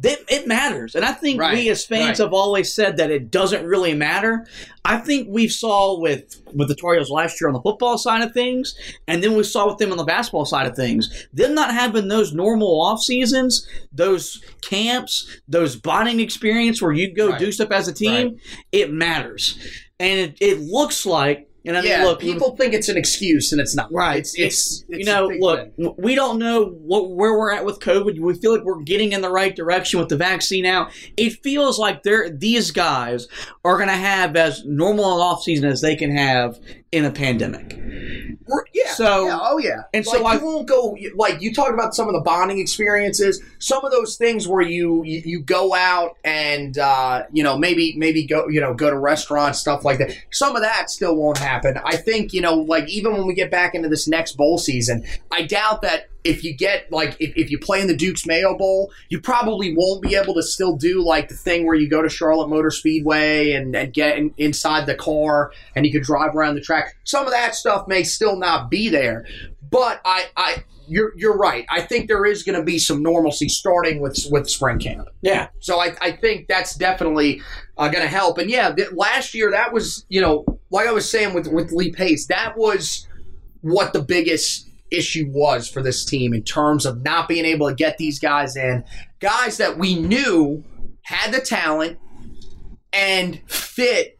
that 0.00 0.18
it 0.28 0.46
matters. 0.46 0.94
And 0.94 1.04
I 1.04 1.12
think 1.12 1.40
Right, 1.40 1.54
we 1.54 1.70
as 1.70 1.85
fans 1.85 2.18
right. 2.18 2.24
have 2.24 2.32
always 2.35 2.74
said 2.74 2.98
that 2.98 3.11
it 3.11 3.30
doesn't 3.30 3.64
really 3.64 3.94
matter. 3.94 4.46
I 4.85 4.98
think 4.98 5.28
we 5.30 5.48
saw 5.48 5.98
with 5.98 6.42
with 6.54 6.68
the 6.68 6.76
Heels 6.78 7.11
last 7.11 7.40
year 7.40 7.48
on 7.48 7.54
the 7.54 7.61
football 7.62 7.96
side 7.98 8.22
of 8.22 8.32
things, 8.32 8.74
and 9.09 9.22
then 9.22 9.35
we 9.37 9.42
saw 9.42 9.66
with 9.68 9.78
them 9.78 9.90
on 9.92 9.96
the 9.96 10.04
basketball 10.04 10.44
side 10.44 10.66
of 10.66 10.76
things. 10.76 11.26
Them 11.32 11.54
not 11.54 11.72
having 11.72 12.09
those 12.09 12.32
normal 12.35 12.80
off 12.80 13.00
seasons, 13.00 13.66
those 13.92 14.42
camps, 14.61 15.40
those 15.48 15.76
bonding 15.76 16.20
experience 16.20 16.80
where 16.82 16.92
you 16.92 17.12
go 17.14 17.30
Right. 17.30 17.38
do 17.38 17.50
stuff 17.50 17.70
as 17.70 17.88
a 17.88 17.92
team, 17.92 18.38
it 18.72 18.92
matters. 18.92 19.59
And 19.98 20.20
it, 20.20 20.37
it 20.40 20.61
looks 20.61 21.06
like 21.06 21.45
and 21.66 21.76
I 21.76 21.81
mean 21.81 21.90
yeah, 21.90 22.05
look 22.05 22.20
people 22.20 22.57
think 22.57 22.74
it's 22.74 22.88
an 22.88 22.96
excuse 22.96 23.52
and 23.52 23.61
it's 23.61 23.74
not. 23.74 23.92
Right. 23.92 24.18
It's 24.18 24.38
it's, 24.38 24.85
you 24.88 24.98
it's 25.00 25.09
a 25.09 25.12
know, 25.12 25.26
look, 25.26 25.76
thing. 25.76 25.94
we 25.98 26.14
don't 26.14 26.38
know 26.38 26.66
what, 26.66 27.11
where 27.11 27.37
we're 27.37 27.52
at 27.52 27.64
with 27.64 27.81
COVID. 27.81 28.18
We 28.18 28.35
feel 28.35 28.57
like 28.57 28.64
we're 28.64 28.83
getting 28.83 29.12
in 29.12 29.20
the 29.20 29.31
right 29.31 29.55
direction 29.55 30.00
with 30.00 30.09
the 30.09 30.16
vaccine 30.16 30.66
out. 30.66 30.90
It 31.16 31.42
feels 31.42 31.79
like 31.79 32.02
they're 32.02 32.31
these 32.31 32.70
guys 32.70 33.26
are 33.64 33.76
going 33.76 33.88
to 33.88 33.94
have 33.94 34.37
as 34.37 34.64
normal 34.64 35.05
an 35.05 35.20
off 35.20 35.42
season 35.42 35.68
as 35.68 35.81
they 35.81 35.96
can 35.96 36.16
have 36.16 36.59
in 36.96 37.04
a 37.04 37.11
pandemic. 37.11 37.78
Yeah. 38.72 38.92
So- 38.92 39.26
yeah, 39.26 39.38
oh 39.42 39.59
yeah. 39.59 39.82
and 39.92 40.06
like, 40.06 40.16
so 40.18 40.24
I- 40.24 40.35
you 40.37 40.44
won't 40.44 40.68
go 40.68 40.96
like 41.16 41.40
you 41.40 41.52
talked 41.52 41.74
about 41.74 41.94
some 41.94 42.06
of 42.09 42.14
the 42.14 42.20
bonding 42.20 42.59
experiences, 42.61 43.42
some 43.59 43.85
of 43.85 43.90
those 43.90 44.16
things 44.16 44.46
where 44.46 44.62
you 44.62 45.02
you, 45.04 45.22
you 45.24 45.40
go 45.42 45.74
out 45.74 46.16
and 46.24 46.78
uh, 46.78 47.24
you 47.32 47.42
know 47.42 47.59
maybe 47.59 47.94
maybe 47.96 48.24
go 48.24 48.48
you 48.48 48.61
know 48.61 48.72
go 48.74 48.88
to 48.88 48.96
restaurants 48.98 49.59
stuff 49.59 49.85
like 49.85 49.98
that. 49.98 50.16
Some 50.30 50.54
of 50.54 50.62
that 50.62 50.90
still 50.90 51.16
won't 51.16 51.38
happen. 51.38 51.78
I 51.85 51.96
think 51.96 52.32
you 52.32 52.40
know 52.40 52.54
like 52.54 52.88
even 52.88 53.12
when 53.14 53.26
we 53.26 53.35
get 53.35 53.50
back 53.50 53.74
into 53.74 53.88
this 53.88 54.06
next 54.06 54.37
bowl 54.37 54.59
season, 54.59 55.04
I 55.32 55.42
doubt 55.42 55.82
that 55.82 56.09
if 56.26 56.42
you 56.42 56.54
get 56.54 56.90
like 56.90 57.16
if, 57.20 57.36
if 57.36 57.50
you 57.50 57.58
play 57.58 57.80
in 57.80 57.86
the 57.86 57.96
Duke's 57.96 58.26
Mayo 58.26 58.56
Bowl, 58.56 58.90
you 59.08 59.20
probably 59.20 59.74
won't 59.76 60.02
be 60.02 60.14
able 60.16 60.34
to 60.34 60.42
still 60.42 60.76
do 60.76 61.02
like 61.02 61.28
the 61.28 61.34
thing 61.34 61.66
where 61.66 61.76
you 61.76 61.88
go 61.88 62.02
to 62.02 62.08
Charlotte 62.08 62.48
Motor 62.48 62.70
Speedway 62.70 63.52
and, 63.52 63.74
and 63.74 63.92
get 63.92 64.18
in, 64.18 64.34
inside 64.36 64.86
the 64.86 64.94
car 64.94 65.52
and 65.74 65.86
you 65.86 65.92
could 65.92 66.02
drive 66.02 66.34
around 66.34 66.56
the 66.56 66.60
track. 66.60 66.96
Some 67.04 67.24
of 67.24 67.32
that 67.32 67.54
stuff 67.54 67.86
may 67.86 68.02
still 68.02 68.36
not 68.36 68.70
be 68.70 68.88
there, 68.88 69.26
but 69.70 70.00
I, 70.04 70.26
I 70.36 70.64
you're 70.88 71.12
you're 71.16 71.36
right. 71.36 71.64
I 71.68 71.80
think 71.80 72.08
there 72.08 72.24
is 72.24 72.42
going 72.42 72.58
to 72.58 72.64
be 72.64 72.78
some 72.78 73.02
normalcy 73.02 73.48
starting 73.48 74.00
with 74.00 74.26
with 74.30 74.50
spring 74.50 74.78
camp. 74.78 75.08
Yeah. 75.22 75.48
So 75.60 75.80
I, 75.80 75.96
I 76.00 76.12
think 76.12 76.48
that's 76.48 76.74
definitely 76.74 77.42
uh, 77.78 77.88
going 77.88 78.02
to 78.02 78.10
help. 78.10 78.38
And 78.38 78.50
yeah, 78.50 78.72
th- 78.72 78.92
last 78.92 79.34
year 79.34 79.50
that 79.52 79.72
was 79.72 80.04
you 80.08 80.20
know 80.20 80.44
like 80.70 80.88
I 80.88 80.92
was 80.92 81.08
saying 81.08 81.34
with 81.34 81.46
with 81.46 81.72
Lee 81.72 81.92
Pace, 81.92 82.26
that 82.26 82.56
was 82.56 83.06
what 83.62 83.92
the 83.92 84.02
biggest 84.02 84.65
issue 84.90 85.31
was 85.33 85.68
for 85.68 85.83
this 85.83 86.05
team 86.05 86.33
in 86.33 86.42
terms 86.42 86.87
of 86.87 87.03
not 87.03 87.29
being 87.29 87.44
able 87.44 87.68
to 87.68 87.75
get 87.75 87.99
these 87.99 88.18
guys 88.18 88.57
in, 88.57 88.85
guys 89.20 89.57
that 89.59 89.79
we 89.79 89.94
knew 89.94 90.64
had 91.03 91.33
the 91.33 91.40
talent 91.40 91.99
and 92.92 93.40
fit 93.49 94.18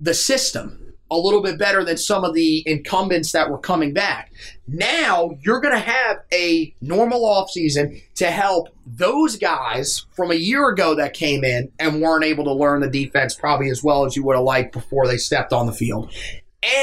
the 0.00 0.14
system 0.14 0.88
a 1.10 1.16
little 1.16 1.40
bit 1.40 1.58
better 1.58 1.84
than 1.84 1.96
some 1.96 2.22
of 2.22 2.34
the 2.34 2.62
incumbents 2.66 3.32
that 3.32 3.50
were 3.50 3.58
coming 3.58 3.94
back. 3.94 4.30
Now 4.66 5.30
you're 5.40 5.60
going 5.60 5.74
to 5.74 5.80
have 5.80 6.18
a 6.32 6.74
normal 6.80 7.22
offseason 7.22 8.02
to 8.16 8.26
help 8.26 8.68
those 8.86 9.36
guys 9.36 10.04
from 10.10 10.30
a 10.30 10.34
year 10.34 10.68
ago 10.68 10.94
that 10.96 11.14
came 11.14 11.44
in 11.44 11.70
and 11.78 12.02
weren't 12.02 12.24
able 12.24 12.44
to 12.44 12.52
learn 12.52 12.80
the 12.80 12.90
defense 12.90 13.34
probably 13.34 13.70
as 13.70 13.82
well 13.82 14.04
as 14.04 14.16
you 14.16 14.24
would 14.24 14.36
have 14.36 14.44
liked 14.44 14.72
before 14.72 15.06
they 15.06 15.16
stepped 15.16 15.52
on 15.52 15.66
the 15.66 15.72
field. 15.72 16.12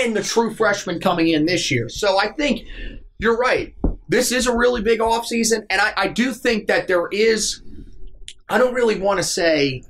And 0.01 0.15
the 0.15 0.23
true 0.23 0.53
freshmen 0.53 0.99
coming 0.99 1.27
in 1.27 1.45
this 1.45 1.69
year. 1.69 1.89
So 1.89 2.17
I 2.17 2.31
think 2.31 2.65
you're 3.25 3.37
right. 3.37 3.73
This 4.07 4.31
is 4.31 4.45
a 4.45 4.55
really 4.55 4.83
big 4.83 4.99
offseason, 4.99 5.65
and 5.71 5.81
I, 5.81 5.93
I 5.97 6.07
do 6.09 6.31
think 6.31 6.67
that 6.67 6.87
there 6.87 7.07
is 7.11 7.61
I 8.47 8.59
don't 8.59 8.75
really 8.75 8.99
want 8.99 9.17
to 9.17 9.23
say 9.23 9.81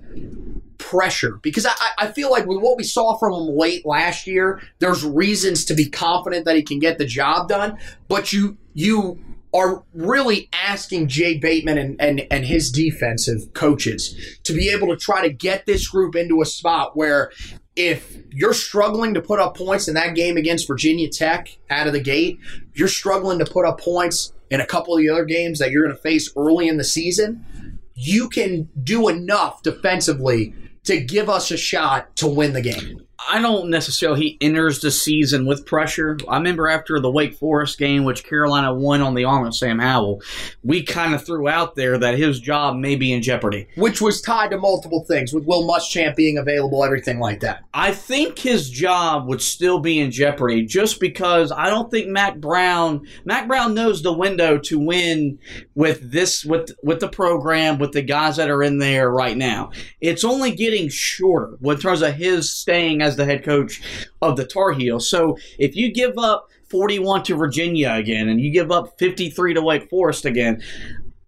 pressure 0.77 1.39
because 1.41 1.65
I, 1.65 1.73
I- 1.97 2.11
feel 2.11 2.31
like 2.31 2.45
with 2.45 2.59
what 2.61 2.77
we 2.77 2.83
saw 2.83 3.17
from 3.17 3.33
him 3.33 3.57
late 3.57 3.85
last 3.85 4.25
year, 4.25 4.61
there's 4.79 5.03
reasons 5.03 5.65
to 5.65 5.73
be 5.73 5.89
confident 5.89 6.45
that 6.45 6.55
he 6.55 6.63
can 6.63 6.79
get 6.79 6.97
the 6.97 7.05
job 7.05 7.49
done. 7.49 7.77
But 8.07 8.31
you 8.31 8.57
you 8.73 9.19
are 9.53 9.83
really 9.93 10.49
asking 10.53 11.07
Jay 11.07 11.37
Bateman 11.37 11.77
and, 11.77 12.01
and, 12.01 12.27
and 12.29 12.45
his 12.45 12.71
defensive 12.71 13.53
coaches 13.53 14.39
to 14.43 14.53
be 14.53 14.69
able 14.69 14.87
to 14.87 14.97
try 14.97 15.21
to 15.25 15.33
get 15.33 15.65
this 15.65 15.87
group 15.87 16.15
into 16.15 16.41
a 16.41 16.45
spot 16.45 16.95
where 16.95 17.31
if 17.75 18.17
you're 18.31 18.53
struggling 18.53 19.13
to 19.13 19.21
put 19.21 19.39
up 19.39 19.57
points 19.57 19.87
in 19.87 19.95
that 19.95 20.15
game 20.15 20.37
against 20.37 20.67
Virginia 20.67 21.09
Tech 21.09 21.57
out 21.69 21.87
of 21.87 21.93
the 21.93 21.99
gate, 21.99 22.39
you're 22.73 22.87
struggling 22.87 23.39
to 23.39 23.45
put 23.45 23.65
up 23.65 23.79
points 23.79 24.33
in 24.49 24.61
a 24.61 24.65
couple 24.65 24.95
of 24.95 25.01
the 25.01 25.09
other 25.09 25.25
games 25.25 25.59
that 25.59 25.71
you're 25.71 25.83
going 25.83 25.95
to 25.95 26.01
face 26.01 26.31
early 26.37 26.67
in 26.67 26.77
the 26.77 26.83
season, 26.83 27.79
you 27.95 28.29
can 28.29 28.69
do 28.83 29.07
enough 29.07 29.61
defensively 29.63 30.53
to 30.83 30.99
give 30.99 31.29
us 31.29 31.51
a 31.51 31.57
shot 31.57 32.15
to 32.17 32.27
win 32.27 32.53
the 32.53 32.61
game. 32.61 33.04
I 33.29 33.41
don't 33.41 33.69
necessarily 33.69 34.21
he 34.21 34.37
enters 34.41 34.79
the 34.79 34.91
season 34.91 35.45
with 35.45 35.65
pressure. 35.65 36.17
I 36.27 36.37
remember 36.37 36.67
after 36.67 36.99
the 36.99 37.11
Wake 37.11 37.35
Forest 37.35 37.77
game, 37.77 38.03
which 38.03 38.23
Carolina 38.23 38.73
won 38.73 39.01
on 39.01 39.15
the 39.15 39.25
arm 39.25 39.45
of 39.45 39.55
Sam 39.55 39.79
Howell, 39.79 40.21
we 40.63 40.83
kind 40.83 41.13
of 41.13 41.25
threw 41.25 41.47
out 41.47 41.75
there 41.75 41.97
that 41.97 42.17
his 42.17 42.39
job 42.39 42.75
may 42.75 42.95
be 42.95 43.11
in 43.11 43.21
jeopardy. 43.21 43.67
Which 43.75 44.01
was 44.01 44.21
tied 44.21 44.51
to 44.51 44.57
multiple 44.57 45.05
things, 45.05 45.33
with 45.33 45.45
Will 45.45 45.67
Muschamp 45.67 46.15
being 46.15 46.37
available, 46.37 46.83
everything 46.83 47.19
like 47.19 47.39
that. 47.41 47.63
I 47.73 47.91
think 47.91 48.39
his 48.39 48.69
job 48.69 49.27
would 49.27 49.41
still 49.41 49.79
be 49.79 49.99
in 49.99 50.11
jeopardy 50.11 50.65
just 50.65 50.99
because 50.99 51.51
I 51.51 51.69
don't 51.69 51.91
think 51.91 52.07
Mack 52.07 52.37
Brown 52.37 53.07
Mack 53.25 53.47
Brown 53.47 53.73
knows 53.73 54.01
the 54.01 54.13
window 54.13 54.57
to 54.59 54.79
win 54.79 55.39
with 55.73 56.11
this 56.11 56.45
with 56.45 56.71
with 56.83 56.99
the 56.99 57.09
program 57.09 57.79
with 57.79 57.91
the 57.91 58.01
guys 58.01 58.37
that 58.37 58.49
are 58.49 58.63
in 58.63 58.77
there 58.77 59.09
right 59.09 59.37
now. 59.37 59.71
It's 60.01 60.23
only 60.23 60.51
getting 60.51 60.89
shorter 60.89 61.57
in 61.63 61.77
terms 61.79 62.01
of 62.01 62.13
his 62.13 62.51
staying 62.51 63.01
as 63.01 63.14
the 63.15 63.25
head 63.25 63.43
coach 63.43 63.81
of 64.21 64.37
the 64.37 64.45
Tar 64.45 64.71
Heels. 64.71 65.09
So 65.09 65.37
if 65.57 65.75
you 65.75 65.91
give 65.91 66.17
up 66.17 66.49
41 66.69 67.23
to 67.23 67.35
Virginia 67.35 67.91
again 67.93 68.29
and 68.29 68.41
you 68.41 68.51
give 68.51 68.71
up 68.71 68.97
53 68.97 69.53
to 69.53 69.61
Wake 69.61 69.89
Forest 69.89 70.25
again, 70.25 70.61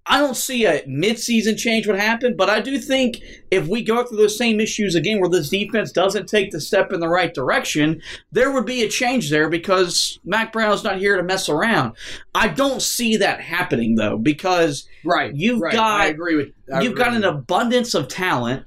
I 0.10 0.20
don't 0.20 0.38
see 0.38 0.66
a 0.66 0.82
midseason 0.84 1.58
change 1.58 1.86
would 1.88 2.00
happen, 2.00 2.36
but 2.38 2.50
I 2.50 2.62
do 2.62 2.78
think 2.80 3.22
if 3.52 3.68
we 3.68 3.84
go 3.84 4.04
through 4.06 4.18
those 4.20 4.38
same 4.38 4.60
issues 4.60 4.96
again 4.96 5.20
where 5.20 5.30
this 5.30 5.50
defense 5.50 5.92
doesn't 5.92 6.28
take 6.28 6.52
the 6.52 6.62
step 6.62 6.94
in 6.94 7.00
the 7.00 7.10
right 7.10 7.34
direction, 7.34 8.02
there 8.32 8.52
would 8.52 8.66
be 8.66 8.84
a 8.84 8.90
change 8.90 9.30
there 9.30 9.50
because 9.50 10.20
Mack 10.24 10.54
Brown's 10.54 10.84
not 10.84 10.98
here 11.00 11.18
to 11.18 11.24
mess 11.24 11.50
around. 11.50 11.94
I 12.34 12.48
don't 12.48 12.82
see 12.82 13.18
that 13.18 13.42
happening 13.42 13.96
though 13.96 14.18
because 14.18 14.88
Right. 15.04 15.36
You've 15.36 15.62
right. 15.62 15.74
got- 15.74 16.02
I 16.02 16.06
agree 16.08 16.36
with 16.36 16.50
I 16.74 16.82
you've 16.82 16.94
agree 16.94 17.04
got 17.06 17.14
an 17.16 17.24
abundance 17.24 17.94
of 17.94 18.08
talent 18.08 18.66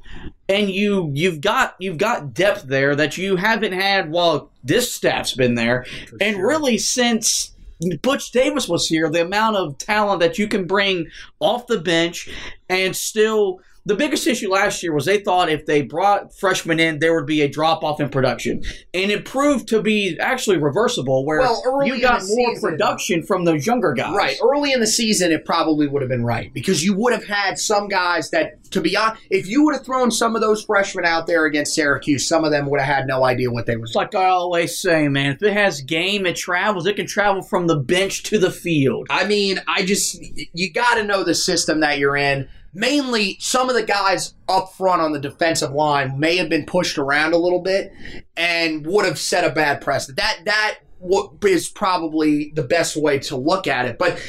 and 0.49 0.71
you 0.71 1.11
you've 1.15 1.41
got 1.41 1.75
you've 1.79 1.99
got 1.99 2.33
depth 2.35 2.65
there 2.65 2.97
that 2.97 3.19
you 3.19 3.37
haven't 3.37 3.73
had 3.73 4.11
while 4.11 4.51
this 4.65 4.93
staff's 4.93 5.35
been 5.35 5.55
there 5.55 5.85
and 6.21 6.37
sure. 6.37 6.47
really 6.49 6.79
since 6.79 7.53
Butch 8.03 8.31
Davis 8.31 8.69
was 8.69 8.87
here. 8.87 9.11
The 9.11 9.23
amount 9.23 9.57
of 9.57 9.79
talent 9.79 10.21
that 10.21 10.39
you 10.39 10.49
can 10.49 10.67
bring 10.67 11.09
off 11.39 11.67
the 11.67 11.79
bench 11.79 12.29
and 12.69 12.95
still 12.95 13.61
the 13.87 13.95
biggest 13.97 14.27
issue 14.27 14.51
last 14.51 14.83
year 14.83 14.93
was 14.93 15.05
they 15.07 15.19
thought 15.19 15.49
if 15.51 15.65
they 15.67 15.83
brought 15.83 16.35
freshmen 16.39 16.79
in 16.79 16.99
there 16.99 17.15
would 17.15 17.27
be 17.27 17.41
a 17.43 17.49
drop 17.49 17.83
off 17.83 18.01
in 18.01 18.09
production 18.09 18.63
and 18.95 19.11
it 19.11 19.25
proved 19.25 19.67
to 19.69 19.81
be 19.83 20.19
actually 20.21 20.59
reversible 20.59 21.25
where 21.25 21.41
Well, 21.41 21.63
early 21.67 21.89
you 21.89 22.01
got 22.01 22.21
more 22.23 22.55
season- 22.55 22.61
production 22.61 23.23
from 23.23 23.45
those 23.45 23.67
younger 23.67 23.93
guys 23.93 24.15
Right. 24.15 24.37
Early 24.43 24.73
in 24.73 24.81
the 24.81 24.87
season, 24.87 25.33
it 25.33 25.45
probably 25.45 25.87
would 25.87 26.03
have 26.03 26.11
been 26.11 26.25
right 26.25 26.53
because 26.53 26.85
you 26.85 26.95
would 26.97 27.13
have 27.13 27.25
had 27.27 27.59
some 27.59 27.89
guys 27.89 28.31
that, 28.31 28.63
to 28.73 28.81
be 28.81 28.97
honest, 28.97 29.23
if 29.31 29.47
you 29.47 29.65
would 29.65 29.75
have 29.75 29.85
thrown 29.85 30.11
some 30.11 30.35
of 30.35 30.43
those 30.43 30.63
freshmen 30.65 31.05
out 31.07 31.27
there 31.27 31.47
against 31.47 31.75
Syracuse, 31.75 32.27
some 32.29 32.45
of 32.45 32.51
them 32.51 32.69
would 32.71 32.81
have 32.81 32.95
had 32.95 33.07
no 33.07 33.25
idea 33.25 33.51
what 33.51 33.67
they 33.67 33.77
were 33.77 33.85
It's 33.85 33.95
like 33.95 34.15
I 34.15 34.27
always 34.27 34.79
say, 34.79 35.09
man. 35.09 35.33
If 35.33 35.43
it 35.43 35.53
has 35.53 35.81
game, 35.81 36.27
it 36.27 36.37
travels. 36.37 36.87
It 36.87 36.97
can 36.97 37.07
travel 37.07 37.43
from 37.43 37.67
the 37.67 37.77
bench 37.77 38.23
to 38.25 38.39
the 38.39 38.51
field. 38.51 39.07
I 39.11 39.25
mean, 39.25 39.61
I 39.67 39.85
just 39.85 40.21
you 40.53 40.71
got 40.73 40.95
to 40.97 41.05
know 41.05 41.25
the 41.25 41.35
system 41.35 41.81
that 41.81 41.99
you're 41.99 42.17
in. 42.17 42.49
Mainly, 42.73 43.37
some 43.41 43.69
of 43.69 43.75
the 43.75 43.83
guys 43.83 44.35
up 44.49 44.73
front 44.75 45.03
on 45.03 45.13
the 45.13 45.19
defensive 45.19 45.73
line 45.73 46.19
may 46.19 46.37
have 46.37 46.49
been 46.49 46.67
pushed 46.67 46.99
around 46.99 47.33
a 47.33 47.39
little 47.39 47.61
bit 47.61 47.93
and 48.37 48.87
would 48.87 49.05
have 49.05 49.19
set 49.19 49.45
a 49.45 49.53
bad 49.53 49.81
precedent. 49.81 50.19
That 50.19 50.41
that 50.45 50.79
wa- 51.01 51.31
probably 51.75 52.53
the 52.55 52.63
best 52.63 52.97
way 52.97 53.19
to 53.19 53.37
look 53.37 53.67
at 53.67 53.87
it. 53.87 53.99
But 53.99 54.23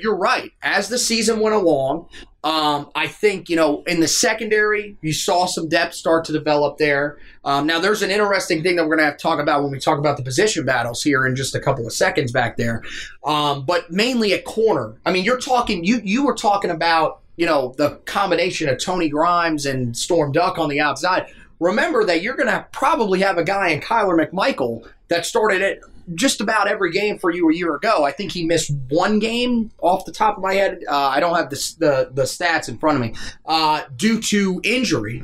you're 0.00 0.16
right. 0.16 0.52
As 0.62 0.88
the 0.88 0.98
season 0.98 1.40
went 1.40 1.54
along, 1.54 2.08
um, 2.42 2.90
I 2.94 3.08
think 3.08 3.48
you 3.48 3.56
know 3.56 3.82
in 3.86 4.00
the 4.00 4.08
secondary 4.08 4.96
you 5.00 5.12
saw 5.12 5.46
some 5.46 5.68
depth 5.68 5.94
start 5.94 6.24
to 6.26 6.32
develop 6.32 6.78
there. 6.78 7.18
Um, 7.44 7.66
now 7.66 7.78
there's 7.78 8.02
an 8.02 8.10
interesting 8.10 8.62
thing 8.62 8.76
that 8.76 8.82
we're 8.82 8.96
going 8.96 8.98
to 9.00 9.04
have 9.04 9.16
to 9.16 9.22
talk 9.22 9.40
about 9.40 9.62
when 9.62 9.72
we 9.72 9.78
talk 9.78 9.98
about 9.98 10.16
the 10.16 10.22
position 10.22 10.64
battles 10.64 11.02
here 11.02 11.26
in 11.26 11.36
just 11.36 11.54
a 11.54 11.60
couple 11.60 11.86
of 11.86 11.92
seconds 11.92 12.32
back 12.32 12.56
there. 12.56 12.82
Um, 13.24 13.64
but 13.64 13.90
mainly 13.90 14.32
at 14.32 14.44
corner. 14.44 14.94
I 15.04 15.12
mean, 15.12 15.24
you're 15.24 15.40
talking. 15.40 15.84
You 15.84 16.00
you 16.02 16.24
were 16.24 16.34
talking 16.34 16.70
about 16.70 17.20
you 17.36 17.46
know 17.46 17.74
the 17.76 17.96
combination 18.04 18.68
of 18.68 18.82
Tony 18.82 19.08
Grimes 19.08 19.66
and 19.66 19.96
Storm 19.96 20.32
Duck 20.32 20.58
on 20.58 20.68
the 20.68 20.80
outside. 20.80 21.26
remember 21.60 22.04
that 22.04 22.22
you're 22.22 22.36
going 22.36 22.48
to 22.48 22.66
probably 22.72 23.20
have 23.20 23.38
a 23.38 23.44
guy 23.44 23.68
in 23.68 23.80
Kyler 23.80 24.18
McMichael 24.18 24.86
that 25.08 25.24
started 25.24 25.62
it 25.62 25.80
just 26.14 26.40
about 26.40 26.68
every 26.68 26.92
game 26.92 27.18
for 27.18 27.30
you 27.30 27.48
a 27.50 27.54
year 27.54 27.74
ago. 27.74 28.04
I 28.04 28.12
think 28.12 28.32
he 28.32 28.44
missed 28.44 28.70
one 28.88 29.18
game 29.18 29.70
off 29.80 30.04
the 30.04 30.12
top 30.12 30.36
of 30.36 30.42
my 30.42 30.54
head. 30.54 30.80
Uh, 30.88 30.96
I 30.96 31.20
don't 31.20 31.34
have 31.34 31.50
the, 31.50 31.74
the, 31.78 32.10
the 32.12 32.22
stats 32.22 32.68
in 32.68 32.78
front 32.78 32.96
of 32.96 33.02
me 33.02 33.14
uh, 33.46 33.82
due 33.96 34.20
to 34.20 34.60
injury. 34.62 35.22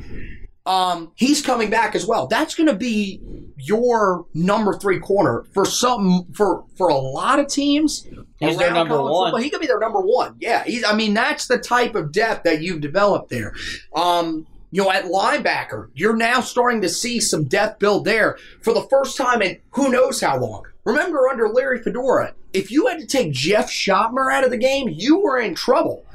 Um, 0.65 1.11
he's 1.15 1.41
coming 1.41 1.69
back 1.69 1.95
as 1.95 2.05
well. 2.05 2.27
That's 2.27 2.55
going 2.55 2.67
to 2.67 2.75
be 2.75 3.21
your 3.63 4.25
number 4.33 4.77
three 4.77 4.99
corner 4.99 5.45
for 5.53 5.65
some 5.65 6.25
for 6.33 6.65
for 6.77 6.89
a 6.89 6.95
lot 6.95 7.39
of 7.39 7.47
teams. 7.47 8.07
He's 8.39 8.57
their 8.57 8.73
number 8.73 9.01
one. 9.01 9.31
football, 9.31 9.37
He 9.37 9.49
could 9.49 9.61
be 9.61 9.67
their 9.67 9.79
number 9.79 10.01
one. 10.01 10.35
Yeah, 10.39 10.63
he's. 10.63 10.83
I 10.83 10.93
mean, 10.93 11.13
that's 11.13 11.47
the 11.47 11.57
type 11.57 11.95
of 11.95 12.11
depth 12.11 12.43
that 12.43 12.61
you've 12.61 12.81
developed 12.81 13.29
there. 13.29 13.53
Um, 13.95 14.47
you 14.71 14.83
know, 14.83 14.91
at 14.91 15.05
linebacker, 15.05 15.89
you're 15.93 16.15
now 16.15 16.41
starting 16.41 16.81
to 16.81 16.89
see 16.89 17.19
some 17.19 17.45
depth 17.45 17.79
build 17.79 18.05
there 18.05 18.37
for 18.61 18.73
the 18.73 18.87
first 18.89 19.15
time 19.15 19.41
in 19.41 19.59
who 19.71 19.89
knows 19.89 20.19
how 20.19 20.39
long. 20.39 20.63
Remember, 20.83 21.29
under 21.29 21.47
Larry 21.47 21.81
Fedora, 21.81 22.33
if 22.51 22.71
you 22.71 22.87
had 22.87 22.99
to 22.99 23.07
take 23.07 23.31
Jeff 23.31 23.69
Schoettmer 23.69 24.33
out 24.33 24.43
of 24.43 24.51
the 24.51 24.57
game, 24.57 24.89
you 24.89 25.19
were 25.19 25.39
in 25.39 25.55
trouble. 25.55 26.05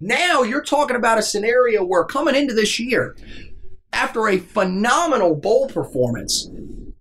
Now 0.00 0.42
you're 0.42 0.64
talking 0.64 0.96
about 0.96 1.18
a 1.18 1.22
scenario 1.22 1.84
where 1.84 2.04
coming 2.04 2.34
into 2.34 2.54
this 2.54 2.80
year, 2.80 3.16
after 3.92 4.28
a 4.28 4.38
phenomenal 4.38 5.34
bowl 5.34 5.68
performance, 5.68 6.50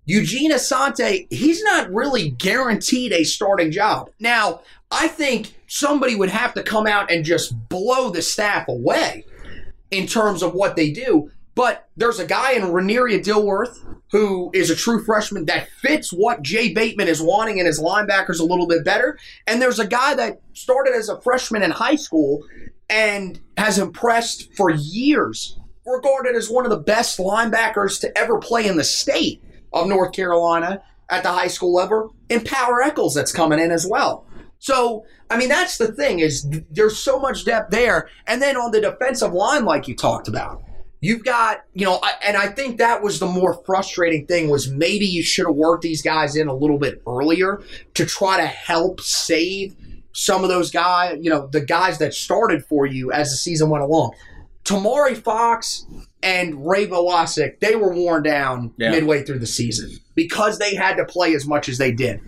Eugene 0.05 0.51
Asante, 0.51 1.27
he's 1.31 1.63
not 1.63 1.91
really 1.91 2.29
guaranteed 2.29 3.11
a 3.11 3.23
starting 3.23 3.71
job. 3.71 4.09
Now, 4.19 4.61
I 4.91 5.07
think 5.07 5.55
somebody 5.67 6.15
would 6.15 6.29
have 6.29 6.53
to 6.53 6.63
come 6.63 6.85
out 6.85 7.11
and 7.11 7.25
just 7.25 7.69
blow 7.69 8.09
the 8.11 8.21
staff 8.21 8.67
away 8.67 9.25
in 9.89 10.05
terms 10.05 10.43
of 10.43 10.53
what 10.53 10.75
they 10.75 10.91
do. 10.91 11.31
But 11.55 11.87
there's 11.97 12.19
a 12.19 12.25
guy 12.25 12.51
in 12.51 12.63
Raneiria 12.63 13.23
Dillworth 13.23 13.77
who 14.11 14.51
is 14.53 14.69
a 14.69 14.75
true 14.75 15.03
freshman 15.03 15.45
that 15.45 15.69
fits 15.81 16.11
what 16.11 16.41
Jay 16.41 16.71
Bateman 16.71 17.07
is 17.07 17.21
wanting 17.21 17.57
in 17.57 17.65
his 17.65 17.81
linebackers 17.81 18.39
a 18.39 18.43
little 18.43 18.67
bit 18.67 18.85
better. 18.85 19.17
And 19.47 19.61
there's 19.61 19.79
a 19.79 19.87
guy 19.87 20.13
that 20.15 20.41
started 20.53 20.93
as 20.93 21.09
a 21.09 21.19
freshman 21.21 21.63
in 21.63 21.71
high 21.71 21.95
school 21.95 22.43
and 22.89 23.39
has 23.57 23.79
impressed 23.79 24.53
for 24.53 24.69
years, 24.69 25.57
regarded 25.85 26.35
as 26.35 26.49
one 26.49 26.65
of 26.65 26.69
the 26.69 26.77
best 26.77 27.17
linebackers 27.17 27.99
to 28.01 28.17
ever 28.17 28.37
play 28.37 28.67
in 28.67 28.77
the 28.77 28.83
state 28.83 29.41
of 29.75 29.87
North 29.87 30.13
Carolina 30.13 30.81
at 31.09 31.21
the 31.21 31.31
high 31.31 31.47
school 31.47 31.73
level, 31.73 32.15
and 32.29 32.43
Power 32.43 32.81
Echols 32.81 33.13
that's 33.13 33.31
coming 33.31 33.59
in 33.59 33.69
as 33.69 33.85
well. 33.87 34.25
So, 34.57 35.05
I 35.29 35.37
mean, 35.37 35.49
that's 35.49 35.77
the 35.77 35.91
thing 35.91 36.19
is 36.19 36.49
there's 36.71 36.97
so 36.97 37.19
much 37.19 37.45
depth 37.45 37.69
there. 37.69 38.09
And 38.25 38.41
then 38.41 38.57
on 38.57 38.71
the 38.71 38.81
defensive 38.81 39.33
line, 39.33 39.65
like 39.65 39.87
you 39.87 39.95
talked 39.95 40.27
about, 40.27 40.63
you've 41.01 41.23
got, 41.23 41.63
you 41.73 41.85
know, 41.85 42.01
and 42.23 42.35
I 42.35 42.47
think 42.47 42.79
that 42.79 43.03
was 43.03 43.19
the 43.19 43.27
more 43.27 43.61
frustrating 43.65 44.25
thing 44.25 44.49
was 44.49 44.71
maybe 44.71 45.05
you 45.05 45.21
should 45.21 45.45
have 45.45 45.55
worked 45.55 45.83
these 45.83 46.01
guys 46.01 46.35
in 46.35 46.47
a 46.47 46.55
little 46.55 46.79
bit 46.79 47.03
earlier 47.05 47.61
to 47.93 48.05
try 48.05 48.37
to 48.37 48.47
help 48.47 49.01
save 49.01 49.75
some 50.13 50.43
of 50.43 50.49
those 50.49 50.71
guys, 50.71 51.19
you 51.21 51.29
know, 51.29 51.47
the 51.47 51.61
guys 51.61 51.99
that 51.99 52.13
started 52.13 52.65
for 52.65 52.87
you 52.87 53.11
as 53.11 53.29
the 53.29 53.35
season 53.35 53.69
went 53.69 53.83
along. 53.83 54.15
Tomon 54.63 55.15
Fox 55.17 55.85
and 56.25 56.67
Ray 56.67 56.87
Vohasek, 56.87 57.59
they 57.61 57.75
were 57.75 57.93
worn 57.93 58.23
down 58.23 58.71
Yeah. 58.77 58.89
midway 58.91 59.23
through 59.23 59.39
the 59.39 59.45
season 59.47 59.91
because 60.15 60.57
they 60.57 60.75
had 60.75 60.95
to 60.97 61.05
play 61.05 61.33
as 61.35 61.45
much 61.45 61.69
as 61.69 61.77
they 61.77 61.91
did. 61.91 62.19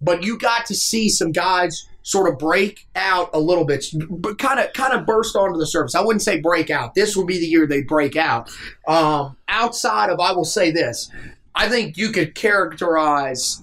But 0.00 0.24
you 0.24 0.38
got 0.38 0.66
to 0.66 0.74
see 0.74 1.08
some 1.08 1.30
guys 1.32 1.86
sort 2.02 2.32
of 2.32 2.38
break 2.38 2.86
out 2.96 3.28
a 3.34 3.40
little 3.40 3.64
bit, 3.64 3.84
but 4.08 4.38
kind 4.38 4.58
of 4.60 4.72
kind 4.72 4.92
of 4.94 5.04
burst 5.06 5.36
onto 5.36 5.58
the 5.58 5.66
surface. 5.66 5.94
I 5.94 6.00
wouldn't 6.00 6.22
say 6.22 6.40
break 6.40 6.70
out. 6.70 6.94
This 6.94 7.16
would 7.16 7.26
be 7.26 7.38
the 7.38 7.46
year 7.46 7.66
they 7.66 7.82
break 7.82 8.16
out. 8.16 8.48
Um, 8.88 9.36
outside 9.48 10.08
of, 10.10 10.18
I 10.20 10.32
will 10.32 10.44
say 10.44 10.70
this, 10.70 11.10
I 11.54 11.68
think 11.68 11.96
you 11.96 12.10
could 12.10 12.34
characterize 12.34 13.60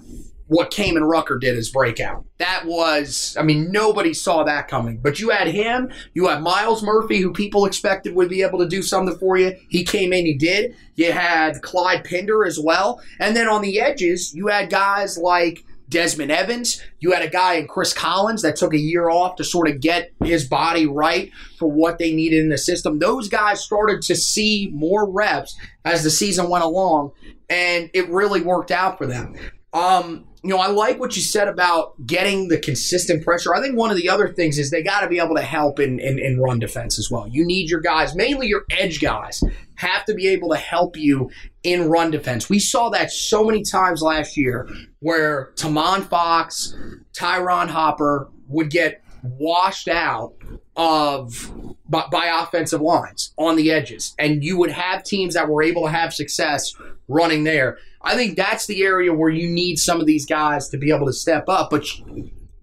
what 0.54 0.72
Kaimon 0.72 1.10
Rucker 1.10 1.40
did 1.40 1.58
as 1.58 1.70
breakout. 1.70 2.26
That 2.38 2.66
was, 2.66 3.36
I 3.40 3.44
mean, 3.44 3.72
nobody 3.72 4.14
saw 4.14 4.44
that 4.44 4.68
coming. 4.68 4.98
But 4.98 5.20
you 5.20 5.30
had 5.30 5.48
him, 5.48 5.92
you 6.14 6.28
had 6.28 6.42
Myles 6.42 6.84
Murphy, 6.84 7.20
who 7.20 7.34
people 7.34 7.66
expected 7.66 8.16
would 8.16 8.30
be 8.30 8.44
able 8.44 8.60
to 8.60 8.68
do 8.68 8.82
something 8.82 9.18
for 9.18 9.38
you. 9.38 9.58
He 9.70 9.84
came 9.84 10.14
in, 10.14 10.26
he 10.26 10.36
did. 10.36 10.76
You 10.96 11.12
had 11.12 11.62
Clyde 11.62 12.04
Pinder 12.04 12.46
as 12.46 12.60
well. 12.60 13.02
And 13.20 13.36
then 13.36 13.48
on 13.48 13.62
the 13.62 13.82
edges, 13.82 14.34
you 14.36 14.48
had 14.48 14.70
guys 14.70 15.18
like 15.18 15.64
Desmond 15.90 16.32
Evans. 16.32 16.82
You 17.00 17.12
had 17.12 17.24
a 17.24 17.30
guy 17.30 17.56
in 17.56 17.68
Chris 17.68 17.94
Collins 17.94 18.42
that 18.42 18.56
took 18.56 18.74
a 18.74 18.80
year 18.80 19.10
off 19.10 19.36
to 19.38 19.44
sort 19.44 19.70
of 19.70 19.80
get 19.80 20.12
his 20.24 20.48
body 20.48 20.86
right 20.86 21.32
for 21.58 21.70
what 21.70 21.98
they 21.98 22.14
needed 22.14 22.42
in 22.44 22.50
the 22.50 22.58
system. 22.58 23.00
Those 23.00 23.28
guys 23.28 23.64
started 23.64 24.02
to 24.04 24.16
see 24.16 24.70
more 24.74 25.10
reps 25.10 25.56
as 25.86 26.04
the 26.04 26.10
season 26.10 26.50
went 26.50 26.64
along, 26.64 27.12
and 27.50 27.90
it 27.94 28.10
really 28.10 28.42
worked 28.42 28.72
out 28.72 28.98
for 28.98 29.06
them. 29.06 29.36
Um, 29.74 30.26
you 30.44 30.50
know, 30.50 30.58
I 30.58 30.68
like 30.68 31.00
what 31.00 31.16
you 31.16 31.22
said 31.22 31.48
about 31.48 32.06
getting 32.06 32.50
the 32.50 32.60
consistent 32.60 33.24
pressure. 33.24 33.56
I 33.56 33.62
think 33.62 33.78
one 33.78 33.92
of 33.92 33.98
the 33.98 34.10
other 34.10 34.28
things 34.28 34.60
is 34.60 34.72
they 34.72 34.84
got 34.84 35.00
to 35.00 35.08
be 35.08 35.20
able 35.20 35.36
to 35.36 35.42
help 35.42 35.80
in, 35.80 36.02
in, 36.02 36.20
in 36.20 36.38
run 36.38 36.60
defense 36.60 37.00
as 37.00 37.10
well. 37.10 37.26
You 37.30 37.46
need 37.46 37.70
your 37.70 37.80
guys, 37.80 38.14
mainly 38.14 38.48
your 38.48 38.64
edge 38.70 39.00
guys, 39.00 39.42
have 39.76 40.04
to 40.06 40.14
be 40.14 40.28
able 40.28 40.50
to 40.50 40.58
help 40.58 40.98
you 40.98 41.32
in 41.64 41.90
run 41.90 42.12
defense. 42.12 42.50
We 42.50 42.60
saw 42.60 42.90
that 42.90 43.10
so 43.10 43.46
many 43.46 43.64
times 43.64 44.02
last 44.02 44.36
year 44.36 44.68
where 45.00 45.54
Tomon 45.56 46.04
Fox, 46.10 46.76
Tyrone 47.18 47.70
Hopper 47.70 48.30
would 48.50 48.70
get 48.70 49.02
washed 49.24 49.88
out 49.88 50.34
of 50.76 51.54
by, 51.88 52.06
by 52.12 52.26
offensive 52.26 52.82
lines 52.82 53.34
on 53.38 53.56
the 53.56 53.72
edges, 53.72 54.14
and 54.20 54.44
you 54.44 54.58
would 54.58 54.72
have 54.72 55.04
teams 55.04 55.36
that 55.36 55.48
were 55.48 55.64
able 55.64 55.84
to 55.84 55.90
have 55.90 56.14
success 56.14 56.74
running 57.08 57.44
there. 57.44 57.78
I 58.04 58.16
think 58.16 58.36
that's 58.36 58.66
the 58.66 58.84
area 58.84 59.14
where 59.14 59.30
you 59.30 59.50
need 59.50 59.78
some 59.80 60.02
of 60.02 60.06
these 60.06 60.26
guys 60.26 60.68
to 60.70 60.78
be 60.78 60.92
able 60.92 61.08
to 61.08 61.14
step 61.14 61.48
up, 61.48 61.70
but. 61.70 61.86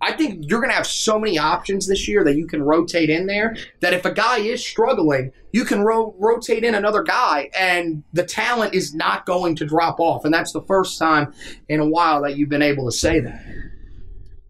I 0.03 0.13
think 0.13 0.47
you're 0.49 0.61
going 0.61 0.71
to 0.71 0.77
have 0.77 0.87
so 0.87 1.19
many 1.19 1.39
options 1.39 1.87
this 1.87 2.09
year 2.09 2.25
that 2.25 2.35
you 2.35 2.47
can 2.47 2.63
rotate 2.63 3.11
in 3.11 3.27
there 3.27 3.55
that 3.81 3.93
if 3.93 4.07
a 4.07 4.13
guy 4.13 4.39
is 4.39 4.65
struggling, 4.65 5.31
you 5.53 5.65
can 5.67 5.83
ro- 5.83 6.15
rotate 6.19 6.65
in 6.65 6.75
another 6.75 7.03
guy 7.03 7.51
and 7.55 8.03
the 8.15 8.25
talent 8.25 8.73
is 8.73 8.95
not 8.95 9.27
going 9.27 9.57
to 9.57 9.67
drop 9.67 10.01
off. 10.01 10.25
And 10.25 10.33
that's 10.33 10.53
the 10.53 10.63
first 10.63 10.99
time 10.99 11.35
in 11.69 11.81
a 11.81 11.87
while 11.87 12.23
that 12.23 12.37
you've 12.39 12.49
been 12.49 12.63
able 12.63 12.87
to 12.87 12.93
say 12.93 13.21
that. 13.21 13.45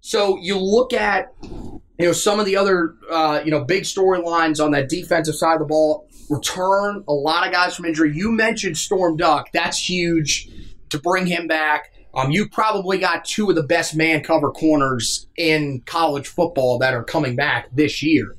So 0.00 0.38
you 0.38 0.56
look 0.56 0.92
at 0.92 1.34
you 1.42 2.06
know 2.06 2.12
some 2.12 2.40
of 2.40 2.46
the 2.46 2.56
other 2.56 2.94
uh, 3.10 3.42
you 3.44 3.50
know 3.50 3.64
big 3.64 3.82
storylines 3.82 4.64
on 4.64 4.70
that 4.70 4.88
defensive 4.88 5.34
side 5.34 5.54
of 5.54 5.60
the 5.60 5.66
ball. 5.66 6.06
Return 6.30 7.04
a 7.08 7.12
lot 7.12 7.46
of 7.46 7.52
guys 7.52 7.74
from 7.74 7.86
injury. 7.86 8.14
You 8.14 8.30
mentioned 8.30 8.78
Storm 8.78 9.16
Duck. 9.16 9.50
That's 9.52 9.78
huge 9.78 10.48
to 10.90 10.98
bring 10.98 11.26
him 11.26 11.46
back. 11.46 11.92
Um, 12.12 12.32
you 12.32 12.48
probably 12.48 12.98
got 12.98 13.24
two 13.24 13.48
of 13.50 13.56
the 13.56 13.62
best 13.62 13.94
man 13.94 14.22
cover 14.22 14.50
corners 14.50 15.28
in 15.36 15.82
college 15.86 16.26
football 16.26 16.78
that 16.78 16.92
are 16.92 17.04
coming 17.04 17.36
back 17.36 17.68
this 17.72 18.02
year. 18.02 18.36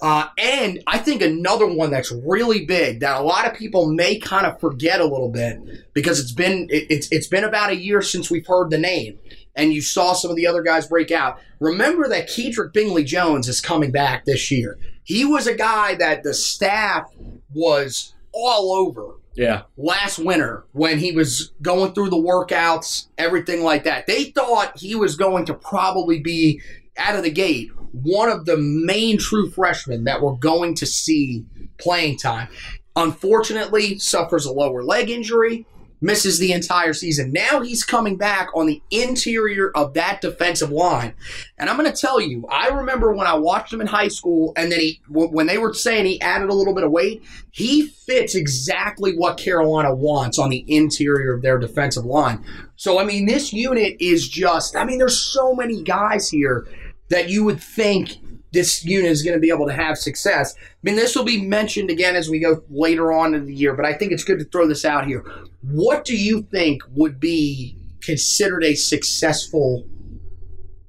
Uh, 0.00 0.28
and 0.38 0.80
I 0.86 0.98
think 0.98 1.20
another 1.20 1.66
one 1.66 1.90
that's 1.90 2.12
really 2.12 2.64
big 2.64 3.00
that 3.00 3.20
a 3.20 3.24
lot 3.24 3.46
of 3.46 3.54
people 3.54 3.92
may 3.92 4.18
kind 4.20 4.46
of 4.46 4.60
forget 4.60 5.00
a 5.00 5.04
little 5.04 5.30
bit 5.30 5.58
because 5.94 6.20
it's 6.20 6.32
been 6.32 6.68
it, 6.70 6.86
it's 6.90 7.08
it's 7.10 7.26
been 7.26 7.42
about 7.42 7.70
a 7.70 7.76
year 7.76 8.02
since 8.02 8.30
we've 8.30 8.46
heard 8.46 8.70
the 8.70 8.78
name 8.78 9.18
and 9.56 9.72
you 9.72 9.82
saw 9.82 10.12
some 10.12 10.30
of 10.30 10.36
the 10.36 10.46
other 10.46 10.62
guys 10.62 10.86
break 10.86 11.10
out. 11.10 11.40
Remember 11.58 12.08
that 12.08 12.28
Kedrick 12.28 12.72
Bingley 12.72 13.02
Jones 13.02 13.48
is 13.48 13.60
coming 13.60 13.90
back 13.90 14.24
this 14.24 14.52
year. 14.52 14.78
He 15.02 15.24
was 15.24 15.48
a 15.48 15.54
guy 15.54 15.96
that 15.96 16.22
the 16.22 16.32
staff 16.32 17.10
was 17.52 18.14
all 18.32 18.72
over 18.72 19.16
Yeah. 19.38 19.62
last 19.76 20.18
winter 20.18 20.64
when 20.72 20.98
he 20.98 21.12
was 21.12 21.52
going 21.62 21.92
through 21.92 22.10
the 22.10 22.16
workouts, 22.16 23.06
everything 23.16 23.62
like 23.62 23.84
that. 23.84 24.06
They 24.06 24.24
thought 24.24 24.78
he 24.78 24.94
was 24.96 25.16
going 25.16 25.46
to 25.46 25.54
probably 25.54 26.18
be 26.18 26.60
out 26.96 27.14
of 27.14 27.22
the 27.22 27.30
gate 27.30 27.70
one 27.92 28.28
of 28.28 28.44
the 28.44 28.56
main 28.56 29.18
true 29.18 29.50
freshmen 29.50 30.04
that 30.04 30.20
we're 30.20 30.34
going 30.34 30.74
to 30.76 30.86
see 30.86 31.44
playing 31.78 32.18
time. 32.18 32.48
Unfortunately, 32.96 33.98
suffers 33.98 34.44
a 34.44 34.52
lower 34.52 34.82
leg 34.82 35.08
injury, 35.10 35.66
misses 36.00 36.38
the 36.38 36.52
entire 36.52 36.92
season. 36.92 37.32
Now 37.32 37.60
he's 37.60 37.84
coming 37.84 38.16
back 38.16 38.48
on 38.54 38.66
the 38.66 38.82
interior 38.90 39.70
of 39.74 39.94
that 39.94 40.20
defensive 40.20 40.70
line. 40.70 41.14
And 41.58 41.68
I'm 41.68 41.76
going 41.76 41.90
to 41.90 42.00
tell 42.00 42.20
you, 42.20 42.46
I 42.48 42.68
remember 42.68 43.12
when 43.12 43.26
I 43.26 43.34
watched 43.34 43.72
him 43.72 43.80
in 43.80 43.86
high 43.86 44.08
school 44.08 44.52
and 44.56 44.70
then 44.70 44.80
he 44.80 45.00
when 45.08 45.46
they 45.46 45.58
were 45.58 45.74
saying 45.74 46.06
he 46.06 46.20
added 46.20 46.50
a 46.50 46.54
little 46.54 46.74
bit 46.74 46.84
of 46.84 46.90
weight, 46.90 47.22
he 47.50 47.86
fits 47.86 48.34
exactly 48.34 49.16
what 49.16 49.38
Carolina 49.38 49.94
wants 49.94 50.38
on 50.38 50.50
the 50.50 50.64
interior 50.68 51.34
of 51.34 51.42
their 51.42 51.58
defensive 51.58 52.04
line. 52.04 52.44
So 52.76 52.98
I 52.98 53.04
mean, 53.04 53.26
this 53.26 53.52
unit 53.52 53.96
is 54.00 54.28
just 54.28 54.76
I 54.76 54.84
mean, 54.84 54.98
there's 54.98 55.18
so 55.18 55.54
many 55.54 55.82
guys 55.82 56.28
here 56.28 56.66
that 57.08 57.28
you 57.28 57.44
would 57.44 57.60
think 57.60 58.18
this 58.52 58.84
unit 58.84 59.10
is 59.10 59.22
going 59.22 59.36
to 59.36 59.40
be 59.40 59.50
able 59.50 59.66
to 59.66 59.72
have 59.72 59.98
success. 59.98 60.54
I 60.58 60.60
mean, 60.82 60.96
this 60.96 61.14
will 61.14 61.24
be 61.24 61.44
mentioned 61.44 61.90
again 61.90 62.16
as 62.16 62.28
we 62.28 62.38
go 62.38 62.62
later 62.70 63.12
on 63.12 63.34
in 63.34 63.46
the 63.46 63.54
year, 63.54 63.74
but 63.74 63.84
I 63.84 63.92
think 63.92 64.12
it's 64.12 64.24
good 64.24 64.38
to 64.38 64.44
throw 64.46 64.66
this 64.66 64.84
out 64.84 65.06
here. 65.06 65.24
What 65.62 66.04
do 66.04 66.16
you 66.16 66.42
think 66.42 66.82
would 66.94 67.20
be 67.20 67.76
considered 68.02 68.64
a 68.64 68.74
successful 68.74 69.84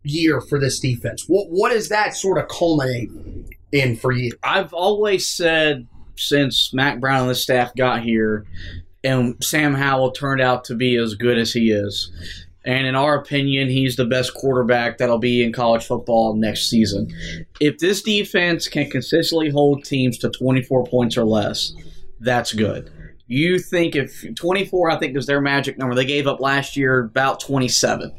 year 0.03 0.41
for 0.41 0.59
this 0.59 0.79
defense? 0.79 1.25
What 1.27 1.47
what 1.49 1.71
does 1.71 1.89
that 1.89 2.15
sort 2.15 2.37
of 2.37 2.47
culminate 2.47 3.09
in 3.71 3.95
for 3.95 4.11
you? 4.11 4.31
I've 4.43 4.73
always 4.73 5.27
said 5.27 5.87
since 6.15 6.73
Mack 6.73 6.99
Brown 6.99 7.21
and 7.21 7.29
the 7.29 7.35
staff 7.35 7.73
got 7.75 8.03
here 8.03 8.45
and 9.03 9.41
Sam 9.43 9.73
Howell 9.73 10.11
turned 10.11 10.41
out 10.41 10.65
to 10.65 10.75
be 10.75 10.97
as 10.97 11.15
good 11.15 11.37
as 11.37 11.53
he 11.53 11.71
is. 11.71 12.11
And 12.65 12.85
in 12.85 12.95
our 12.95 13.15
opinion, 13.15 13.69
he's 13.69 13.95
the 13.95 14.05
best 14.05 14.33
quarterback 14.33 14.97
that'll 14.97 15.17
be 15.17 15.43
in 15.43 15.53
college 15.53 15.85
football 15.85 16.35
next 16.35 16.69
season. 16.69 17.07
If 17.59 17.77
this 17.79 18.01
defense 18.01 18.67
can 18.67 18.89
consistently 18.89 19.49
hold 19.49 19.85
teams 19.85 20.17
to 20.19 20.29
24 20.29 20.85
points 20.85 21.17
or 21.17 21.23
less, 21.23 21.73
that's 22.19 22.53
good. 22.53 22.91
You 23.27 23.59
think 23.59 23.95
if 23.95 24.25
24, 24.35 24.89
I 24.89 24.97
think 24.97 25.15
is 25.15 25.25
their 25.25 25.39
magic 25.39 25.77
number. 25.77 25.95
They 25.95 26.05
gave 26.05 26.27
up 26.27 26.39
last 26.39 26.75
year 26.75 27.05
about 27.05 27.39
27. 27.39 28.11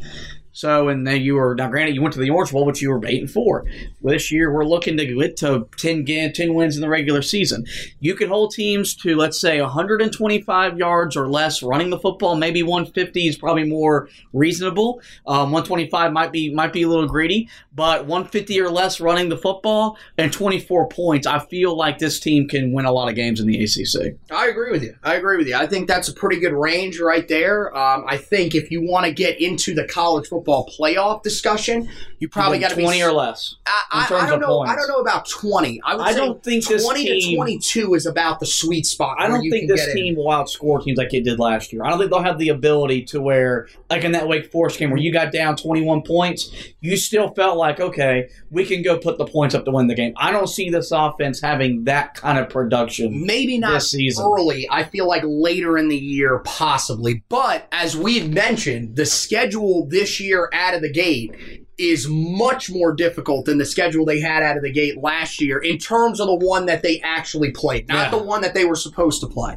So, 0.53 0.89
and 0.89 1.07
then 1.07 1.23
you 1.23 1.35
were 1.35 1.55
now 1.55 1.69
granted 1.69 1.95
you 1.95 2.03
went 2.03 2.15
to 2.15 2.21
the 2.21 2.31
Orange 2.31 2.51
Bowl, 2.51 2.65
but 2.65 2.81
you 2.81 2.91
were 2.91 3.01
eight 3.07 3.21
and 3.21 3.31
four. 3.31 3.65
This 4.03 4.33
year, 4.33 4.53
we're 4.53 4.65
looking 4.65 4.97
to 4.97 5.07
get 5.07 5.37
to 5.39 5.69
10, 5.77 6.05
10 6.05 6.55
wins 6.55 6.77
in 6.77 6.83
the 6.83 6.89
regular 6.89 7.23
season. 7.23 7.65
You 8.01 8.15
can 8.15 8.29
hold 8.29 8.53
teams 8.53 8.95
to 8.97 9.17
let's 9.17 9.41
say 9.41 9.61
125 9.61 10.79
yards 10.79 11.17
or 11.17 11.29
less 11.29 11.63
running 11.63 11.91
the 11.91 11.99
football. 11.99 12.37
Maybe 12.37 12.63
150 12.63 13.29
is 13.29 13.37
probably 13.37 13.65
more 13.65 14.09
reasonable. 14.33 15.01
Um, 15.27 15.53
125 15.53 16.13
might 16.13 16.33
be 16.33 16.53
might 16.53 16.73
be 16.73 16.83
a 16.83 16.89
little 16.89 17.07
greedy, 17.07 17.49
but 17.73 18.07
150 18.07 18.61
or 18.61 18.71
less 18.71 19.01
running 19.01 19.29
the 19.29 19.37
football 19.37 19.97
and 20.19 20.33
24 20.33 20.89
points. 20.89 21.27
I 21.27 21.39
feel 21.39 21.77
like 21.77 21.99
this 21.99 22.19
team 22.19 22.49
can 22.49 22.73
win 22.73 22.87
a 22.87 22.93
lot 22.93 23.09
of 23.09 23.15
games 23.15 23.41
in 23.41 23.47
the 23.47 23.63
ACC. 23.63 24.17
I 24.33 24.49
agree 24.49 24.73
with 24.73 24.83
you. 24.83 24.97
I 25.05 25.15
agree 25.15 25.37
with 25.37 25.47
you. 25.47 25.55
I 25.55 25.67
think 25.67 25.87
that's 25.87 26.09
a 26.09 26.13
pretty 26.13 26.41
good 26.41 26.53
range 26.53 26.99
right 26.99 27.27
there. 27.29 27.75
Um, 27.77 28.05
I 28.09 28.17
think 28.17 28.55
if 28.55 28.71
you 28.71 28.83
want 28.83 29.07
to 29.07 29.13
get 29.13 29.41
into 29.41 29.75
the 29.75 29.87
college 29.87 30.27
football 30.27 30.40
football 30.41 30.69
playoff 30.79 31.23
discussion, 31.23 31.89
you 32.19 32.29
probably 32.29 32.59
got 32.59 32.71
to 32.71 32.77
be 32.77 32.83
twenty 32.83 33.03
or 33.03 33.13
less. 33.13 33.57
I, 33.67 34.07
I, 34.11 34.27
I 34.27 34.31
don't 34.31 34.41
know. 34.41 34.47
Points. 34.47 34.73
I 34.73 34.77
don't 34.77 34.89
know 34.89 35.01
about 35.01 35.29
twenty. 35.29 35.81
I, 35.85 35.97
I 35.97 36.13
don't 36.15 36.43
think 36.43 36.65
twenty 36.65 37.05
team, 37.05 37.31
to 37.31 37.37
twenty-two 37.37 37.95
is 37.95 38.07
about 38.07 38.41
the 38.41 38.47
sweet 38.47 38.87
spot. 38.87 39.17
I 39.19 39.29
don't 39.29 39.49
think 39.51 39.69
this 39.69 39.93
team 39.93 40.15
in. 40.15 40.17
will 40.17 40.31
outscore 40.31 40.83
teams 40.83 40.99
like 40.99 41.13
it 41.13 41.25
did 41.25 41.39
last 41.39 41.73
year. 41.73 41.85
I 41.85 41.91
don't 41.91 41.99
think 41.99 42.11
they'll 42.11 42.23
have 42.23 42.39
the 42.39 42.49
ability 42.49 43.05
to 43.07 43.21
where, 43.21 43.69
like 43.89 44.05
in 44.05 44.13
that 44.13 44.29
Wake 44.29 44.51
Forest 44.51 44.79
game 44.79 44.91
where 44.91 44.99
you 44.99 45.13
got 45.13 45.33
down 45.33 45.57
twenty-one 45.57 46.03
points, 46.03 46.51
you 46.81 46.97
still 46.97 47.35
felt 47.35 47.57
like 47.57 47.81
okay, 47.81 48.29
we 48.51 48.65
can 48.65 48.83
go 48.83 48.99
put 48.99 49.19
the 49.19 49.27
points 49.27 49.55
up 49.55 49.65
to 49.67 49.71
win 49.71 49.87
the 49.87 49.95
game. 49.95 50.15
I 50.17 50.33
don't 50.33 50.49
see 50.49 50.71
this 50.71 50.91
offense 50.91 51.41
having 51.41 51.85
that 51.85 52.15
kind 52.15 52.39
of 52.39 52.49
production. 52.49 53.27
Maybe 53.27 53.59
not 53.59 53.83
season. 53.83 54.25
early. 54.25 54.67
I 54.71 54.85
feel 54.85 55.07
like 55.07 55.23
later 55.25 55.77
in 55.77 55.89
the 55.89 55.97
year, 55.97 56.39
possibly. 56.41 57.23
But 57.29 57.67
as 57.73 57.97
we've 57.97 58.31
mentioned, 58.33 58.97
the 58.97 59.07
schedule 59.07 59.87
this 59.87 60.21
year 60.21 60.30
out 60.53 60.75
of 60.75 60.83
the 60.83 60.91
gate 60.91 61.67
is 61.81 62.07
much 62.09 62.71
more 62.71 62.93
difficult 62.93 63.47
than 63.47 63.57
the 63.57 63.65
schedule 63.65 64.05
they 64.05 64.21
had 64.21 64.43
out 64.43 64.57
of 64.57 64.63
the 64.63 64.71
gate 64.71 65.03
last 65.03 65.41
year 65.41 65.59
in 65.59 65.79
terms 65.79 66.21
of 66.21 66.27
the 66.27 66.47
one 66.47 66.67
that 66.67 66.83
they 66.83 67.01
actually 67.01 67.51
played, 67.51 67.89
not 67.89 68.13
yeah. 68.13 68.19
the 68.19 68.23
one 68.23 68.43
that 68.43 68.53
they 68.53 68.67
were 68.67 68.77
supposed 68.77 69.21
to 69.23 69.27
play. 69.27 69.57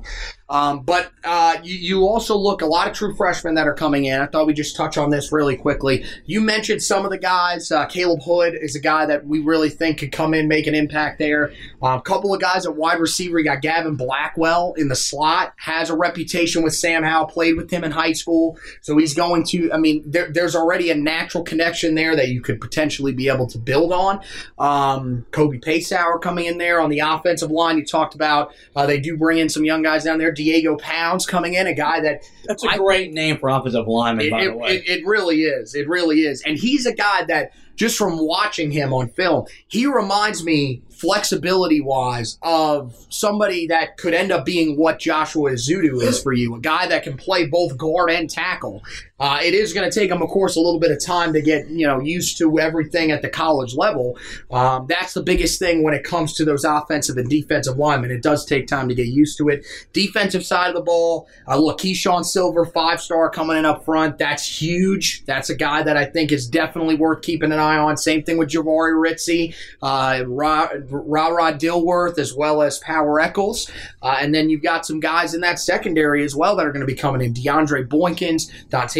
Um, 0.53 0.81
but 0.81 1.11
uh, 1.23 1.57
you, 1.63 1.75
you, 1.75 2.07
also 2.07 2.37
look 2.37 2.61
a 2.61 2.65
lot 2.67 2.87
of 2.87 2.93
true 2.93 3.15
freshmen 3.15 3.55
that 3.55 3.65
are 3.67 3.73
coming 3.73 4.05
in. 4.05 4.21
I 4.21 4.27
thought 4.27 4.45
we 4.45 4.53
just 4.53 4.75
touch 4.75 4.97
on 4.97 5.09
this 5.09 5.31
really 5.31 5.55
quickly. 5.55 6.05
You 6.25 6.41
mentioned 6.41 6.83
some 6.83 7.05
of 7.05 7.11
the 7.11 7.17
guys. 7.17 7.71
Uh, 7.71 7.87
Caleb 7.87 8.19
Hood 8.23 8.53
is 8.61 8.75
a 8.75 8.79
guy 8.79 9.07
that 9.07 9.25
we 9.25 9.39
really 9.39 9.69
think 9.69 9.97
could 9.97 10.11
come 10.11 10.35
in, 10.35 10.47
make 10.47 10.67
an 10.67 10.75
impact 10.75 11.17
there. 11.17 11.51
A 11.81 11.99
couple 12.01 12.35
of 12.35 12.39
guys 12.39 12.67
at 12.67 12.75
wide 12.75 12.99
receiver. 12.99 13.39
You 13.39 13.45
got 13.45 13.61
Gavin 13.61 13.95
Blackwell 13.95 14.73
in 14.77 14.89
the 14.89 14.95
slot, 14.95 15.53
has 15.57 15.89
a 15.89 15.95
reputation 15.95 16.61
with 16.61 16.75
Sam 16.75 17.01
Howell, 17.01 17.27
played 17.27 17.55
with 17.55 17.71
him 17.71 17.83
in 17.83 17.91
high 17.91 18.13
school. 18.13 18.59
So 18.81 18.95
he's 18.97 19.15
going 19.15 19.45
to, 19.45 19.71
I 19.73 19.77
mean, 19.77 20.03
there, 20.05 20.31
there's 20.31 20.55
already 20.55 20.91
a 20.91 20.95
natural 20.95 21.43
connection 21.43 21.95
there 21.95 22.12
that 22.15 22.29
you 22.29 22.41
could 22.41 22.61
potentially 22.61 23.11
be 23.11 23.29
able 23.29 23.47
to 23.47 23.57
build 23.57 23.91
on. 23.91 24.21
Um, 24.57 25.25
Kobe 25.31 25.59
Paysour 25.59 26.21
coming 26.21 26.45
in 26.45 26.57
there 26.57 26.79
on 26.81 26.89
the 26.89 26.99
offensive 26.99 27.51
line. 27.51 27.77
You 27.77 27.85
talked 27.85 28.15
about 28.15 28.53
uh, 28.75 28.85
they 28.85 28.99
do 28.99 29.17
bring 29.17 29.37
in 29.37 29.49
some 29.49 29.65
young 29.65 29.81
guys 29.81 30.03
down 30.03 30.19
there. 30.19 30.31
Diego 30.31 30.75
Pounds 30.77 31.25
coming 31.25 31.53
in, 31.53 31.67
a 31.67 31.73
guy 31.73 31.99
that 32.01 32.23
that's 32.45 32.63
a 32.63 32.69
I, 32.69 32.77
great 32.77 33.13
name 33.13 33.37
for 33.37 33.49
offensive 33.49 33.87
lineman. 33.87 34.27
It, 34.27 34.31
by 34.31 34.41
it, 34.41 34.51
the 34.51 34.57
way, 34.57 34.75
it, 34.75 34.99
it 34.99 35.05
really 35.05 35.43
is. 35.43 35.75
It 35.75 35.87
really 35.87 36.21
is, 36.21 36.41
and 36.43 36.57
he's 36.57 36.85
a 36.85 36.93
guy 36.93 37.25
that 37.25 37.51
just 37.75 37.97
from 37.97 38.17
watching 38.19 38.71
him 38.71 38.93
on 38.93 39.09
film, 39.09 39.45
he 39.67 39.85
reminds 39.85 40.43
me 40.43 40.81
flexibility 40.89 41.81
wise 41.81 42.37
of 42.41 42.95
somebody 43.09 43.67
that 43.67 43.97
could 43.97 44.13
end 44.13 44.31
up 44.31 44.45
being 44.45 44.77
what 44.77 44.99
Joshua 44.99 45.51
Ezeudu 45.51 46.01
is 46.01 46.21
for 46.21 46.33
you, 46.33 46.55
a 46.55 46.59
guy 46.59 46.87
that 46.87 47.03
can 47.03 47.17
play 47.17 47.45
both 47.45 47.77
guard 47.77 48.11
and 48.11 48.29
tackle. 48.29 48.83
Uh, 49.19 49.39
it 49.43 49.53
is 49.53 49.73
going 49.73 49.89
to 49.89 49.99
take 49.99 50.09
them, 50.09 50.21
of 50.21 50.29
course, 50.29 50.55
a 50.55 50.59
little 50.59 50.79
bit 50.79 50.91
of 50.91 51.03
time 51.03 51.31
to 51.33 51.41
get 51.41 51.69
you 51.69 51.85
know 51.85 51.99
used 51.99 52.37
to 52.37 52.59
everything 52.59 53.11
at 53.11 53.21
the 53.21 53.29
college 53.29 53.75
level. 53.75 54.17
Um, 54.51 54.85
that's 54.89 55.13
the 55.13 55.21
biggest 55.21 55.59
thing 55.59 55.83
when 55.83 55.93
it 55.93 56.03
comes 56.03 56.33
to 56.33 56.45
those 56.45 56.63
offensive 56.63 57.17
and 57.17 57.29
defensive 57.29 57.77
linemen. 57.77 58.11
It 58.11 58.23
does 58.23 58.45
take 58.45 58.67
time 58.67 58.89
to 58.89 58.95
get 58.95 59.07
used 59.07 59.37
to 59.37 59.49
it. 59.49 59.65
Defensive 59.93 60.45
side 60.45 60.69
of 60.69 60.75
the 60.75 60.81
ball, 60.81 61.27
uh, 61.47 61.57
look, 61.57 61.79
Keeshawn 61.79 62.25
Silver, 62.25 62.65
five 62.65 62.99
star 62.99 63.29
coming 63.29 63.55
in 63.57 63.65
up 63.65 63.85
front. 63.85 64.17
That's 64.17 64.61
huge. 64.61 65.23
That's 65.25 65.49
a 65.49 65.55
guy 65.55 65.83
that 65.83 65.95
I 65.95 66.05
think 66.05 66.31
is 66.31 66.47
definitely 66.47 66.95
worth 66.95 67.21
keeping 67.21 67.51
an 67.51 67.59
eye 67.59 67.77
on. 67.77 67.97
Same 67.97 68.23
thing 68.23 68.37
with 68.37 68.49
Jahvaree 68.49 68.93
Ritzie, 68.99 69.55
uh, 69.81 70.23
Ra 70.27 70.69
Ra 70.89 71.51
Dilworth, 71.53 72.17
as 72.17 72.33
well 72.33 72.61
as 72.61 72.79
Power 72.79 73.19
Echols, 73.19 73.69
Uh, 74.01 74.17
and 74.19 74.33
then 74.33 74.49
you've 74.49 74.63
got 74.63 74.85
some 74.85 74.99
guys 74.99 75.33
in 75.33 75.41
that 75.41 75.59
secondary 75.59 76.23
as 76.23 76.35
well 76.35 76.55
that 76.55 76.65
are 76.65 76.71
going 76.71 76.85
to 76.85 76.87
be 76.87 76.95
coming 76.95 77.21
in. 77.21 77.33
DeAndre 77.33 77.87
Boykins, 77.87 78.49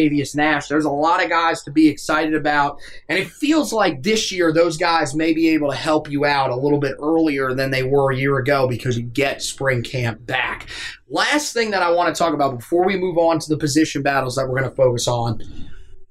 Dontavius 0.04 0.36
Nash. 0.36 0.68
There's 0.68 0.86
a 0.86 0.90
lot 0.90 1.24
of 1.24 1.30
guys 1.30 1.64
to 1.64 1.72
be 1.72 1.88
excited 1.88 2.34
about. 2.34 2.80
And 3.10 3.18
it 3.18 3.30
feels 3.30 3.74
like 3.74 4.04
this 4.04 4.32
year 4.32 4.52
those 4.52 4.78
guys 4.78 5.16
may 5.16 5.34
be 5.34 5.50
able 5.50 5.70
to 5.72 5.78
help 5.78 6.10
you 6.10 6.26
out 6.26 6.50
a 6.50 6.56
little 6.56 6.80
bit 6.80 6.96
earlier 7.02 7.54
than 7.54 7.72
they 7.72 7.84
were 7.84 8.12
a 8.12 8.16
year 8.16 8.38
ago 8.38 8.68
because 8.68 8.98
you 8.98 9.04
get 9.04 9.42
spring 9.42 9.84
camp 9.84 10.26
back. 10.26 10.68
Last 11.10 11.54
thing 11.54 11.72
that 11.72 11.82
I 11.82 11.92
want 11.92 12.14
to 12.14 12.18
talk 12.18 12.34
about 12.34 12.58
before 12.58 12.86
we 12.86 12.98
move 12.98 13.18
on 13.18 13.40
to 13.40 13.50
the 13.50 13.58
position 13.58 14.02
battles 14.02 14.36
that 14.36 14.48
we're 14.48 14.60
going 14.60 14.70
to 14.70 14.76
focus 14.76 15.08
on. 15.08 15.42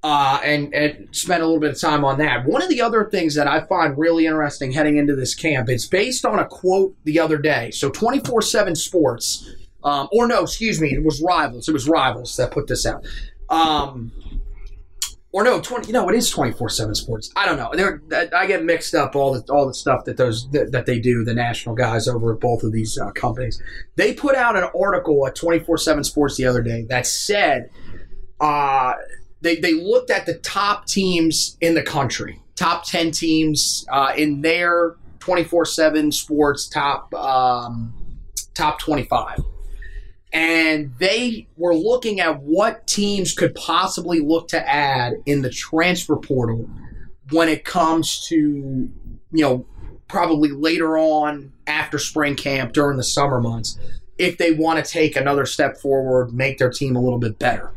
Uh, 0.05 0.41
and, 0.43 0.75
and 0.75 1.07
spend 1.15 1.45
a 1.45 1.47
little 1.47 1.61
bit 1.61 1.71
of 1.71 1.81
time 1.81 2.05
on 2.05 2.19
that. 2.19 2.45
One 2.45 2.61
of 2.61 2.69
the 2.69 2.81
other 2.81 3.09
things 3.09 3.37
that 3.37 3.47
I 3.47 3.61
find 3.61 3.97
really 3.97 4.27
interesting 4.27 4.73
heading 4.73 4.97
into 4.97 5.15
this 5.15 5.33
camp, 5.33 5.69
it's 5.69 5.87
based 5.87 6.25
on 6.25 6.41
a 6.41 6.45
quote 6.45 6.97
the 7.05 7.21
other 7.21 7.39
day. 7.39 7.71
So 7.71 7.89
24 7.89 8.43
7 8.43 8.75
Sports, 8.75 9.49
um, 9.85 10.09
or 10.13 10.27
no, 10.27 10.43
excuse 10.43 10.81
me, 10.81 10.93
it 10.93 11.05
was 11.05 11.23
Rivals. 11.23 11.69
It 11.69 11.73
was 11.73 11.89
Rivals 11.89 12.37
that 12.37 12.51
put 12.51 12.67
this 12.67 12.87
out. 12.87 13.05
Um, 13.53 14.11
or 15.31 15.45
no, 15.45 15.61
twenty. 15.61 15.87
You 15.87 15.93
know, 15.93 16.09
it 16.09 16.15
is 16.15 16.29
twenty 16.31 16.53
four 16.53 16.69
seven 16.69 16.95
sports. 16.95 17.31
I 17.37 17.47
don't 17.47 17.57
know. 17.57 17.71
They're, 17.73 18.03
I 18.35 18.47
get 18.47 18.65
mixed 18.65 18.95
up 18.95 19.15
all 19.15 19.33
the 19.33 19.53
all 19.53 19.67
the 19.67 19.75
stuff 19.75 20.05
that 20.07 20.17
those 20.17 20.51
that, 20.51 20.73
that 20.73 20.87
they 20.87 20.99
do. 20.99 21.25
The 21.25 21.35
national 21.35 21.75
guys 21.75 22.09
over 22.09 22.35
at 22.35 22.41
both 22.41 22.63
of 22.63 22.73
these 22.73 22.99
uh, 22.99 23.11
companies. 23.13 23.63
They 23.97 24.15
put 24.15 24.35
out 24.35 24.57
an 24.57 24.69
article 24.79 25.27
at 25.27 25.35
twenty 25.35 25.59
four 25.59 25.79
seven 25.79 26.05
sports 26.05 26.37
the 26.37 26.47
other 26.47 26.63
day 26.63 26.85
that 26.89 27.07
said, 27.07 27.71
uh, 28.41 28.95
they 29.41 29.57
they 29.57 29.73
looked 29.73 30.11
at 30.11 30.27
the 30.27 30.35
top 30.35 30.87
teams 30.87 31.57
in 31.61 31.75
the 31.75 31.83
country, 31.83 32.41
top 32.57 32.85
ten 32.85 33.11
teams 33.11 33.87
uh, 33.91 34.13
in 34.17 34.43
their 34.43 34.97
twenty 35.19 35.45
four 35.45 35.65
seven 35.65 36.13
sports 36.13 36.69
top 36.69 37.13
um, 37.15 37.95
top 38.55 38.79
twenty 38.79 39.05
five 39.05 39.39
and 40.33 40.95
they 40.99 41.47
were 41.57 41.75
looking 41.75 42.21
at 42.21 42.41
what 42.43 42.87
teams 42.87 43.33
could 43.35 43.55
possibly 43.55 44.21
look 44.21 44.49
to 44.49 44.69
add 44.69 45.15
in 45.27 45.43
the 45.43 45.51
transfer 45.51 46.17
portal 46.17 46.69
when 47.31 47.49
it 47.49 47.65
comes 47.65 48.27
to 48.29 48.91
you 49.33 49.43
know 49.43 49.67
probably 50.09 50.51
later 50.51 50.99
on 50.99 51.53
after 51.67 51.99
spring 51.99 52.35
camp 52.35 52.73
during 52.73 52.97
the 52.97 53.05
summer 53.05 53.41
months 53.41 53.79
if 54.19 54.39
they 54.39 54.53
want 54.53 54.83
to 54.83 54.91
take 54.91 55.17
another 55.17 55.47
step 55.47 55.77
forward 55.79 56.33
make 56.33 56.59
their 56.59 56.71
team 56.71 56.97
a 56.97 57.01
little 57.01 57.19
bit 57.19 57.39
better. 57.39 57.71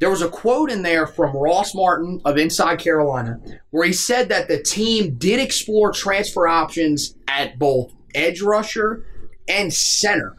There 0.00 0.10
was 0.10 0.22
a 0.22 0.28
quote 0.28 0.70
in 0.70 0.82
there 0.82 1.06
from 1.06 1.36
Ross 1.36 1.74
Martin 1.74 2.20
of 2.24 2.36
Inside 2.36 2.78
Carolina 2.78 3.40
where 3.70 3.86
he 3.86 3.92
said 3.92 4.28
that 4.28 4.48
the 4.48 4.62
team 4.62 5.14
did 5.14 5.40
explore 5.40 5.92
transfer 5.92 6.46
options 6.48 7.16
at 7.28 7.58
both 7.58 7.92
edge 8.14 8.40
rusher 8.40 9.04
and 9.48 9.72
center 9.72 10.34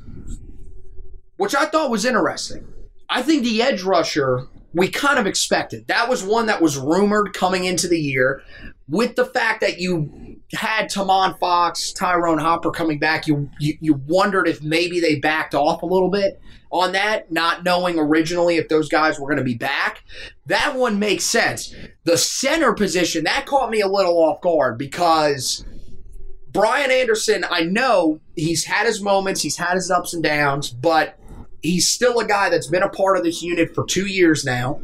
which 1.37 1.55
I 1.55 1.65
thought 1.65 1.91
was 1.91 2.05
interesting. 2.05 2.67
I 3.09 3.21
think 3.21 3.43
the 3.43 3.61
edge 3.61 3.83
rusher 3.83 4.47
we 4.75 4.89
kind 4.89 5.17
of 5.17 5.25
expected. 5.25 5.87
That 5.87 6.09
was 6.09 6.21
one 6.21 6.47
that 6.47 6.61
was 6.61 6.77
rumored 6.77 7.33
coming 7.33 7.63
into 7.63 7.87
the 7.87 7.99
year. 7.99 8.43
With 8.89 9.15
the 9.15 9.25
fact 9.25 9.61
that 9.61 9.79
you 9.79 10.41
had 10.53 10.91
Tomon 10.91 11.39
Fox, 11.39 11.93
Tyrone 11.93 12.37
Hopper 12.37 12.71
coming 12.71 12.99
back, 12.99 13.25
you, 13.25 13.49
you 13.59 13.77
you 13.79 13.93
wondered 14.05 14.47
if 14.47 14.61
maybe 14.61 14.99
they 14.99 15.15
backed 15.15 15.55
off 15.55 15.81
a 15.81 15.85
little 15.85 16.11
bit 16.11 16.41
on 16.71 16.91
that, 16.91 17.31
not 17.31 17.63
knowing 17.63 17.97
originally 17.97 18.57
if 18.57 18.67
those 18.67 18.89
guys 18.89 19.17
were 19.17 19.27
going 19.27 19.37
to 19.37 19.43
be 19.45 19.55
back. 19.55 20.03
That 20.45 20.75
one 20.75 20.99
makes 20.99 21.23
sense. 21.23 21.73
The 22.03 22.17
center 22.17 22.73
position 22.73 23.23
that 23.23 23.45
caught 23.45 23.71
me 23.71 23.79
a 23.79 23.87
little 23.87 24.17
off 24.17 24.41
guard 24.41 24.77
because 24.77 25.65
Brian 26.51 26.91
Anderson, 26.91 27.45
I 27.49 27.61
know 27.61 28.19
he's 28.35 28.65
had 28.65 28.85
his 28.87 29.01
moments, 29.01 29.41
he's 29.41 29.57
had 29.57 29.75
his 29.75 29.89
ups 29.89 30.13
and 30.13 30.21
downs, 30.21 30.69
but 30.69 31.17
He's 31.65 31.87
still 31.87 32.19
a 32.19 32.25
guy 32.25 32.49
that's 32.49 32.67
been 32.67 32.83
a 32.83 32.89
part 32.89 33.17
of 33.17 33.23
this 33.23 33.41
unit 33.41 33.73
for 33.73 33.85
two 33.85 34.05
years 34.05 34.45
now. 34.45 34.81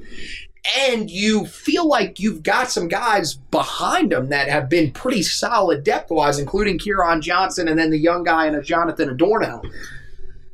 And 0.79 1.09
you 1.09 1.47
feel 1.47 1.87
like 1.87 2.19
you've 2.19 2.43
got 2.43 2.69
some 2.69 2.87
guys 2.87 3.33
behind 3.33 4.13
him 4.13 4.29
that 4.29 4.47
have 4.47 4.69
been 4.69 4.91
pretty 4.91 5.23
solid 5.23 5.83
depth 5.83 6.11
wise, 6.11 6.37
including 6.37 6.77
Kieran 6.77 7.21
Johnson 7.21 7.67
and 7.67 7.79
then 7.79 7.89
the 7.89 7.97
young 7.97 8.23
guy 8.23 8.45
and 8.45 8.55
a 8.55 8.61
Jonathan 8.61 9.09
Adorno. 9.09 9.63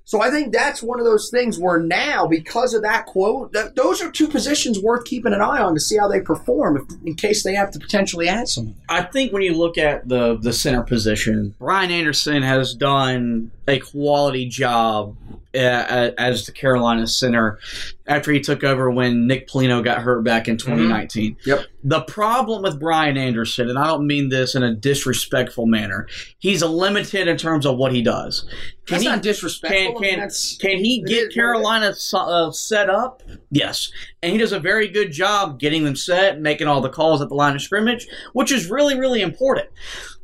So 0.06 0.22
I 0.22 0.32
think 0.32 0.54
that's 0.54 0.82
one 0.82 1.02
of 1.02 1.06
those 1.06 1.30
things 1.30 1.60
where 1.60 1.82
now, 1.82 2.28
because 2.28 2.74
of 2.74 2.84
that 2.84 3.08
quote, 3.08 3.52
th- 3.52 3.74
those 3.76 4.02
are 4.02 4.10
two 4.10 4.30
positions 4.30 4.80
worth 4.80 5.04
keeping 5.04 5.34
an 5.34 5.42
eye 5.42 5.62
on 5.62 5.74
to 5.74 5.82
see 5.82 5.98
how 5.98 6.08
they 6.08 6.22
perform, 6.22 6.78
if, 6.78 6.84
in 7.06 7.16
case 7.16 7.44
they 7.44 7.56
have 7.56 7.72
to 7.72 7.80
potentially 7.80 8.30
add 8.30 8.48
someone. 8.48 8.76
I 8.88 9.02
think 9.02 9.34
when 9.34 9.42
you 9.42 9.54
look 9.54 9.78
at 9.78 10.08
the 10.08 10.38
the 10.38 10.54
center 10.54 10.84
position, 10.84 11.56
Brian 11.60 11.92
Anderson 11.92 12.42
has 12.42 12.74
done 12.74 13.52
a 13.68 13.80
quality 13.80 14.48
job 14.48 15.18
uh, 15.54 16.12
as 16.18 16.46
the 16.46 16.52
Carolina 16.52 17.08
center 17.08 17.60
after 18.06 18.32
he 18.32 18.40
took 18.40 18.64
over 18.64 18.90
when 18.90 19.28
Nick 19.28 19.48
Polino 19.48 19.84
got 19.84 20.02
hurt 20.02 20.24
back 20.24 20.48
in 20.48 20.58
2019. 20.58 21.36
Yep. 21.46 21.66
The 21.84 22.02
problem 22.02 22.64
with 22.64 22.80
Brian 22.80 23.18
Anderson, 23.18 23.70
and 23.70 23.78
I 23.78 23.88
don't 23.88 24.06
mean 24.06 24.30
this 24.30 24.56
in 24.56 24.64
a 24.64 24.74
disrespectful 24.74 25.66
manner, 25.66 26.08
he's 26.38 26.64
limited 26.64 27.28
in 27.28 27.38
terms 27.38 27.66
of 27.66 27.78
what 27.78 27.92
he 27.92 28.02
does. 28.02 28.42
Can 28.86 28.96
That's 28.96 29.04
he, 29.04 29.10
not 29.10 29.22
disrespectful. 29.22 30.00
can, 30.00 30.20
can, 30.20 30.30
can 30.60 30.78
he 30.78 31.02
get 31.02 31.12
is 31.12 31.24
what 31.24 31.32
it 31.32 31.34
Carolina 31.34 31.94
uh, 32.14 32.52
set 32.52 32.90
up? 32.90 33.24
Yes. 33.50 33.92
And 34.22 34.32
he 34.32 34.38
does 34.38 34.52
a 34.52 34.60
very 34.60 34.88
good 34.88 35.12
job 35.12 35.60
getting 35.60 35.84
them 35.84 35.96
set, 35.96 36.40
making 36.40 36.68
all 36.68 36.82
the 36.82 36.90
calls 36.90 37.22
at 37.22 37.30
the 37.30 37.36
line 37.36 37.56
of 37.56 37.62
scrimmage, 37.62 38.08
which 38.34 38.52
is 38.52 38.70
really, 38.70 38.98
really 38.98 39.22
important. 39.22 39.70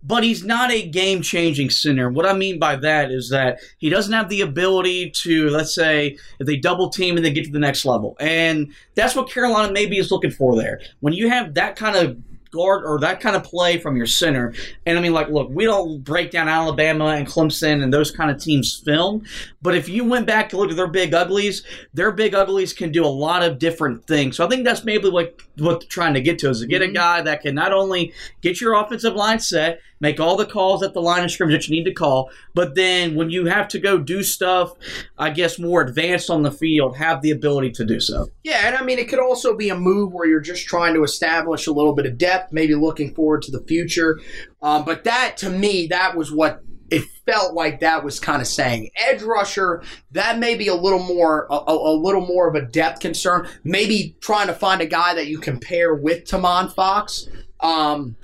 But 0.06 0.24
he's 0.24 0.44
not 0.44 0.72
a 0.72 0.88
game 0.88 1.22
changing 1.22 1.70
center. 1.70 2.10
What 2.10 2.26
I 2.26 2.34
mean 2.34 2.60
by 2.60 2.76
that 2.78 3.10
is 3.10 3.30
that 3.30 3.60
he 3.78 3.90
doesn't 3.90 4.12
have 4.14 4.30
the 4.30 4.42
ability 4.42 5.12
to, 5.12 5.50
let's 5.50 5.74
say, 5.74 6.18
if 6.40 6.48
they 6.48 6.58
double 6.58 6.90
team 6.90 7.16
and 7.16 7.26
they 7.26 7.32
get 7.32 7.46
to 7.46 7.52
the 7.52 7.60
next 7.60 7.86
level. 7.86 8.18
And 8.20 8.74
that's 8.96 9.16
what 9.16 9.30
Carolina 9.30 9.72
maybe 9.72 9.98
is 9.98 10.12
looking 10.12 10.32
for 10.32 10.56
there. 10.56 10.82
When 11.00 11.14
you 11.14 11.30
have 11.30 11.54
that 11.54 11.76
kind 11.76 11.96
of 11.96 12.18
guard 12.54 12.86
or 12.86 13.00
that 13.00 13.20
kind 13.20 13.36
of 13.36 13.44
play 13.44 13.78
from 13.78 13.98
your 13.98 14.06
center. 14.06 14.54
And 14.86 14.98
I 14.98 15.02
mean, 15.02 15.12
like, 15.12 15.28
look, 15.30 15.50
we 15.50 15.66
don't 15.66 16.02
break 16.04 16.32
down 16.32 16.48
Alabama 16.48 17.08
and 17.08 17.28
Clemson 17.28 17.84
and 17.84 17.92
those 17.92 18.12
kind 18.12 18.32
of 18.32 18.42
teams' 18.42 18.82
film, 18.86 19.26
but 19.62 19.76
if 19.76 19.90
you 19.90 20.06
went 20.06 20.28
back 20.28 20.50
to 20.50 20.58
look 20.58 20.70
at 20.70 20.78
their 20.78 20.88
big 20.88 21.14
uglies, 21.14 21.64
their 21.94 22.12
big 22.12 22.36
uglies 22.36 22.72
can 22.72 22.92
do 22.92 23.04
a 23.04 23.08
lot 23.08 23.44
of 23.44 23.60
different 23.60 24.06
things. 24.06 24.38
So 24.38 24.46
I 24.46 24.50
think 24.50 24.64
that's 24.64 24.86
maybe 24.86 25.10
what 25.10 25.42
what 25.58 25.82
they're 25.82 25.90
trying 25.90 26.14
to 26.14 26.22
get 26.22 26.40
to 26.40 26.50
is 26.50 26.62
to 26.62 26.68
get 26.68 26.82
a 26.82 26.86
mm-hmm. 26.86 26.94
guy 26.94 27.22
that 27.24 27.42
can 27.42 27.56
not 27.56 27.74
only 27.74 28.14
get 28.42 28.62
your 28.62 28.76
offensive 28.76 29.16
line 29.16 29.40
set, 29.40 29.82
make 30.04 30.20
all 30.20 30.36
the 30.36 30.46
calls 30.46 30.84
at 30.84 30.94
the 30.94 31.02
line 31.02 31.24
of 31.24 31.32
scrimmage 31.32 31.56
that 31.56 31.70
you 31.70 31.76
need 31.76 31.90
to 31.90 31.94
call, 31.94 32.30
but 32.54 32.76
then 32.76 33.16
when 33.16 33.30
you 33.30 33.46
have 33.46 33.70
to 33.70 33.80
go 33.80 33.98
do 33.98 34.22
stuff, 34.22 34.74
I 35.18 35.30
guess 35.30 35.58
more 35.58 35.82
advanced 35.82 36.30
on 36.30 36.44
the 36.44 36.52
field, 36.52 36.98
have 36.98 37.22
the 37.22 37.32
ability 37.32 37.72
to 37.72 37.86
do 37.86 38.02
so. 38.02 38.28
Yeah, 38.44 38.68
and 38.68 38.76
I 38.76 38.84
mean, 38.84 39.00
it 39.00 39.08
could 39.08 39.20
also 39.20 39.56
be 39.56 39.70
a 39.70 39.78
move 39.78 40.12
where 40.12 40.28
you're 40.28 40.42
just 40.42 40.68
trying 40.68 40.94
to 40.96 41.04
establish 41.04 41.68
a 41.68 41.72
little 41.72 41.96
bit 41.96 42.06
of 42.06 42.18
depth, 42.18 42.52
maybe 42.52 42.76
looking 42.76 43.16
forward 43.16 43.44
to 43.44 43.52
the 43.52 43.64
future. 43.64 44.20
Um, 44.62 44.84
but 44.84 45.06
that, 45.06 45.38
to 45.38 45.50
me, 45.50 45.88
that 45.88 46.18
was 46.18 46.32
what 46.32 46.62
it 46.92 47.06
felt 47.26 47.54
like 47.54 47.80
that 47.80 48.04
was 48.04 48.20
kind 48.20 48.42
of 48.42 48.48
saying. 48.48 48.90
Edge 48.98 49.24
rusher, 49.24 49.82
that 50.12 50.38
may 50.38 50.56
be 50.56 50.68
a 50.68 50.76
little 50.76 51.02
more, 51.02 51.48
a, 51.50 51.64
a, 51.66 51.96
little 51.96 52.26
more 52.26 52.50
of 52.50 52.56
a 52.56 52.62
depth 52.62 53.00
concern. 53.00 53.48
Maybe 53.64 54.18
trying 54.20 54.48
to 54.48 54.54
find 54.54 54.82
a 54.82 54.86
guy 54.86 55.16
that 55.16 55.28
you 55.28 55.40
compare 55.40 55.96
with 55.96 56.26
Tomon 56.26 56.72
Fox. 56.74 57.30
Um, 57.62 58.18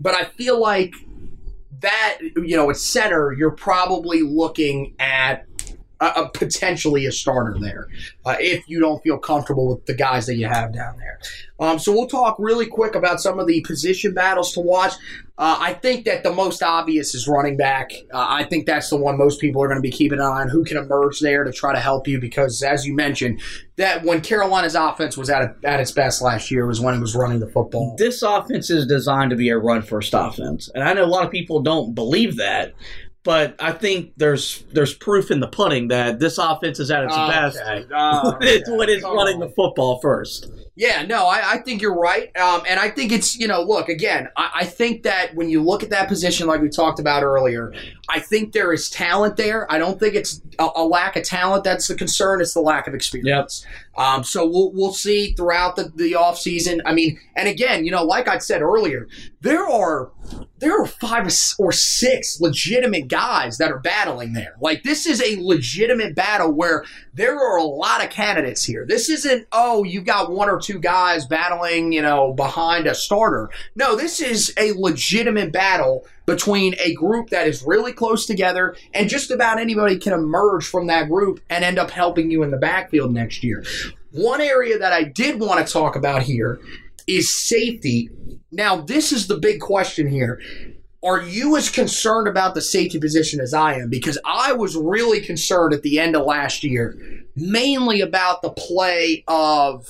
but 0.00 0.14
I 0.14 0.24
feel 0.24 0.60
like 0.60 0.94
that, 1.80 2.18
you 2.20 2.56
know, 2.56 2.70
at 2.70 2.76
center, 2.76 3.32
you're 3.32 3.50
probably 3.50 4.22
looking 4.22 4.94
at 4.98 5.46
a, 6.04 6.22
a 6.22 6.28
potentially 6.28 7.06
a 7.06 7.12
starter 7.12 7.56
there 7.60 7.88
uh, 8.24 8.36
if 8.38 8.68
you 8.68 8.80
don't 8.80 9.02
feel 9.02 9.18
comfortable 9.18 9.68
with 9.68 9.86
the 9.86 9.94
guys 9.94 10.26
that 10.26 10.36
you 10.36 10.46
have 10.46 10.72
down 10.72 10.96
there. 10.98 11.18
Um, 11.60 11.78
so 11.78 11.92
we'll 11.92 12.08
talk 12.08 12.36
really 12.38 12.66
quick 12.66 12.94
about 12.94 13.20
some 13.20 13.38
of 13.38 13.46
the 13.46 13.60
position 13.62 14.12
battles 14.12 14.52
to 14.54 14.60
watch. 14.60 14.92
Uh, 15.36 15.56
I 15.58 15.74
think 15.74 16.04
that 16.04 16.22
the 16.22 16.32
most 16.32 16.62
obvious 16.62 17.14
is 17.14 17.26
running 17.26 17.56
back. 17.56 17.92
Uh, 18.12 18.26
I 18.28 18.44
think 18.44 18.66
that's 18.66 18.90
the 18.90 18.96
one 18.96 19.18
most 19.18 19.40
people 19.40 19.62
are 19.62 19.68
going 19.68 19.78
to 19.78 19.82
be 19.82 19.90
keeping 19.90 20.18
an 20.18 20.24
eye 20.24 20.42
on. 20.42 20.48
Who 20.48 20.64
can 20.64 20.76
emerge 20.76 21.20
there 21.20 21.42
to 21.42 21.52
try 21.52 21.72
to 21.72 21.80
help 21.80 22.06
you? 22.06 22.20
Because 22.20 22.62
as 22.62 22.86
you 22.86 22.94
mentioned, 22.94 23.40
that 23.76 24.04
when 24.04 24.20
Carolina's 24.20 24.76
offense 24.76 25.16
was 25.16 25.30
at 25.30 25.56
at 25.64 25.80
its 25.80 25.90
best 25.90 26.22
last 26.22 26.50
year 26.50 26.66
was 26.66 26.80
when 26.80 26.94
it 26.94 27.00
was 27.00 27.16
running 27.16 27.40
the 27.40 27.48
football. 27.48 27.96
This 27.98 28.22
offense 28.22 28.70
is 28.70 28.86
designed 28.86 29.30
to 29.30 29.36
be 29.36 29.48
a 29.48 29.58
run 29.58 29.82
first 29.82 30.14
offense. 30.14 30.70
And 30.74 30.84
I 30.84 30.92
know 30.92 31.04
a 31.04 31.06
lot 31.06 31.24
of 31.24 31.32
people 31.32 31.60
don't 31.60 31.94
believe 31.94 32.36
that, 32.36 32.72
but 33.24 33.56
I 33.58 33.72
think 33.72 34.12
there's 34.16 34.64
there's 34.72 34.94
proof 34.94 35.30
in 35.30 35.40
the 35.40 35.48
pudding 35.48 35.88
that 35.88 36.20
this 36.20 36.38
offense 36.38 36.78
is 36.78 36.90
at 36.90 37.04
its 37.04 37.16
best 37.16 37.58
Okay. 37.60 37.86
Oh, 37.92 38.36
it's 38.40 38.68
okay. 38.68 38.76
when 38.76 38.88
it's 38.88 39.02
running 39.02 39.40
the 39.40 39.48
football 39.48 40.00
first. 40.00 40.50
Yeah, 40.76 41.06
no, 41.06 41.26
I, 41.26 41.52
I 41.52 41.58
think 41.58 41.80
you're 41.80 41.96
right. 41.96 42.36
Um, 42.36 42.62
and 42.68 42.80
I 42.80 42.90
think 42.90 43.12
it's, 43.12 43.38
you 43.38 43.46
know, 43.46 43.62
look, 43.62 43.88
again, 43.88 44.28
I, 44.36 44.50
I 44.56 44.64
think 44.64 45.04
that 45.04 45.32
when 45.36 45.48
you 45.48 45.62
look 45.62 45.84
at 45.84 45.90
that 45.90 46.08
position, 46.08 46.48
like 46.48 46.60
we 46.60 46.68
talked 46.68 46.98
about 46.98 47.22
earlier, 47.22 47.72
I 48.08 48.18
think 48.18 48.52
there 48.52 48.72
is 48.72 48.90
talent 48.90 49.36
there. 49.36 49.70
I 49.70 49.78
don't 49.78 50.00
think 50.00 50.16
it's 50.16 50.42
a, 50.58 50.68
a 50.74 50.84
lack 50.84 51.14
of 51.14 51.22
talent 51.22 51.62
that's 51.62 51.86
the 51.86 51.94
concern, 51.94 52.40
it's 52.40 52.54
the 52.54 52.60
lack 52.60 52.88
of 52.88 52.94
experience. 52.94 53.64
Um, 53.96 54.24
so 54.24 54.44
we'll, 54.44 54.72
we'll 54.72 54.92
see 54.92 55.32
throughout 55.34 55.76
the, 55.76 55.92
the 55.94 56.12
offseason. 56.12 56.80
I 56.84 56.92
mean, 56.92 57.20
and 57.36 57.46
again, 57.46 57.84
you 57.84 57.92
know, 57.92 58.02
like 58.02 58.26
I 58.26 58.38
said 58.38 58.60
earlier, 58.60 59.06
there 59.42 59.64
are 59.68 60.10
there 60.58 60.80
are 60.80 60.86
five 60.86 61.30
or 61.58 61.72
six 61.72 62.40
legitimate 62.40 63.08
guys 63.08 63.58
that 63.58 63.70
are 63.70 63.78
battling 63.78 64.32
there. 64.32 64.56
Like 64.60 64.82
this 64.82 65.06
is 65.06 65.22
a 65.22 65.40
legitimate 65.40 66.14
battle 66.14 66.50
where 66.50 66.84
there 67.14 67.38
are 67.38 67.56
a 67.56 67.64
lot 67.64 68.04
of 68.04 68.10
candidates 68.10 68.64
here. 68.64 68.84
This 68.86 69.08
isn't 69.08 69.46
oh 69.52 69.84
you've 69.84 70.04
got 70.04 70.30
one 70.30 70.50
or 70.50 70.60
two 70.60 70.78
guys 70.78 71.26
battling 71.26 71.92
you 71.92 72.02
know 72.02 72.32
behind 72.32 72.86
a 72.86 72.94
starter. 72.94 73.50
No, 73.74 73.96
this 73.96 74.20
is 74.20 74.52
a 74.58 74.72
legitimate 74.72 75.52
battle 75.52 76.06
between 76.26 76.74
a 76.80 76.94
group 76.94 77.30
that 77.30 77.46
is 77.46 77.62
really 77.62 77.92
close 77.92 78.26
together 78.26 78.76
and 78.92 79.08
just 79.08 79.30
about 79.30 79.60
anybody 79.60 79.98
can 79.98 80.12
emerge 80.12 80.66
from 80.66 80.86
that 80.88 81.08
group 81.08 81.40
and 81.48 81.64
end 81.64 81.78
up 81.78 81.90
helping 81.90 82.30
you 82.30 82.42
in 82.42 82.50
the 82.50 82.56
backfield 82.56 83.12
next 83.12 83.44
year. 83.44 83.64
One 84.12 84.40
area 84.40 84.78
that 84.78 84.92
I 84.92 85.04
did 85.04 85.40
want 85.40 85.64
to 85.64 85.72
talk 85.72 85.96
about 85.96 86.22
here 86.22 86.60
is 87.06 87.36
safety. 87.36 88.10
Now, 88.50 88.76
this 88.76 89.12
is 89.12 89.26
the 89.26 89.36
big 89.36 89.60
question 89.60 90.08
here. 90.08 90.40
Are 91.04 91.20
you 91.20 91.56
as 91.56 91.68
concerned 91.68 92.26
about 92.28 92.54
the 92.54 92.62
safety 92.62 92.98
position 92.98 93.38
as 93.38 93.52
I 93.52 93.74
am? 93.74 93.90
Because 93.90 94.18
I 94.24 94.54
was 94.54 94.74
really 94.74 95.20
concerned 95.20 95.74
at 95.74 95.82
the 95.82 96.00
end 96.00 96.16
of 96.16 96.24
last 96.24 96.64
year, 96.64 96.96
mainly 97.36 98.00
about 98.00 98.40
the 98.40 98.50
play 98.50 99.22
of 99.28 99.86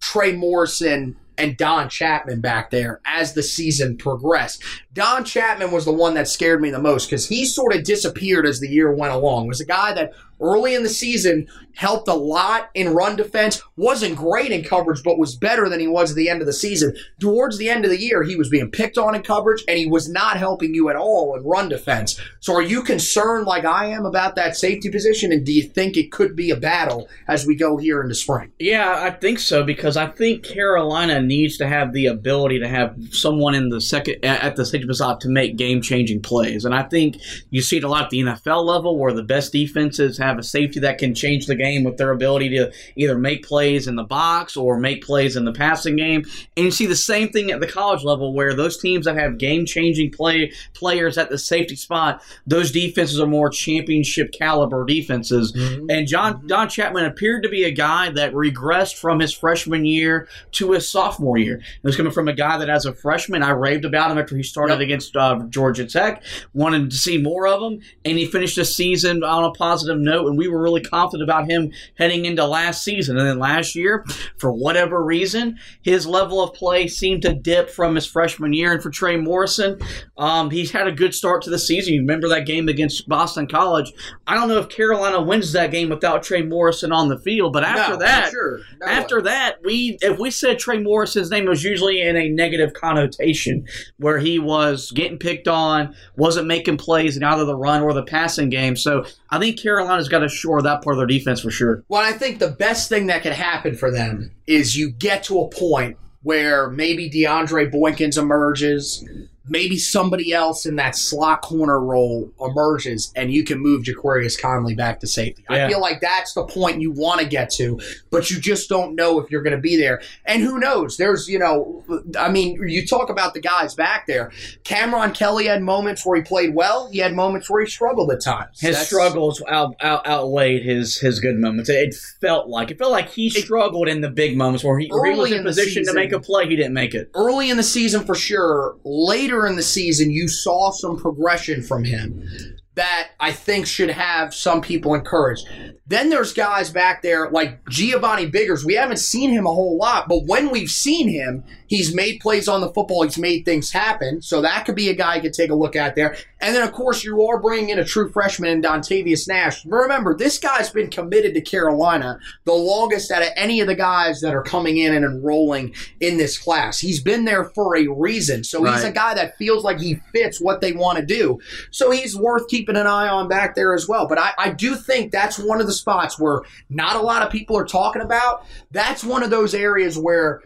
Trey 0.00 0.32
Morrison 0.36 1.16
and 1.36 1.56
Don 1.56 1.88
Chapman 1.88 2.40
back 2.40 2.70
there 2.70 3.00
as 3.04 3.34
the 3.34 3.42
season 3.42 3.96
progressed. 3.96 4.62
Don 4.96 5.26
Chapman 5.26 5.72
was 5.72 5.84
the 5.84 5.92
one 5.92 6.14
that 6.14 6.26
scared 6.26 6.62
me 6.62 6.70
the 6.70 6.78
most 6.78 7.04
because 7.04 7.28
he 7.28 7.44
sort 7.44 7.76
of 7.76 7.84
disappeared 7.84 8.46
as 8.46 8.60
the 8.60 8.68
year 8.68 8.90
went 8.90 9.12
along. 9.12 9.46
Was 9.46 9.60
a 9.60 9.66
guy 9.66 9.92
that 9.92 10.14
early 10.40 10.74
in 10.74 10.82
the 10.82 10.88
season 10.88 11.48
helped 11.74 12.08
a 12.08 12.14
lot 12.14 12.70
in 12.74 12.94
run 12.94 13.16
defense, 13.16 13.62
wasn't 13.76 14.16
great 14.16 14.50
in 14.50 14.64
coverage, 14.64 15.02
but 15.02 15.18
was 15.18 15.36
better 15.36 15.68
than 15.68 15.78
he 15.78 15.86
was 15.86 16.10
at 16.10 16.16
the 16.16 16.28
end 16.28 16.40
of 16.40 16.46
the 16.46 16.52
season. 16.52 16.96
Towards 17.20 17.58
the 17.58 17.68
end 17.68 17.84
of 17.84 17.90
the 17.90 18.00
year, 18.00 18.22
he 18.22 18.36
was 18.36 18.48
being 18.48 18.70
picked 18.70 18.96
on 18.96 19.14
in 19.14 19.22
coverage 19.22 19.62
and 19.68 19.76
he 19.78 19.86
was 19.86 20.08
not 20.08 20.38
helping 20.38 20.74
you 20.74 20.88
at 20.88 20.96
all 20.96 21.36
in 21.36 21.44
run 21.44 21.68
defense. 21.68 22.18
So 22.40 22.54
are 22.54 22.62
you 22.62 22.82
concerned 22.82 23.46
like 23.46 23.66
I 23.66 23.86
am 23.86 24.06
about 24.06 24.36
that 24.36 24.56
safety 24.56 24.90
position? 24.90 25.32
And 25.32 25.44
do 25.44 25.52
you 25.52 25.64
think 25.64 25.96
it 25.96 26.10
could 26.10 26.34
be 26.34 26.50
a 26.50 26.56
battle 26.56 27.08
as 27.28 27.46
we 27.46 27.54
go 27.54 27.76
here 27.76 28.02
into 28.02 28.14
spring? 28.14 28.52
Yeah, 28.58 28.96
I 28.98 29.10
think 29.10 29.38
so 29.38 29.62
because 29.62 29.98
I 29.98 30.06
think 30.06 30.42
Carolina 30.42 31.20
needs 31.20 31.58
to 31.58 31.68
have 31.68 31.92
the 31.92 32.06
ability 32.06 32.60
to 32.60 32.68
have 32.68 32.96
someone 33.10 33.54
in 33.54 33.68
the 33.68 33.82
second 33.82 34.24
at 34.24 34.56
the 34.56 34.64
safety 34.64 34.85
spot 34.94 35.20
to 35.22 35.28
make 35.28 35.56
game 35.56 35.82
changing 35.82 36.22
plays, 36.22 36.64
and 36.64 36.74
I 36.74 36.82
think 36.82 37.18
you 37.50 37.62
see 37.62 37.78
it 37.78 37.84
a 37.84 37.88
lot 37.88 38.04
at 38.04 38.10
the 38.10 38.20
NFL 38.20 38.64
level 38.64 38.98
where 38.98 39.12
the 39.12 39.22
best 39.22 39.52
defenses 39.52 40.18
have 40.18 40.38
a 40.38 40.42
safety 40.42 40.80
that 40.80 40.98
can 40.98 41.14
change 41.14 41.46
the 41.46 41.54
game 41.54 41.84
with 41.84 41.96
their 41.96 42.10
ability 42.10 42.50
to 42.50 42.72
either 42.96 43.18
make 43.18 43.44
plays 43.44 43.86
in 43.86 43.96
the 43.96 44.04
box 44.04 44.56
or 44.56 44.78
make 44.78 45.04
plays 45.04 45.36
in 45.36 45.44
the 45.44 45.52
passing 45.52 45.96
game, 45.96 46.24
and 46.56 46.66
you 46.66 46.70
see 46.70 46.86
the 46.86 46.96
same 46.96 47.28
thing 47.28 47.50
at 47.50 47.60
the 47.60 47.66
college 47.66 48.04
level 48.04 48.34
where 48.34 48.54
those 48.54 48.78
teams 48.78 49.06
that 49.06 49.16
have 49.16 49.38
game 49.38 49.66
changing 49.66 50.10
play 50.10 50.52
players 50.74 51.18
at 51.18 51.30
the 51.30 51.38
safety 51.38 51.76
spot, 51.76 52.22
those 52.46 52.70
defenses 52.70 53.20
are 53.20 53.26
more 53.26 53.50
championship 53.50 54.32
caliber 54.32 54.84
defenses, 54.84 55.52
mm-hmm. 55.52 55.90
and 55.90 56.06
John 56.06 56.34
mm-hmm. 56.34 56.46
Don 56.46 56.68
Chapman 56.68 57.04
appeared 57.04 57.42
to 57.42 57.48
be 57.48 57.64
a 57.64 57.70
guy 57.70 58.10
that 58.10 58.32
regressed 58.32 58.96
from 58.96 59.20
his 59.20 59.32
freshman 59.32 59.84
year 59.84 60.28
to 60.52 60.72
his 60.72 60.88
sophomore 60.88 61.38
year. 61.38 61.56
It 61.56 61.84
was 61.84 61.96
coming 61.96 62.12
from 62.12 62.28
a 62.28 62.32
guy 62.34 62.58
that, 62.58 62.68
as 62.68 62.86
a 62.86 62.94
freshman, 62.94 63.42
I 63.42 63.50
raved 63.50 63.84
about 63.84 64.10
him 64.10 64.18
after 64.18 64.36
he 64.36 64.42
started 64.42 64.75
Yep. 64.80 64.86
against 64.86 65.16
uh, 65.16 65.40
Georgia 65.48 65.86
Tech, 65.86 66.22
wanted 66.54 66.90
to 66.90 66.96
see 66.96 67.18
more 67.18 67.46
of 67.46 67.60
him, 67.62 67.80
and 68.04 68.18
he 68.18 68.26
finished 68.26 68.56
the 68.56 68.64
season 68.64 69.22
on 69.24 69.44
a 69.44 69.50
positive 69.52 69.98
note. 69.98 70.26
And 70.28 70.38
we 70.38 70.48
were 70.48 70.60
really 70.62 70.80
confident 70.82 71.28
about 71.28 71.50
him 71.50 71.72
heading 71.98 72.24
into 72.24 72.44
last 72.46 72.82
season. 72.84 73.16
And 73.18 73.26
then 73.26 73.38
last 73.38 73.74
year, 73.74 74.04
for 74.38 74.52
whatever 74.52 75.02
reason, 75.04 75.58
his 75.82 76.06
level 76.06 76.42
of 76.42 76.52
play 76.54 76.88
seemed 76.88 77.22
to 77.22 77.34
dip 77.34 77.70
from 77.70 77.94
his 77.94 78.06
freshman 78.06 78.52
year. 78.52 78.72
And 78.72 78.82
for 78.82 78.90
Trey 78.90 79.16
Morrison, 79.16 79.78
um, 80.18 80.50
he's 80.50 80.70
had 80.70 80.86
a 80.86 80.92
good 80.92 81.14
start 81.14 81.42
to 81.42 81.50
the 81.50 81.58
season. 81.58 81.94
You 81.94 82.00
remember 82.00 82.28
that 82.28 82.46
game 82.46 82.68
against 82.68 83.08
Boston 83.08 83.46
College? 83.46 83.92
I 84.26 84.34
don't 84.34 84.48
know 84.48 84.58
if 84.58 84.68
Carolina 84.68 85.20
wins 85.22 85.52
that 85.52 85.70
game 85.70 85.88
without 85.88 86.22
Trey 86.22 86.42
Morrison 86.42 86.92
on 86.92 87.08
the 87.08 87.18
field, 87.18 87.52
but 87.52 87.64
after 87.64 87.92
No, 87.94 87.98
that, 87.98 88.30
sure. 88.30 88.60
No 88.80 88.86
after 88.86 89.16
way. 89.18 89.22
that, 89.24 89.56
we 89.64 89.98
if 90.00 90.18
we 90.18 90.30
said 90.30 90.58
Trey 90.58 90.78
Morrison's 90.78 91.30
name 91.30 91.46
it 91.46 91.48
was 91.48 91.64
usually 91.64 92.00
in 92.00 92.16
a 92.16 92.28
negative 92.28 92.72
connotation, 92.72 93.64
where 93.98 94.18
he 94.18 94.38
was 94.38 94.65
getting 94.94 95.18
picked 95.18 95.48
on, 95.48 95.94
wasn't 96.16 96.46
making 96.46 96.76
plays 96.76 97.16
in 97.16 97.24
either 97.24 97.44
the 97.44 97.56
run 97.56 97.82
or 97.82 97.92
the 97.92 98.02
passing 98.02 98.50
game. 98.50 98.76
So 98.76 99.04
I 99.30 99.38
think 99.38 99.58
Carolina's 99.58 99.86
Carolina's 99.86 100.08
got 100.08 100.18
to 100.20 100.28
shore 100.28 100.62
that 100.62 100.82
part 100.82 100.94
of 100.94 100.98
their 100.98 101.06
defense 101.06 101.40
for 101.40 101.50
sure. 101.50 101.84
Well, 101.88 102.02
I 102.02 102.12
think 102.12 102.38
the 102.38 102.50
best 102.50 102.88
thing 102.88 103.06
that 103.06 103.22
could 103.22 103.32
happen 103.32 103.76
for 103.76 103.90
them 103.90 104.32
is 104.46 104.76
you 104.76 104.90
get 104.90 105.22
to 105.24 105.40
a 105.40 105.48
point 105.48 105.96
where 106.22 106.70
maybe 106.70 107.08
DeAndre 107.08 107.72
Boykins 107.72 108.18
emerges, 108.18 109.04
maybe 109.48 109.76
somebody 109.78 110.32
else 110.32 110.66
in 110.66 110.76
that 110.76 110.96
slot 110.96 111.42
corner 111.42 111.80
role 111.80 112.30
emerges, 112.40 113.12
and 113.16 113.32
you 113.32 113.44
can 113.44 113.58
move 113.58 113.84
Jaquarius 113.84 114.40
Conley 114.40 114.74
back 114.74 115.00
to 115.00 115.06
safety. 115.06 115.44
Yeah. 115.50 115.66
I 115.66 115.68
feel 115.68 115.80
like 115.80 116.00
that's 116.00 116.34
the 116.34 116.44
point 116.44 116.80
you 116.80 116.90
want 116.90 117.20
to 117.20 117.26
get 117.26 117.50
to, 117.52 117.80
but 118.10 118.30
you 118.30 118.40
just 118.40 118.68
don't 118.68 118.94
know 118.94 119.20
if 119.20 119.30
you're 119.30 119.42
going 119.42 119.56
to 119.56 119.60
be 119.60 119.76
there. 119.76 120.02
And 120.24 120.42
who 120.42 120.58
knows? 120.58 120.96
There's, 120.96 121.28
you 121.28 121.38
know, 121.38 121.84
I 122.18 122.28
mean, 122.30 122.58
you 122.66 122.86
talk 122.86 123.10
about 123.10 123.34
the 123.34 123.40
guys 123.40 123.74
back 123.74 124.06
there. 124.06 124.32
Cameron 124.64 125.12
Kelly 125.12 125.46
had 125.46 125.62
moments 125.62 126.04
where 126.04 126.16
he 126.16 126.22
played 126.22 126.54
well. 126.54 126.88
He 126.90 126.98
had 126.98 127.14
moments 127.14 127.48
where 127.50 127.62
he 127.62 127.70
struggled 127.70 128.10
at 128.10 128.20
times. 128.22 128.60
His 128.60 128.72
That's- 128.72 128.86
struggles 128.86 129.42
out, 129.48 129.74
out, 129.80 130.06
outweighed 130.06 130.62
his 130.62 130.98
his 130.98 131.20
good 131.20 131.36
moments. 131.36 131.68
It, 131.70 131.76
it 131.88 131.94
felt 132.20 132.48
like 132.48 132.70
it 132.70 132.78
felt 132.78 132.92
like 132.92 133.10
he 133.10 133.30
struggled 133.30 133.88
in 133.88 134.00
the 134.00 134.10
big 134.10 134.36
moments 134.36 134.64
where 134.64 134.78
he, 134.78 134.88
where 134.88 135.12
he 135.12 135.18
was 135.18 135.30
in 135.30 135.38
in 135.38 135.44
the 135.44 135.50
position 135.50 135.84
to 135.84 135.92
make 135.92 136.12
a 136.12 136.20
play. 136.20 136.48
He 136.48 136.56
didn't 136.56 136.72
make 136.72 136.94
it. 136.94 137.10
early 137.14 137.50
in 137.50 137.56
the 137.56 137.62
season 137.62 138.04
for 138.04 138.14
sure. 138.14 138.76
Later 138.84 139.35
in 139.44 139.56
the 139.56 139.62
season, 139.62 140.10
you 140.10 140.28
saw 140.28 140.70
some 140.70 140.96
progression 140.96 141.62
from 141.62 141.84
him 141.84 142.55
that 142.76 143.08
I 143.18 143.32
think 143.32 143.66
should 143.66 143.90
have 143.90 144.34
some 144.34 144.60
people 144.60 144.94
encouraged. 144.94 145.48
Then 145.86 146.10
there's 146.10 146.32
guys 146.32 146.70
back 146.70 147.00
there 147.00 147.30
like 147.30 147.66
Giovanni 147.68 148.26
Biggers. 148.26 148.64
We 148.64 148.74
haven't 148.74 148.98
seen 148.98 149.30
him 149.30 149.46
a 149.46 149.52
whole 149.52 149.78
lot, 149.78 150.08
but 150.08 150.26
when 150.26 150.50
we've 150.50 150.68
seen 150.68 151.08
him, 151.08 151.44
he's 151.68 151.94
made 151.94 152.20
plays 152.20 152.48
on 152.48 152.60
the 152.60 152.72
football. 152.72 153.04
He's 153.04 153.18
made 153.18 153.44
things 153.44 153.70
happen. 153.70 154.20
So 154.20 154.42
that 154.42 154.66
could 154.66 154.74
be 154.74 154.88
a 154.90 154.94
guy 154.94 155.16
you 155.16 155.22
could 155.22 155.32
take 155.32 155.50
a 155.50 155.54
look 155.54 155.76
at 155.76 155.94
there. 155.94 156.16
And 156.40 156.54
then, 156.54 156.62
of 156.66 156.72
course, 156.72 157.04
you 157.04 157.22
are 157.26 157.40
bringing 157.40 157.70
in 157.70 157.78
a 157.78 157.84
true 157.84 158.10
freshman 158.10 158.50
in 158.50 158.62
Dontavius 158.62 159.28
Nash. 159.28 159.64
Remember, 159.64 160.16
this 160.16 160.38
guy's 160.38 160.70
been 160.70 160.90
committed 160.90 161.34
to 161.34 161.40
Carolina 161.40 162.18
the 162.44 162.52
longest 162.52 163.10
out 163.10 163.22
of 163.22 163.28
any 163.36 163.60
of 163.60 163.68
the 163.68 163.74
guys 163.74 164.20
that 164.20 164.34
are 164.34 164.42
coming 164.42 164.78
in 164.78 164.94
and 164.94 165.04
enrolling 165.04 165.72
in 166.00 166.16
this 166.18 166.36
class. 166.36 166.80
He's 166.80 167.00
been 167.00 167.24
there 167.24 167.44
for 167.44 167.76
a 167.76 167.86
reason. 167.86 168.42
So 168.44 168.64
he's 168.64 168.84
a 168.84 168.92
guy 168.92 169.14
that 169.14 169.38
feels 169.38 169.62
like 169.62 169.80
he 169.80 170.00
fits 170.12 170.40
what 170.40 170.60
they 170.60 170.72
want 170.72 170.98
to 170.98 171.06
do. 171.06 171.38
So 171.70 171.90
he's 171.90 172.16
worth 172.16 172.48
keeping 172.48 172.65
an 172.74 172.88
eye 172.88 173.06
on 173.06 173.28
back 173.28 173.54
there 173.54 173.74
as 173.74 173.86
well. 173.86 174.08
But 174.08 174.18
I, 174.18 174.32
I 174.36 174.50
do 174.50 174.74
think 174.74 175.12
that's 175.12 175.38
one 175.38 175.60
of 175.60 175.68
the 175.68 175.72
spots 175.72 176.18
where 176.18 176.42
not 176.68 176.96
a 176.96 177.00
lot 177.00 177.22
of 177.22 177.30
people 177.30 177.56
are 177.56 177.64
talking 177.64 178.02
about. 178.02 178.44
That's 178.72 179.04
one 179.04 179.22
of 179.22 179.30
those 179.30 179.54
areas 179.54 179.96
where 179.96 180.42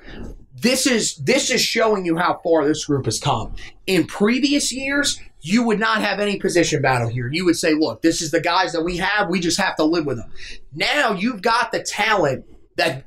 this 0.60 0.86
is 0.86 1.16
this 1.16 1.50
is 1.50 1.62
showing 1.62 2.04
you 2.04 2.16
how 2.16 2.40
far 2.44 2.66
this 2.66 2.84
group 2.84 3.06
has 3.06 3.18
come. 3.18 3.54
In 3.86 4.06
previous 4.06 4.70
years, 4.70 5.18
you 5.40 5.62
would 5.62 5.80
not 5.80 6.02
have 6.02 6.20
any 6.20 6.38
position 6.38 6.82
battle 6.82 7.08
here. 7.08 7.30
You 7.32 7.44
would 7.46 7.56
say, 7.56 7.72
look, 7.72 8.02
this 8.02 8.20
is 8.20 8.30
the 8.30 8.40
guys 8.40 8.72
that 8.72 8.82
we 8.82 8.98
have. 8.98 9.30
We 9.30 9.40
just 9.40 9.58
have 9.58 9.76
to 9.76 9.84
live 9.84 10.04
with 10.04 10.18
them. 10.18 10.30
Now 10.74 11.12
you've 11.12 11.40
got 11.40 11.72
the 11.72 11.82
talent 11.82 12.44
that 12.76 13.04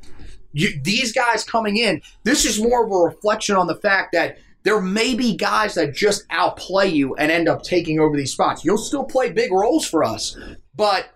you, 0.51 0.79
these 0.81 1.11
guys 1.11 1.43
coming 1.43 1.77
in. 1.77 2.01
This 2.23 2.45
is 2.45 2.61
more 2.61 2.85
of 2.85 2.91
a 2.91 2.95
reflection 2.95 3.55
on 3.55 3.67
the 3.67 3.75
fact 3.75 4.13
that 4.13 4.37
there 4.63 4.81
may 4.81 5.13
be 5.13 5.35
guys 5.35 5.75
that 5.75 5.93
just 5.93 6.23
outplay 6.29 6.87
you 6.87 7.15
and 7.15 7.31
end 7.31 7.47
up 7.47 7.63
taking 7.63 7.99
over 7.99 8.15
these 8.15 8.31
spots. 8.31 8.65
You'll 8.65 8.77
still 8.77 9.03
play 9.03 9.31
big 9.31 9.51
roles 9.51 9.85
for 9.85 10.03
us, 10.03 10.37
but 10.75 11.09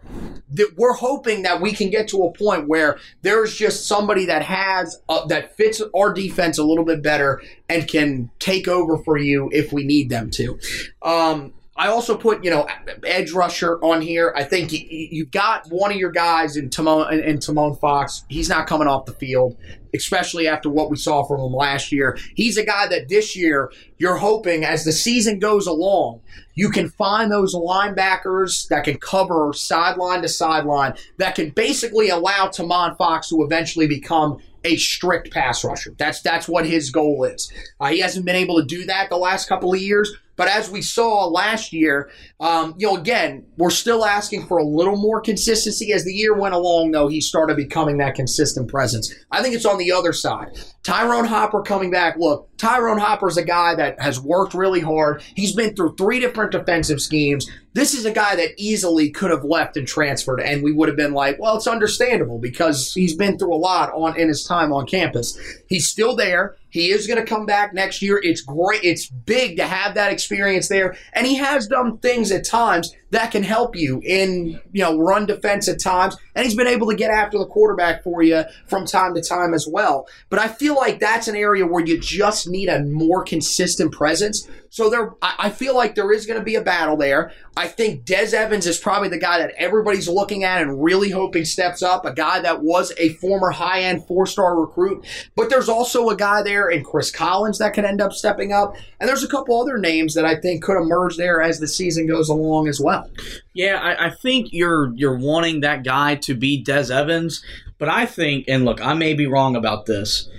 th- 0.55 0.69
we're 0.77 0.93
hoping 0.93 1.43
that 1.43 1.61
we 1.61 1.71
can 1.71 1.89
get 1.89 2.07
to 2.09 2.23
a 2.23 2.33
point 2.33 2.67
where 2.67 2.99
there's 3.21 3.55
just 3.55 3.87
somebody 3.87 4.25
that 4.25 4.43
has 4.43 5.01
uh, 5.09 5.25
that 5.27 5.55
fits 5.55 5.81
our 5.95 6.13
defense 6.13 6.57
a 6.57 6.63
little 6.63 6.85
bit 6.85 7.01
better 7.01 7.41
and 7.69 7.87
can 7.87 8.29
take 8.39 8.67
over 8.67 8.97
for 8.97 9.17
you 9.17 9.49
if 9.51 9.71
we 9.71 9.83
need 9.83 10.09
them 10.09 10.29
to. 10.31 10.59
Um, 11.01 11.53
I 11.77 11.89
also 11.89 12.17
put, 12.17 12.43
you 12.43 12.49
know, 12.49 12.67
edge 13.05 13.31
rusher 13.31 13.77
on 13.83 14.01
here. 14.01 14.33
I 14.35 14.43
think 14.43 14.71
you, 14.71 14.79
you've 14.89 15.31
got 15.31 15.67
one 15.69 15.91
of 15.91 15.97
your 15.97 16.11
guys 16.11 16.57
in 16.57 16.69
Tomon, 16.69 17.11
in, 17.11 17.19
in 17.19 17.37
Tomon 17.37 17.79
Fox. 17.79 18.25
He's 18.29 18.49
not 18.49 18.65
coming 18.65 18.87
off 18.87 19.05
the 19.05 19.13
field, 19.13 19.57
especially 19.93 20.47
after 20.47 20.69
what 20.69 20.89
we 20.89 20.97
saw 20.97 21.23
from 21.23 21.39
him 21.39 21.53
last 21.53 21.91
year. 21.91 22.17
He's 22.35 22.57
a 22.57 22.65
guy 22.65 22.87
that 22.87 23.09
this 23.09 23.35
year 23.35 23.71
you're 23.97 24.17
hoping 24.17 24.63
as 24.63 24.85
the 24.85 24.91
season 24.91 25.39
goes 25.39 25.67
along, 25.67 26.21
you 26.55 26.71
can 26.71 26.89
find 26.89 27.31
those 27.31 27.53
linebackers 27.53 28.67
that 28.69 28.83
can 28.83 28.97
cover 28.97 29.53
sideline 29.53 30.23
to 30.23 30.27
sideline 30.27 30.95
that 31.17 31.35
can 31.35 31.51
basically 31.51 32.09
allow 32.09 32.47
Tomon 32.47 32.97
Fox 32.97 33.29
to 33.29 33.43
eventually 33.43 33.87
become 33.87 34.39
a 34.63 34.75
strict 34.77 35.31
pass 35.31 35.63
rusher. 35.63 35.93
That's 35.97 36.21
that's 36.21 36.47
what 36.47 36.65
his 36.65 36.89
goal 36.89 37.23
is. 37.23 37.51
Uh, 37.79 37.89
he 37.89 37.99
hasn't 37.99 38.25
been 38.25 38.35
able 38.35 38.59
to 38.59 38.65
do 38.65 38.85
that 38.85 39.09
the 39.09 39.17
last 39.17 39.47
couple 39.47 39.73
of 39.73 39.79
years, 39.79 40.13
but 40.37 40.47
as 40.47 40.69
we 40.69 40.81
saw 40.81 41.27
last 41.27 41.73
year, 41.73 42.09
um, 42.39 42.75
you 42.77 42.87
know, 42.87 42.95
again, 42.95 43.45
we're 43.57 43.71
still 43.71 44.05
asking 44.05 44.47
for 44.47 44.59
a 44.59 44.63
little 44.63 44.95
more 44.95 45.19
consistency. 45.19 45.91
As 45.91 46.05
the 46.05 46.13
year 46.13 46.37
went 46.37 46.53
along, 46.53 46.91
though, 46.91 47.07
he 47.07 47.19
started 47.19 47.57
becoming 47.57 47.97
that 47.97 48.15
consistent 48.15 48.69
presence. 48.69 49.13
I 49.31 49.41
think 49.41 49.55
it's 49.55 49.65
on 49.65 49.79
the 49.79 49.91
other 49.91 50.13
side. 50.13 50.57
Tyrone 50.87 51.25
Hopper 51.25 51.63
coming 51.63 51.91
back. 51.91 52.15
Look, 52.17 52.47
Tyrone 52.55 52.97
Hopper's 52.97 53.35
a 53.35 53.43
guy 53.43 53.75
that 53.75 53.99
has 53.99 54.21
worked 54.21 54.53
really 54.53 54.79
hard. 54.79 55.21
He's 55.35 55.53
been 55.53 55.75
through 55.75 55.95
three 55.97 56.21
different 56.21 56.53
defensive 56.53 57.01
schemes. 57.01 57.45
This 57.73 57.93
is 57.93 58.05
a 58.05 58.11
guy 58.11 58.37
that 58.37 58.51
easily 58.57 59.09
could 59.09 59.29
have 59.29 59.43
left 59.43 59.75
and 59.75 59.85
transferred, 59.85 60.39
and 60.39 60.63
we 60.63 60.71
would 60.71 60.87
have 60.87 60.95
been 60.95 61.11
like, 61.11 61.39
well, 61.39 61.57
it's 61.57 61.67
understandable 61.67 62.39
because 62.39 62.93
he's 62.93 63.17
been 63.17 63.37
through 63.37 63.53
a 63.53 63.57
lot 63.57 63.91
on 63.93 64.17
in 64.17 64.29
his 64.29 64.45
time 64.45 64.71
on 64.71 64.87
campus. 64.87 65.37
He's 65.67 65.87
still 65.87 66.15
there. 66.15 66.55
He 66.69 66.91
is 66.91 67.05
going 67.05 67.19
to 67.19 67.25
come 67.25 67.45
back 67.45 67.73
next 67.73 68.01
year. 68.01 68.21
It's 68.23 68.41
great. 68.41 68.81
It's 68.81 69.09
big 69.09 69.57
to 69.57 69.67
have 69.67 69.93
that 69.95 70.13
experience 70.13 70.69
there, 70.69 70.95
and 71.11 71.27
he 71.27 71.35
has 71.35 71.67
done 71.67 71.97
things 71.97 72.31
at 72.31 72.45
times 72.45 72.95
that 73.11 73.31
can 73.31 73.43
help 73.43 73.75
you 73.75 74.01
in 74.03 74.59
you 74.71 74.83
know 74.83 74.97
run 74.97 75.25
defense 75.25 75.67
at 75.67 75.79
times, 75.81 76.17
and 76.35 76.45
he's 76.45 76.55
been 76.55 76.67
able 76.67 76.89
to 76.89 76.95
get 76.95 77.11
after 77.11 77.37
the 77.37 77.45
quarterback 77.45 78.03
for 78.03 78.21
you 78.21 78.43
from 78.67 78.85
time 78.85 79.13
to 79.15 79.21
time 79.21 79.53
as 79.53 79.67
well. 79.67 80.07
But 80.29 80.39
I 80.39 80.47
feel 80.47 80.75
like 80.75 80.99
that's 80.99 81.27
an 81.27 81.35
area 81.35 81.65
where 81.65 81.85
you 81.85 81.99
just 81.99 82.47
need 82.47 82.69
a 82.69 82.83
more 82.83 83.23
consistent 83.23 83.91
presence. 83.91 84.47
So 84.77 84.91
there, 84.91 85.15
I 85.23 85.49
feel 85.49 85.75
like 85.75 85.95
there 85.95 86.11
is 86.11 86.27
going 86.27 86.37
to 86.37 86.45
be 86.45 86.53
a 86.53 86.61
battle 86.61 86.95
there. 86.97 87.31
I 87.57 87.67
think 87.67 88.05
Des 88.05 88.35
Evans 88.35 88.67
is 88.67 88.77
probably 88.77 89.09
the 89.09 89.17
guy 89.17 89.39
that 89.39 89.55
everybody's 89.57 90.07
looking 90.07 90.43
at 90.43 90.61
and 90.61 90.83
really 90.83 91.09
hoping 91.09 91.45
steps 91.45 91.81
up. 91.81 92.05
A 92.05 92.13
guy 92.13 92.41
that 92.41 92.61
was 92.61 92.93
a 92.99 93.09
former 93.13 93.49
high-end 93.49 94.05
four-star 94.05 94.55
recruit, 94.55 95.03
but 95.35 95.49
there's 95.49 95.67
also 95.67 96.09
a 96.09 96.15
guy 96.15 96.43
there 96.43 96.69
in 96.69 96.83
Chris 96.83 97.09
Collins 97.09 97.57
that 97.57 97.73
could 97.73 97.85
end 97.85 98.01
up 98.01 98.13
stepping 98.13 98.53
up, 98.53 98.75
and 98.99 99.09
there's 99.09 99.23
a 99.23 99.27
couple 99.27 99.59
other 99.59 99.79
names 99.79 100.13
that 100.13 100.25
I 100.25 100.35
think 100.39 100.61
could 100.61 100.79
emerge 100.79 101.17
there 101.17 101.41
as 101.41 101.59
the 101.59 101.67
season 101.67 102.05
goes 102.05 102.29
along 102.29 102.67
as 102.67 102.79
well. 102.79 103.09
Yeah, 103.53 103.79
I, 103.81 104.09
I 104.09 104.09
think 104.11 104.49
you're 104.51 104.93
you're 104.93 105.17
wanting 105.17 105.61
that 105.61 105.85
guy 105.85 106.17
to 106.17 106.35
be 106.35 106.61
Des 106.61 106.93
Evans, 106.93 107.43
but 107.79 107.89
I 107.89 108.05
think, 108.05 108.45
and 108.47 108.63
look, 108.63 108.79
I 108.79 108.93
may 108.93 109.15
be 109.15 109.25
wrong 109.25 109.55
about 109.55 109.87
this. 109.87 110.29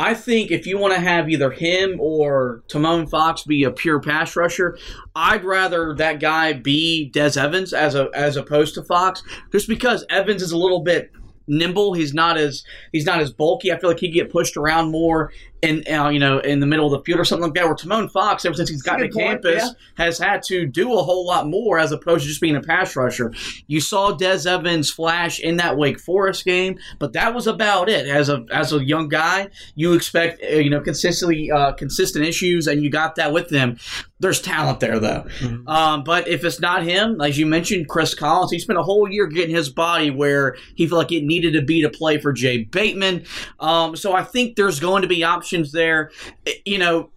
I 0.00 0.14
think 0.14 0.50
if 0.50 0.66
you 0.66 0.78
want 0.78 0.94
to 0.94 1.00
have 1.00 1.28
either 1.28 1.50
him 1.50 2.00
or 2.00 2.62
Tomon 2.68 3.10
Fox 3.10 3.42
be 3.42 3.64
a 3.64 3.70
pure 3.70 4.00
pass 4.00 4.34
rusher, 4.34 4.78
I'd 5.14 5.44
rather 5.44 5.94
that 5.96 6.20
guy 6.20 6.54
be 6.54 7.10
Des 7.10 7.38
Evans 7.38 7.74
as 7.74 7.94
a 7.94 8.08
as 8.14 8.38
opposed 8.38 8.74
to 8.76 8.82
Fox, 8.82 9.22
just 9.52 9.68
because 9.68 10.06
Evans 10.08 10.40
is 10.40 10.52
a 10.52 10.56
little 10.56 10.80
bit 10.80 11.12
nimble. 11.46 11.92
He's 11.92 12.14
not 12.14 12.38
as 12.38 12.64
he's 12.92 13.04
not 13.04 13.20
as 13.20 13.30
bulky. 13.30 13.70
I 13.70 13.78
feel 13.78 13.90
like 13.90 14.00
he 14.00 14.08
get 14.08 14.32
pushed 14.32 14.56
around 14.56 14.90
more 14.90 15.34
in 15.62 15.84
uh, 15.92 16.08
you 16.08 16.18
know 16.18 16.38
in 16.38 16.60
the 16.60 16.66
middle 16.66 16.86
of 16.86 16.92
the 16.92 17.04
field 17.04 17.20
or 17.20 17.24
something 17.24 17.44
like 17.44 17.54
that. 17.54 17.66
Where 17.66 17.74
Tomon 17.74 18.10
Fox, 18.10 18.44
ever 18.44 18.54
since 18.54 18.70
he's 18.70 18.82
gotten 18.82 19.08
to 19.08 19.12
point, 19.12 19.42
campus, 19.42 19.64
yeah. 19.64 20.04
has 20.04 20.18
had 20.18 20.42
to 20.44 20.66
do 20.66 20.92
a 20.98 21.02
whole 21.02 21.26
lot 21.26 21.48
more 21.48 21.78
as 21.78 21.92
opposed 21.92 22.22
to 22.22 22.28
just 22.28 22.40
being 22.40 22.56
a 22.56 22.60
pass 22.60 22.96
rusher. 22.96 23.32
You 23.66 23.80
saw 23.80 24.12
Des 24.12 24.48
Evans 24.48 24.90
flash 24.90 25.40
in 25.40 25.56
that 25.56 25.76
Wake 25.76 26.00
Forest 26.00 26.44
game, 26.44 26.78
but 26.98 27.12
that 27.12 27.34
was 27.34 27.46
about 27.46 27.88
it. 27.88 28.06
As 28.06 28.28
a 28.28 28.44
as 28.50 28.72
a 28.72 28.84
young 28.84 29.08
guy, 29.08 29.48
you 29.74 29.92
expect 29.92 30.42
uh, 30.42 30.56
you 30.56 30.70
know 30.70 30.80
consistently 30.80 31.50
uh, 31.50 31.72
consistent 31.72 32.24
issues, 32.24 32.66
and 32.66 32.82
you 32.82 32.90
got 32.90 33.16
that 33.16 33.32
with 33.32 33.50
him. 33.50 33.78
There's 34.18 34.40
talent 34.40 34.80
there 34.80 34.98
though, 34.98 35.26
um, 35.66 36.04
but 36.04 36.28
if 36.28 36.44
it's 36.44 36.60
not 36.60 36.82
him, 36.82 37.20
as 37.20 37.38
you 37.38 37.46
mentioned, 37.46 37.88
Chris 37.88 38.14
Collins, 38.14 38.50
he 38.50 38.58
spent 38.58 38.78
a 38.78 38.82
whole 38.82 39.10
year 39.10 39.26
getting 39.26 39.54
his 39.54 39.70
body 39.70 40.10
where 40.10 40.56
he 40.74 40.86
felt 40.86 40.98
like 40.98 41.12
it 41.12 41.24
needed 41.24 41.54
to 41.54 41.62
be 41.62 41.80
to 41.82 41.88
play 41.88 42.18
for 42.18 42.32
Jay 42.32 42.64
Bateman. 42.64 43.24
Um, 43.60 43.96
so 43.96 44.12
I 44.12 44.22
think 44.22 44.56
there's 44.56 44.78
going 44.78 45.02
to 45.02 45.08
be 45.08 45.24
options 45.24 45.49
there. 45.72 46.10
Eh, 46.46 46.52
You 46.64 46.78
know, 46.78 47.10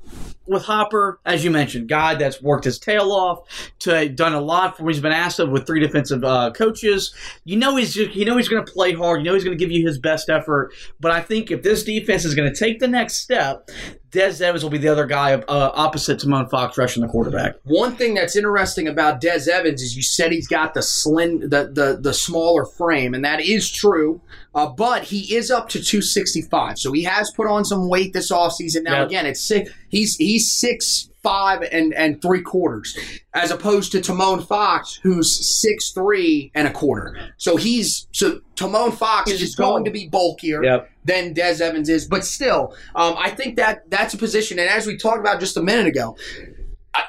with 0.46 0.64
Hopper, 0.64 1.20
as 1.26 1.44
you 1.44 1.52
mentioned, 1.52 1.88
guy 1.88 2.16
that's 2.16 2.42
worked 2.42 2.66
his 2.66 2.78
tail 2.78 3.12
off, 3.12 3.72
to 3.80 4.10
done 4.10 4.34
a 4.34 4.42
lot 4.42 4.78
for 4.78 4.88
he's 4.90 5.00
been 5.00 5.12
asked 5.12 5.40
of 5.40 5.50
with 5.50 5.66
three 5.66 5.80
defensive 5.80 6.24
uh, 6.24 6.52
coaches. 6.52 7.14
You 7.46 7.58
know 7.58 7.76
he's 7.78 7.94
just, 7.94 8.16
you 8.16 8.26
know 8.26 8.36
he's 8.36 8.50
going 8.50 8.66
to 8.66 8.72
play 8.72 8.94
hard. 8.94 9.20
You 9.20 9.26
know 9.26 9.34
he's 9.34 9.44
going 9.44 9.58
to 9.58 9.64
give 9.64 9.72
you 9.72 9.86
his 9.86 9.98
best 9.98 10.30
effort. 10.30 10.74
But 11.00 11.12
I 11.12 11.22
think 11.22 11.52
if 11.52 11.64
this 11.64 11.84
defense 11.84 12.26
is 12.26 12.36
going 12.36 12.52
to 12.52 12.58
take 12.58 12.80
the 12.80 12.88
next 12.88 13.18
step, 13.18 13.70
Des 14.12 14.44
Evans 14.44 14.64
will 14.64 14.70
be 14.70 14.78
the 14.78 14.90
other 14.90 15.06
guy 15.06 15.34
uh, 15.34 15.72
opposite 15.74 16.20
Tomon 16.20 16.50
Fox 16.50 16.78
rushing 16.78 17.02
the 17.02 17.10
quarterback. 17.10 17.56
One 17.64 17.96
thing 17.96 18.14
that's 18.14 18.36
interesting 18.36 18.88
about 18.88 19.22
Des 19.22 19.50
Evans 19.52 19.82
is 19.82 19.96
you 19.96 20.04
said 20.04 20.32
he's 20.32 20.48
got 20.48 20.74
the 20.74 20.82
slim, 20.84 21.40
the 21.40 21.72
the, 21.74 21.98
the 22.00 22.14
smaller 22.14 22.66
frame, 22.66 23.14
and 23.14 23.24
that 23.24 23.40
is 23.42 23.72
true. 23.72 24.22
Uh, 24.56 24.68
but 24.68 25.04
he 25.06 25.36
is 25.36 25.50
up 25.50 25.68
to 25.70 25.82
265, 25.82 26.78
so 26.80 26.92
he 26.92 27.04
has 27.04 27.32
put 27.32 27.48
on 27.48 27.66
some 27.66 27.90
weight 27.90 28.14
this 28.14 28.32
offseason. 28.32 28.84
Now 28.84 29.00
Yep. 29.00 29.08
again, 29.08 29.26
it's 29.26 29.42
six. 29.42 29.72
He's 29.90 30.16
he's 30.16 30.52
six 30.52 31.10
five 31.24 31.62
and 31.72 31.94
and 31.94 32.22
three 32.22 32.42
quarters, 32.42 32.98
as 33.34 33.50
opposed 33.50 33.92
to 33.94 34.00
Tomon 34.00 34.46
Fox, 34.46 35.00
who's 35.04 35.60
six 35.62 35.92
three 35.92 36.52
and 36.54 36.68
a 36.68 36.72
quarter. 36.72 37.18
So 37.38 37.56
he's 37.56 38.08
so 38.12 38.42
Tomon 38.56 38.94
Fox 38.94 39.32
He's 39.32 39.42
is 39.42 39.56
going 39.56 39.86
to 39.86 39.92
be 39.92 40.08
bulkier 40.08 40.64
Yep. 40.64 40.90
than 41.06 41.34
Des 41.34 41.64
Evans 41.64 41.90
is, 41.90 42.06
but 42.08 42.24
still, 42.24 42.76
um, 42.96 43.16
I 43.18 43.30
think 43.32 43.56
that 43.56 43.90
that's 43.90 44.14
a 44.14 44.18
position. 44.18 44.60
And 44.60 44.70
as 44.70 44.86
we 44.86 44.98
talked 44.98 45.20
about 45.20 45.40
just 45.40 45.58
a 45.58 45.64
minute 45.64 45.88
ago, 45.88 46.16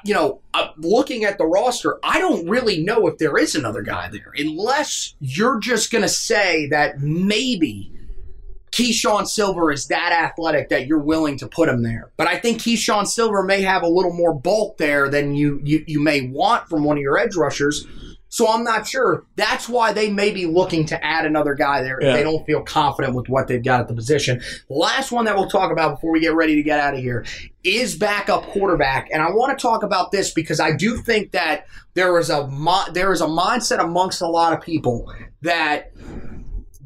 you 0.05 0.15
know, 0.15 0.41
uh, 0.53 0.69
looking 0.77 1.25
at 1.25 1.39
the 1.39 1.47
roster, 1.47 1.99
I 2.03 2.19
don't 2.19 2.49
really 2.49 2.83
know 2.83 3.07
if 3.07 3.19
there 3.19 3.37
is 3.39 3.55
another 3.55 3.83
guy 3.83 4.09
there, 4.09 4.33
unless 4.37 5.15
you're 5.21 5.59
just 5.61 5.91
going 5.91 6.03
to 6.03 6.09
say 6.09 6.69
that 6.69 7.01
maybe 7.01 7.93
Keeshawn 8.75 9.27
Silver 9.27 9.71
is 9.71 9.87
that 9.87 10.11
athletic 10.13 10.69
that 10.71 10.87
you're 10.87 10.99
willing 10.99 11.39
to 11.39 11.47
put 11.47 11.69
him 11.69 11.83
there. 11.83 12.11
But 12.17 12.27
I 12.27 12.39
think 12.39 12.61
Keeshawn 12.61 13.07
Silver 13.07 13.45
may 13.45 13.63
have 13.63 13.83
a 13.83 13.89
little 13.89 14.13
more 14.13 14.35
bulk 14.35 14.79
there 14.79 15.09
than 15.09 15.35
you 15.35 15.61
you, 15.63 15.85
you 15.87 16.03
may 16.03 16.23
want 16.23 16.69
from 16.69 16.83
one 16.83 16.97
of 16.97 17.03
your 17.03 17.17
edge 17.17 17.37
rushers. 17.37 17.87
So 18.35 18.49
I'm 18.51 18.65
not 18.65 18.85
sure. 18.85 19.23
That's 19.37 19.69
why 19.69 19.93
they 19.93 20.11
may 20.11 20.33
be 20.33 20.45
looking 20.45 20.85
to 20.87 21.05
add 21.07 21.25
another 21.25 21.55
guy 21.55 21.83
there 21.83 21.99
if 22.01 22.05
Yeah. 22.07 22.17
they 22.17 22.25
don't 22.25 22.45
feel 22.45 22.63
confident 22.63 23.15
with 23.15 23.29
what 23.29 23.47
they've 23.47 23.63
got 23.63 23.79
at 23.79 23.87
the 23.87 23.95
position. 23.95 24.43
Last 24.69 25.13
one 25.13 25.25
that 25.27 25.37
we'll 25.37 25.49
talk 25.49 25.71
about 25.71 25.95
before 25.95 26.11
we 26.11 26.19
get 26.19 26.35
ready 26.35 26.57
to 26.57 26.63
get 26.65 26.81
out 26.81 26.95
of 26.95 27.01
here 27.01 27.25
is 27.63 27.95
backup 27.95 28.43
quarterback, 28.49 29.09
and 29.13 29.23
I 29.23 29.31
want 29.31 29.57
to 29.57 29.63
talk 29.63 29.85
about 29.85 30.11
this 30.11 30.33
because 30.33 30.59
I 30.59 30.73
do 30.73 30.97
think 30.97 31.31
that 31.31 31.67
there 31.95 32.19
is 32.19 32.29
a 32.29 32.49
mi- 32.49 32.93
there 32.93 33.13
is 33.13 33.21
a 33.21 33.27
mindset 33.27 33.79
amongst 33.79 34.21
a 34.21 34.27
lot 34.27 34.53
of 34.53 34.61
people 34.61 35.13
that 35.43 35.93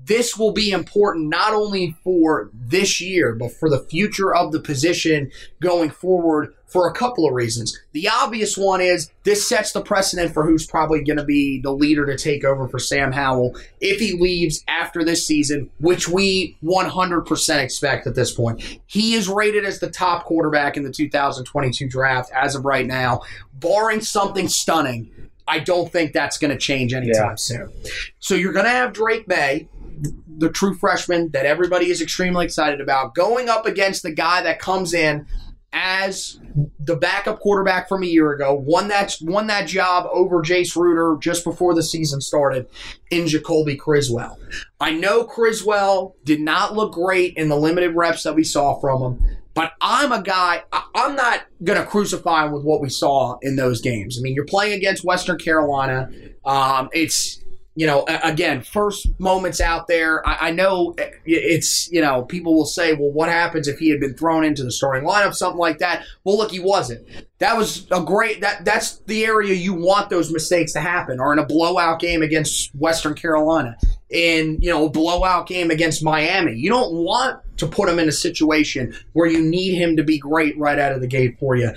this 0.08 0.36
will 0.36 0.52
be 0.52 0.70
important 0.70 1.28
not 1.28 1.54
only 1.54 1.94
for 2.02 2.50
this 2.52 3.00
year, 3.00 3.34
but 3.34 3.52
for 3.52 3.70
the 3.70 3.80
future 3.80 4.34
of 4.34 4.50
the 4.52 4.60
position 4.60 5.30
going 5.60 5.90
forward 5.90 6.54
for 6.66 6.86
a 6.88 6.92
couple 6.92 7.26
of 7.26 7.32
reasons. 7.32 7.78
The 7.92 8.08
obvious 8.08 8.56
one 8.58 8.82
is 8.82 9.10
this 9.24 9.48
sets 9.48 9.72
the 9.72 9.80
precedent 9.80 10.34
for 10.34 10.44
who's 10.44 10.66
probably 10.66 11.02
going 11.02 11.16
to 11.16 11.24
be 11.24 11.60
the 11.62 11.72
leader 11.72 12.04
to 12.04 12.16
take 12.16 12.44
over 12.44 12.68
for 12.68 12.78
Sam 12.78 13.12
Howell 13.12 13.56
if 13.80 14.00
he 14.00 14.12
leaves 14.18 14.64
after 14.68 15.02
this 15.02 15.26
season, 15.26 15.70
which 15.80 16.08
we 16.08 16.58
100% 16.62 17.62
expect 17.62 18.06
at 18.06 18.14
this 18.14 18.32
point. 18.32 18.80
He 18.86 19.14
is 19.14 19.28
rated 19.28 19.64
as 19.64 19.78
the 19.80 19.90
top 19.90 20.24
quarterback 20.24 20.76
in 20.76 20.82
the 20.82 20.90
2022 20.92 21.88
draft 21.88 22.30
as 22.34 22.54
of 22.54 22.64
right 22.66 22.86
now, 22.86 23.22
barring 23.54 24.00
something 24.02 24.48
stunning. 24.48 25.10
I 25.46 25.60
don't 25.60 25.90
think 25.90 26.12
that's 26.12 26.36
going 26.36 26.50
to 26.50 26.58
change 26.58 26.92
anytime 26.92 27.30
Yeah. 27.30 27.34
soon. 27.36 27.72
So 28.18 28.34
you're 28.34 28.52
going 28.52 28.66
to 28.66 28.70
have 28.70 28.92
Drake 28.92 29.26
Maye, 29.26 29.68
the 30.38 30.48
true 30.48 30.74
freshman 30.74 31.30
that 31.32 31.44
everybody 31.44 31.90
is 31.90 32.00
extremely 32.00 32.44
excited 32.44 32.80
about, 32.80 33.14
going 33.14 33.48
up 33.48 33.66
against 33.66 34.02
the 34.02 34.12
guy 34.12 34.42
that 34.42 34.58
comes 34.58 34.94
in 34.94 35.26
as 35.72 36.40
the 36.80 36.96
backup 36.96 37.40
quarterback 37.40 37.88
from 37.88 38.02
a 38.02 38.06
year 38.06 38.32
ago, 38.32 38.54
won 38.54 38.88
that 38.88 39.16
won 39.20 39.48
that 39.48 39.66
job 39.66 40.08
over 40.10 40.42
Jace 40.42 40.74
Ruder 40.74 41.18
just 41.20 41.44
before 41.44 41.74
the 41.74 41.82
season 41.82 42.20
started 42.20 42.66
in 43.10 43.26
Jacoby 43.26 43.76
Criswell. 43.76 44.38
I 44.80 44.92
know 44.92 45.24
Criswell 45.24 46.16
did 46.24 46.40
not 46.40 46.74
look 46.74 46.94
great 46.94 47.36
in 47.36 47.48
the 47.48 47.56
limited 47.56 47.94
reps 47.94 48.22
that 48.22 48.34
we 48.34 48.44
saw 48.44 48.80
from 48.80 49.02
him, 49.02 49.36
but 49.52 49.72
I'm 49.80 50.12
a 50.12 50.22
guy. 50.22 50.62
I'm 50.94 51.14
not 51.14 51.42
gonna 51.62 51.84
crucify 51.84 52.46
him 52.46 52.52
with 52.52 52.64
what 52.64 52.80
we 52.80 52.88
saw 52.88 53.36
in 53.42 53.56
those 53.56 53.82
games. 53.82 54.16
I 54.18 54.22
mean, 54.22 54.34
you're 54.34 54.46
playing 54.46 54.72
against 54.72 55.04
Western 55.04 55.36
Carolina. 55.36 56.08
Um, 56.46 56.88
it's 56.94 57.44
you 57.78 57.86
know, 57.86 58.04
again, 58.24 58.60
first 58.60 59.06
moments 59.20 59.60
out 59.60 59.86
there. 59.86 60.28
I, 60.28 60.48
I 60.48 60.50
know 60.50 60.96
it's, 61.24 61.88
you 61.92 62.00
know, 62.00 62.22
people 62.22 62.56
will 62.56 62.66
say, 62.66 62.94
well, 62.94 63.12
what 63.12 63.28
happens 63.28 63.68
if 63.68 63.78
he 63.78 63.88
had 63.88 64.00
been 64.00 64.14
thrown 64.14 64.44
into 64.44 64.64
the 64.64 64.72
starting 64.72 65.08
lineup, 65.08 65.32
something 65.32 65.60
like 65.60 65.78
that? 65.78 66.04
Well, 66.24 66.36
look, 66.36 66.50
he 66.50 66.58
wasn't. 66.58 67.06
That 67.38 67.56
was 67.56 67.86
a 67.92 68.02
great, 68.02 68.40
that 68.40 68.64
that's 68.64 68.96
the 69.06 69.24
area 69.24 69.54
you 69.54 69.74
want 69.74 70.10
those 70.10 70.32
mistakes 70.32 70.72
to 70.72 70.80
happen, 70.80 71.20
or 71.20 71.32
in 71.32 71.38
a 71.38 71.46
blowout 71.46 72.00
game 72.00 72.20
against 72.20 72.74
Western 72.74 73.14
Carolina, 73.14 73.76
in, 74.10 74.58
you 74.60 74.70
know, 74.70 74.86
a 74.86 74.90
blowout 74.90 75.46
game 75.46 75.70
against 75.70 76.02
Miami. 76.02 76.54
You 76.54 76.70
don't 76.70 76.92
want 76.92 77.38
to 77.58 77.68
put 77.68 77.88
him 77.88 78.00
in 78.00 78.08
a 78.08 78.12
situation 78.12 78.92
where 79.12 79.28
you 79.28 79.40
need 79.40 79.76
him 79.76 79.96
to 79.98 80.02
be 80.02 80.18
great 80.18 80.58
right 80.58 80.80
out 80.80 80.90
of 80.90 81.00
the 81.00 81.06
gate 81.06 81.38
for 81.38 81.54
you. 81.54 81.70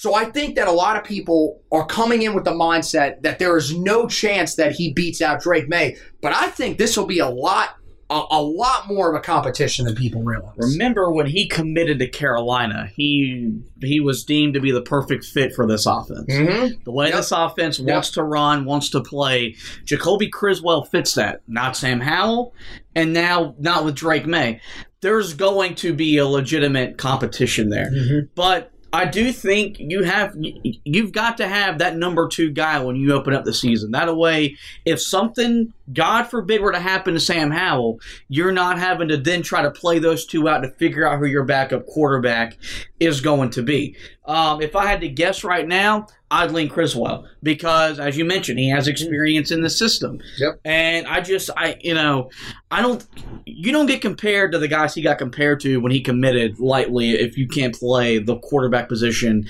So 0.00 0.14
I 0.14 0.24
think 0.30 0.56
that 0.56 0.66
a 0.66 0.72
lot 0.72 0.96
of 0.96 1.04
people 1.04 1.60
are 1.70 1.84
coming 1.84 2.22
in 2.22 2.32
with 2.32 2.44
the 2.44 2.52
mindset 2.52 3.20
that 3.20 3.38
there 3.38 3.54
is 3.58 3.76
no 3.76 4.06
chance 4.08 4.54
that 4.54 4.72
he 4.72 4.94
beats 4.94 5.20
out 5.20 5.42
Drake 5.42 5.68
Maye. 5.68 5.98
But 6.22 6.32
I 6.34 6.46
think 6.48 6.78
this 6.78 6.96
will 6.96 7.04
be 7.04 7.18
a 7.18 7.28
lot, 7.28 7.74
a, 8.08 8.22
a 8.30 8.40
lot 8.40 8.88
more 8.88 9.10
of 9.10 9.14
a 9.14 9.20
competition 9.22 9.84
than 9.84 9.94
people 9.94 10.22
realize. 10.22 10.54
Remember 10.56 11.12
when 11.12 11.26
he 11.26 11.46
committed 11.46 11.98
to 11.98 12.08
Carolina, 12.08 12.88
he 12.96 13.52
he 13.82 14.00
was 14.00 14.24
deemed 14.24 14.54
to 14.54 14.60
be 14.60 14.70
the 14.70 14.80
perfect 14.80 15.26
fit 15.26 15.52
for 15.54 15.66
this 15.66 15.84
offense. 15.84 16.24
Mhm. 16.32 16.82
The 16.84 16.92
way 16.92 17.08
Yep. 17.08 17.16
this 17.16 17.30
offense 17.32 17.78
Yep. 17.78 17.86
wants 17.88 18.10
to 18.12 18.22
run, 18.22 18.64
wants 18.64 18.88
to 18.90 19.02
play, 19.02 19.54
Jacoby 19.84 20.28
Criswell 20.28 20.82
fits 20.82 21.12
that. 21.16 21.42
Not 21.46 21.76
Sam 21.76 22.00
Howell, 22.00 22.54
and 22.96 23.12
now 23.12 23.54
not 23.58 23.84
with 23.84 23.96
Drake 23.96 24.24
Maye. 24.26 24.62
There's 25.02 25.34
going 25.34 25.74
to 25.74 25.92
be 25.92 26.16
a 26.16 26.26
legitimate 26.26 26.96
competition 26.96 27.68
there, 27.68 27.90
Mhm. 27.94 28.28
but. 28.34 28.70
I 28.92 29.04
do 29.04 29.32
think 29.32 29.78
you 29.78 30.02
have 30.02 30.34
you've 30.36 31.12
got 31.12 31.36
to 31.36 31.46
have 31.46 31.78
that 31.78 31.96
number 31.96 32.26
two 32.26 32.50
guy 32.50 32.80
when 32.82 32.96
you 32.96 33.12
open 33.12 33.34
up 33.34 33.44
the 33.44 33.54
season. 33.54 33.92
That 33.92 34.14
way, 34.16 34.56
if 34.84 35.00
something, 35.00 35.72
God 35.92 36.24
forbid, 36.24 36.60
were 36.60 36.72
to 36.72 36.80
happen 36.80 37.14
to 37.14 37.20
Sam 37.20 37.52
Howell, 37.52 38.00
you're 38.28 38.52
not 38.52 38.78
having 38.78 39.08
to 39.08 39.16
then 39.16 39.42
try 39.42 39.62
to 39.62 39.70
play 39.70 40.00
those 40.00 40.26
two 40.26 40.48
out 40.48 40.62
to 40.62 40.70
figure 40.70 41.06
out 41.06 41.20
who 41.20 41.26
your 41.26 41.44
backup 41.44 41.86
quarterback 41.86 42.56
is 42.98 43.20
going 43.20 43.50
to 43.50 43.62
be. 43.62 43.96
Um, 44.24 44.60
if 44.60 44.74
I 44.74 44.86
had 44.86 45.00
to 45.02 45.08
guess 45.08 45.44
right 45.44 45.66
now, 45.66 46.06
Lean 46.30 46.68
Criswell 46.68 47.26
because, 47.42 47.98
as 47.98 48.16
you 48.16 48.24
mentioned, 48.24 48.58
he 48.58 48.68
has 48.70 48.84
mm-hmm. 48.84 48.92
experience 48.92 49.50
in 49.50 49.62
the 49.62 49.70
system. 49.70 50.20
Yep. 50.38 50.60
And 50.64 51.06
I 51.06 51.20
just, 51.20 51.50
I, 51.56 51.76
you 51.80 51.94
know, 51.94 52.30
I 52.70 52.82
don't, 52.82 53.04
you 53.46 53.72
don't 53.72 53.86
get 53.86 54.00
compared 54.00 54.52
to 54.52 54.58
the 54.58 54.68
guys 54.68 54.94
he 54.94 55.02
got 55.02 55.18
compared 55.18 55.60
to 55.60 55.78
when 55.78 55.92
he 55.92 56.00
committed 56.00 56.60
lightly 56.60 57.10
if 57.10 57.36
you 57.36 57.48
can't 57.48 57.74
play 57.74 58.18
the 58.18 58.38
quarterback 58.38 58.88
position 58.88 59.48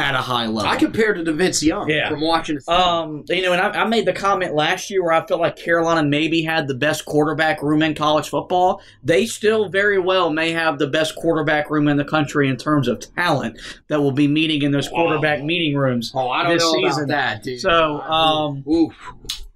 at 0.00 0.14
a 0.14 0.18
high 0.18 0.46
level. 0.46 0.68
I 0.70 0.76
compared 0.76 1.22
to 1.24 1.32
Vince 1.32 1.62
Young 1.62 1.88
Yeah. 1.88 2.08
from 2.08 2.22
watching. 2.22 2.58
Um, 2.66 3.24
you 3.28 3.42
know, 3.42 3.52
and 3.52 3.60
I, 3.60 3.82
I 3.82 3.84
made 3.86 4.06
the 4.06 4.12
comment 4.12 4.54
last 4.54 4.88
year 4.90 5.02
where 5.04 5.12
I 5.12 5.24
felt 5.26 5.40
like 5.40 5.56
Carolina 5.56 6.02
maybe 6.02 6.42
had 6.42 6.66
the 6.68 6.74
best 6.74 7.04
quarterback 7.04 7.62
room 7.62 7.82
in 7.82 7.94
college 7.94 8.28
football. 8.30 8.80
They 9.04 9.26
still 9.26 9.68
very 9.68 9.98
well 9.98 10.30
may 10.30 10.52
have 10.52 10.78
the 10.78 10.86
best 10.86 11.14
quarterback 11.16 11.70
room 11.70 11.86
in 11.86 11.98
the 11.98 12.04
country 12.04 12.48
in 12.48 12.56
terms 12.56 12.88
of 12.88 13.00
talent 13.14 13.60
that 13.88 14.00
will 14.00 14.12
be 14.12 14.26
meeting 14.26 14.62
in 14.62 14.72
those 14.72 14.88
quarterback 14.88 15.42
meeting 15.42 15.76
rooms. 15.76 16.12
oh, 16.14 16.28
I 16.30 16.42
don't 16.44 16.54
this 16.54 16.62
know 16.62 16.72
season. 16.72 17.04
about 17.04 17.08
that, 17.08 17.42
dude. 17.42 17.60
So, 17.60 18.00
um, 18.00 18.64
Oof. 18.66 18.94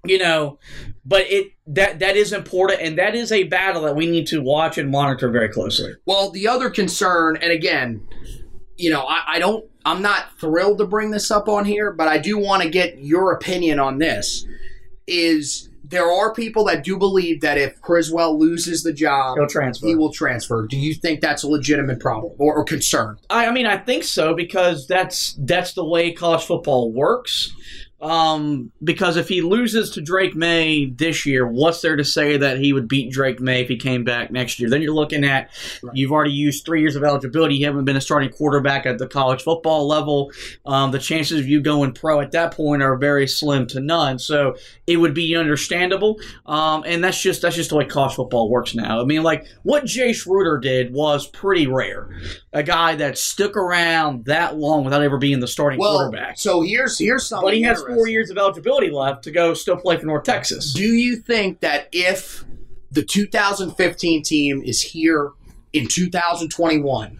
you 0.05 0.19
know, 0.19 0.59
but 1.05 1.23
it 1.29 1.51
that 1.67 1.99
that 1.99 2.15
is 2.15 2.31
important, 2.33 2.81
and 2.81 2.97
that 2.99 3.15
is 3.15 3.31
a 3.31 3.43
battle 3.45 3.81
that 3.83 3.95
we 3.95 4.05
need 4.05 4.27
to 4.27 4.41
watch 4.41 4.77
and 4.77 4.91
monitor 4.91 5.29
very 5.31 5.49
closely. 5.49 5.93
Well, 6.05 6.29
the 6.29 6.47
other 6.47 6.69
concern, 6.69 7.37
and 7.41 7.51
again, 7.51 8.01
you 8.77 8.89
know, 8.89 9.01
I, 9.03 9.23
I 9.27 9.39
don't, 9.39 9.65
I'm 9.85 10.01
not 10.01 10.37
thrilled 10.39 10.79
to 10.79 10.85
bring 10.85 11.11
this 11.11 11.31
up 11.31 11.47
on 11.47 11.65
here, 11.65 11.91
but 11.91 12.07
I 12.07 12.17
do 12.17 12.37
want 12.37 12.63
to 12.63 12.69
get 12.69 12.99
your 12.99 13.31
opinion 13.33 13.79
on 13.79 13.99
this. 13.99 14.45
Is 15.07 15.69
there 15.83 16.11
are 16.11 16.33
people 16.33 16.65
that 16.65 16.83
do 16.83 16.97
believe 16.97 17.41
that 17.41 17.57
if 17.59 17.79
Criswell 17.81 18.39
loses 18.39 18.81
the 18.81 18.91
job, 18.91 19.37
He'll 19.37 19.47
transfer. 19.47 19.85
he 19.85 19.95
will 19.95 20.11
transfer. 20.11 20.65
Do 20.67 20.77
you 20.77 20.95
think 20.95 21.21
that's 21.21 21.43
a 21.43 21.47
legitimate 21.47 21.99
problem 21.99 22.33
or, 22.39 22.55
or 22.55 22.63
concern? 22.63 23.17
I, 23.29 23.45
I 23.45 23.51
mean, 23.51 23.67
I 23.67 23.77
think 23.77 24.03
so 24.03 24.33
because 24.33 24.87
that's 24.87 25.33
that's 25.39 25.73
the 25.73 25.85
way 25.85 26.11
college 26.11 26.43
football 26.43 26.91
works. 26.91 27.53
Um, 28.01 28.71
because 28.83 29.15
if 29.17 29.29
he 29.29 29.41
loses 29.41 29.89
to 29.91 30.01
Drake 30.01 30.35
Maye 30.35 30.85
this 30.85 31.25
year, 31.25 31.47
what's 31.47 31.81
there 31.81 31.95
to 31.95 32.03
say 32.03 32.37
that 32.37 32.59
he 32.59 32.73
would 32.73 32.87
beat 32.87 33.11
Drake 33.11 33.39
Maye 33.39 33.61
if 33.61 33.69
he 33.69 33.77
came 33.77 34.03
back 34.03 34.31
next 34.31 34.59
year? 34.59 34.69
Then 34.69 34.81
you're 34.81 34.93
looking 34.93 35.23
at 35.23 35.49
you've 35.93 36.11
already 36.11 36.33
used 36.33 36.65
three 36.65 36.81
years 36.81 36.95
of 36.95 37.03
eligibility. 37.03 37.55
You 37.55 37.65
haven't 37.67 37.85
been 37.85 37.95
a 37.95 38.01
starting 38.01 38.29
quarterback 38.29 38.85
at 38.85 38.97
the 38.97 39.07
college 39.07 39.41
football 39.43 39.87
level. 39.87 40.31
Um, 40.65 40.91
the 40.91 40.99
chances 40.99 41.39
of 41.39 41.47
you 41.47 41.61
going 41.61 41.93
pro 41.93 42.19
at 42.19 42.31
that 42.33 42.53
point 42.53 42.83
are 42.83 42.95
very 42.97 43.27
slim 43.27 43.65
to 43.67 43.79
none. 43.79 44.19
So 44.19 44.55
it 44.85 44.97
would 44.97 45.13
be 45.13 45.35
understandable. 45.35 46.19
Um, 46.45 46.83
and 46.85 47.03
that's 47.03 47.19
just 47.21 47.41
that's 47.41 47.55
just 47.55 47.69
the 47.69 47.77
way 47.77 47.85
college 47.85 48.15
football 48.15 48.49
works 48.49 48.75
now. 48.75 49.01
I 49.01 49.05
mean, 49.05 49.23
like 49.23 49.47
what 49.63 49.85
Jace 49.85 50.25
Ruder 50.27 50.57
did 50.57 50.93
was 50.93 51.27
pretty 51.27 51.65
rare. 51.65 52.09
A 52.53 52.61
guy 52.61 52.95
that 52.95 53.17
stuck 53.17 53.55
around 53.57 54.25
that 54.25 54.57
long 54.57 54.83
without 54.83 55.01
ever 55.01 55.17
being 55.17 55.39
the 55.39 55.47
starting 55.47 55.79
Well, 55.79 55.93
quarterback. 55.97 56.37
so 56.37 56.61
here's 56.61 56.99
here's 56.99 57.25
something. 57.25 57.47
But 57.47 57.53
he 57.53 57.61
has 57.63 57.81
four 57.95 58.07
years 58.07 58.29
of 58.29 58.37
eligibility 58.37 58.89
left 58.89 59.23
to 59.23 59.31
go 59.31 59.53
still 59.53 59.77
play 59.77 59.97
for 59.97 60.05
North 60.05 60.23
Texas. 60.23 60.73
Do 60.73 60.83
you 60.83 61.15
think 61.15 61.61
that 61.61 61.87
if 61.91 62.45
the 62.91 63.03
2015 63.03 64.23
team 64.23 64.61
is 64.63 64.81
here 64.81 65.31
in 65.73 65.87
2021, 65.87 67.19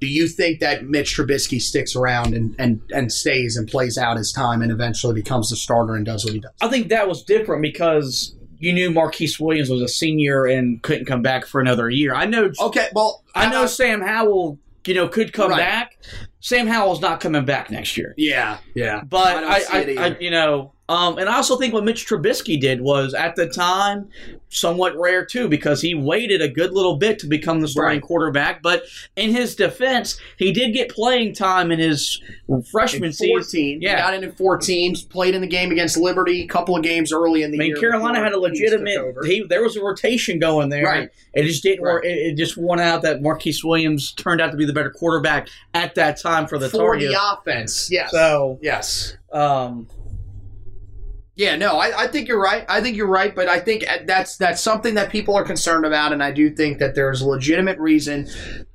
do 0.00 0.06
you 0.06 0.28
think 0.28 0.60
that 0.60 0.84
Mitch 0.84 1.16
Trubisky 1.16 1.60
sticks 1.60 1.96
around 1.96 2.34
and, 2.34 2.54
and, 2.58 2.80
and 2.94 3.12
stays 3.12 3.56
and 3.56 3.66
plays 3.66 3.98
out 3.98 4.16
his 4.16 4.30
time 4.32 4.62
and 4.62 4.70
eventually 4.70 5.14
becomes 5.14 5.50
the 5.50 5.56
starter 5.56 5.94
and 5.96 6.06
does 6.06 6.24
what 6.24 6.34
he 6.34 6.40
does? 6.40 6.52
I 6.60 6.68
think 6.68 6.88
that 6.90 7.08
was 7.08 7.24
different 7.24 7.62
because 7.62 8.34
you 8.58 8.72
knew 8.72 8.90
Marquise 8.90 9.40
Williams 9.40 9.70
was 9.70 9.82
a 9.82 9.88
senior 9.88 10.44
and 10.44 10.82
couldn't 10.82 11.06
come 11.06 11.22
back 11.22 11.46
for 11.46 11.60
another 11.60 11.90
year. 11.90 12.14
I 12.14 12.26
know 12.26 12.50
Okay, 12.60 12.88
well, 12.94 13.24
I 13.34 13.50
know 13.50 13.66
Sam 13.66 14.00
Howell 14.00 14.58
you 14.88 14.94
know, 14.94 15.06
could 15.06 15.34
come 15.34 15.50
Right. 15.50 15.58
back. 15.58 15.98
Sam 16.40 16.66
Howell's 16.66 17.00
not 17.00 17.20
coming 17.20 17.44
back 17.44 17.70
next 17.70 17.96
year. 17.96 18.14
Yeah, 18.16 18.58
yeah. 18.74 19.02
But 19.02 19.40
don't 19.40 19.50
I, 19.50 19.58
see 19.60 19.76
I, 19.76 19.80
it 19.80 19.98
I, 19.98 20.06
either. 20.06 20.16
you 20.20 20.30
know, 20.30 20.72
um, 20.88 21.18
and 21.18 21.28
I 21.28 21.36
also 21.36 21.56
think 21.56 21.74
what 21.74 21.84
Mitch 21.84 22.06
Trubisky 22.06 22.58
did 22.58 22.80
was 22.80 23.12
at 23.12 23.36
the 23.36 23.46
time 23.46 24.08
somewhat 24.48 24.96
rare 24.96 25.24
too, 25.24 25.46
because 25.48 25.82
he 25.82 25.94
waited 25.94 26.40
a 26.40 26.48
good 26.48 26.72
little 26.72 26.96
bit 26.96 27.18
to 27.18 27.26
become 27.26 27.60
the 27.60 27.68
starting 27.68 27.98
Right. 28.00 28.02
quarterback. 28.02 28.62
But 28.62 28.84
in 29.14 29.30
his 29.30 29.54
defense, 29.54 30.18
he 30.38 30.52
did 30.52 30.72
get 30.72 30.88
playing 30.90 31.34
time 31.34 31.70
in 31.70 31.78
his 31.78 32.22
freshman 32.70 33.04
in 33.04 33.12
season. 33.12 33.34
14. 33.34 33.82
Yeah. 33.82 33.98
Got 33.98 34.14
in 34.14 34.24
in 34.24 34.32
14, 34.32 34.96
played 35.10 35.34
in 35.34 35.42
the 35.42 35.46
game 35.46 35.70
against 35.70 35.98
Liberty, 35.98 36.42
a 36.42 36.46
couple 36.46 36.74
of 36.74 36.82
games 36.82 37.12
early 37.12 37.42
in 37.42 37.50
the 37.50 37.58
I 37.58 37.60
mean, 37.60 37.68
year. 37.68 37.80
Carolina 37.80 38.20
had 38.20 38.32
a 38.32 38.40
legitimate. 38.40 39.14
He, 39.26 39.44
there 39.46 39.62
was 39.62 39.76
a 39.76 39.82
rotation 39.82 40.38
going 40.38 40.70
there. 40.70 40.84
Right. 40.84 41.10
It 41.34 41.44
just 41.44 41.62
didn't 41.62 41.82
work. 41.82 42.02
Right. 42.04 42.10
It, 42.10 42.32
it 42.32 42.36
just 42.36 42.56
won 42.56 42.80
out 42.80 43.02
that 43.02 43.20
Marquise 43.20 43.62
Williams 43.62 44.12
turned 44.12 44.40
out 44.40 44.50
to 44.52 44.56
be 44.56 44.64
the 44.64 44.72
better 44.72 44.90
quarterback 44.90 45.48
at 45.74 45.94
that 45.96 46.18
time 46.18 46.46
for 46.46 46.58
the 46.58 46.70
for 46.70 46.96
Tar 46.96 46.98
the 46.98 47.14
offense. 47.20 47.90
Yes. 47.90 48.10
So, 48.10 48.58
yes. 48.62 49.16
um, 49.32 49.86
Yeah, 51.38 51.54
no, 51.54 51.78
I, 51.78 51.96
I 51.96 52.06
think 52.08 52.26
you're 52.26 52.42
right. 52.42 52.66
I 52.68 52.80
think 52.80 52.96
you're 52.96 53.06
right, 53.06 53.32
but 53.32 53.48
I 53.48 53.60
think 53.60 53.84
that's 54.06 54.36
that's 54.38 54.60
something 54.60 54.94
that 54.94 55.08
people 55.08 55.36
are 55.36 55.44
concerned 55.44 55.86
about, 55.86 56.12
and 56.12 56.20
I 56.20 56.32
do 56.32 56.50
think 56.50 56.78
that 56.80 56.96
there's 56.96 57.20
a 57.20 57.28
legitimate 57.28 57.78
reason 57.78 58.28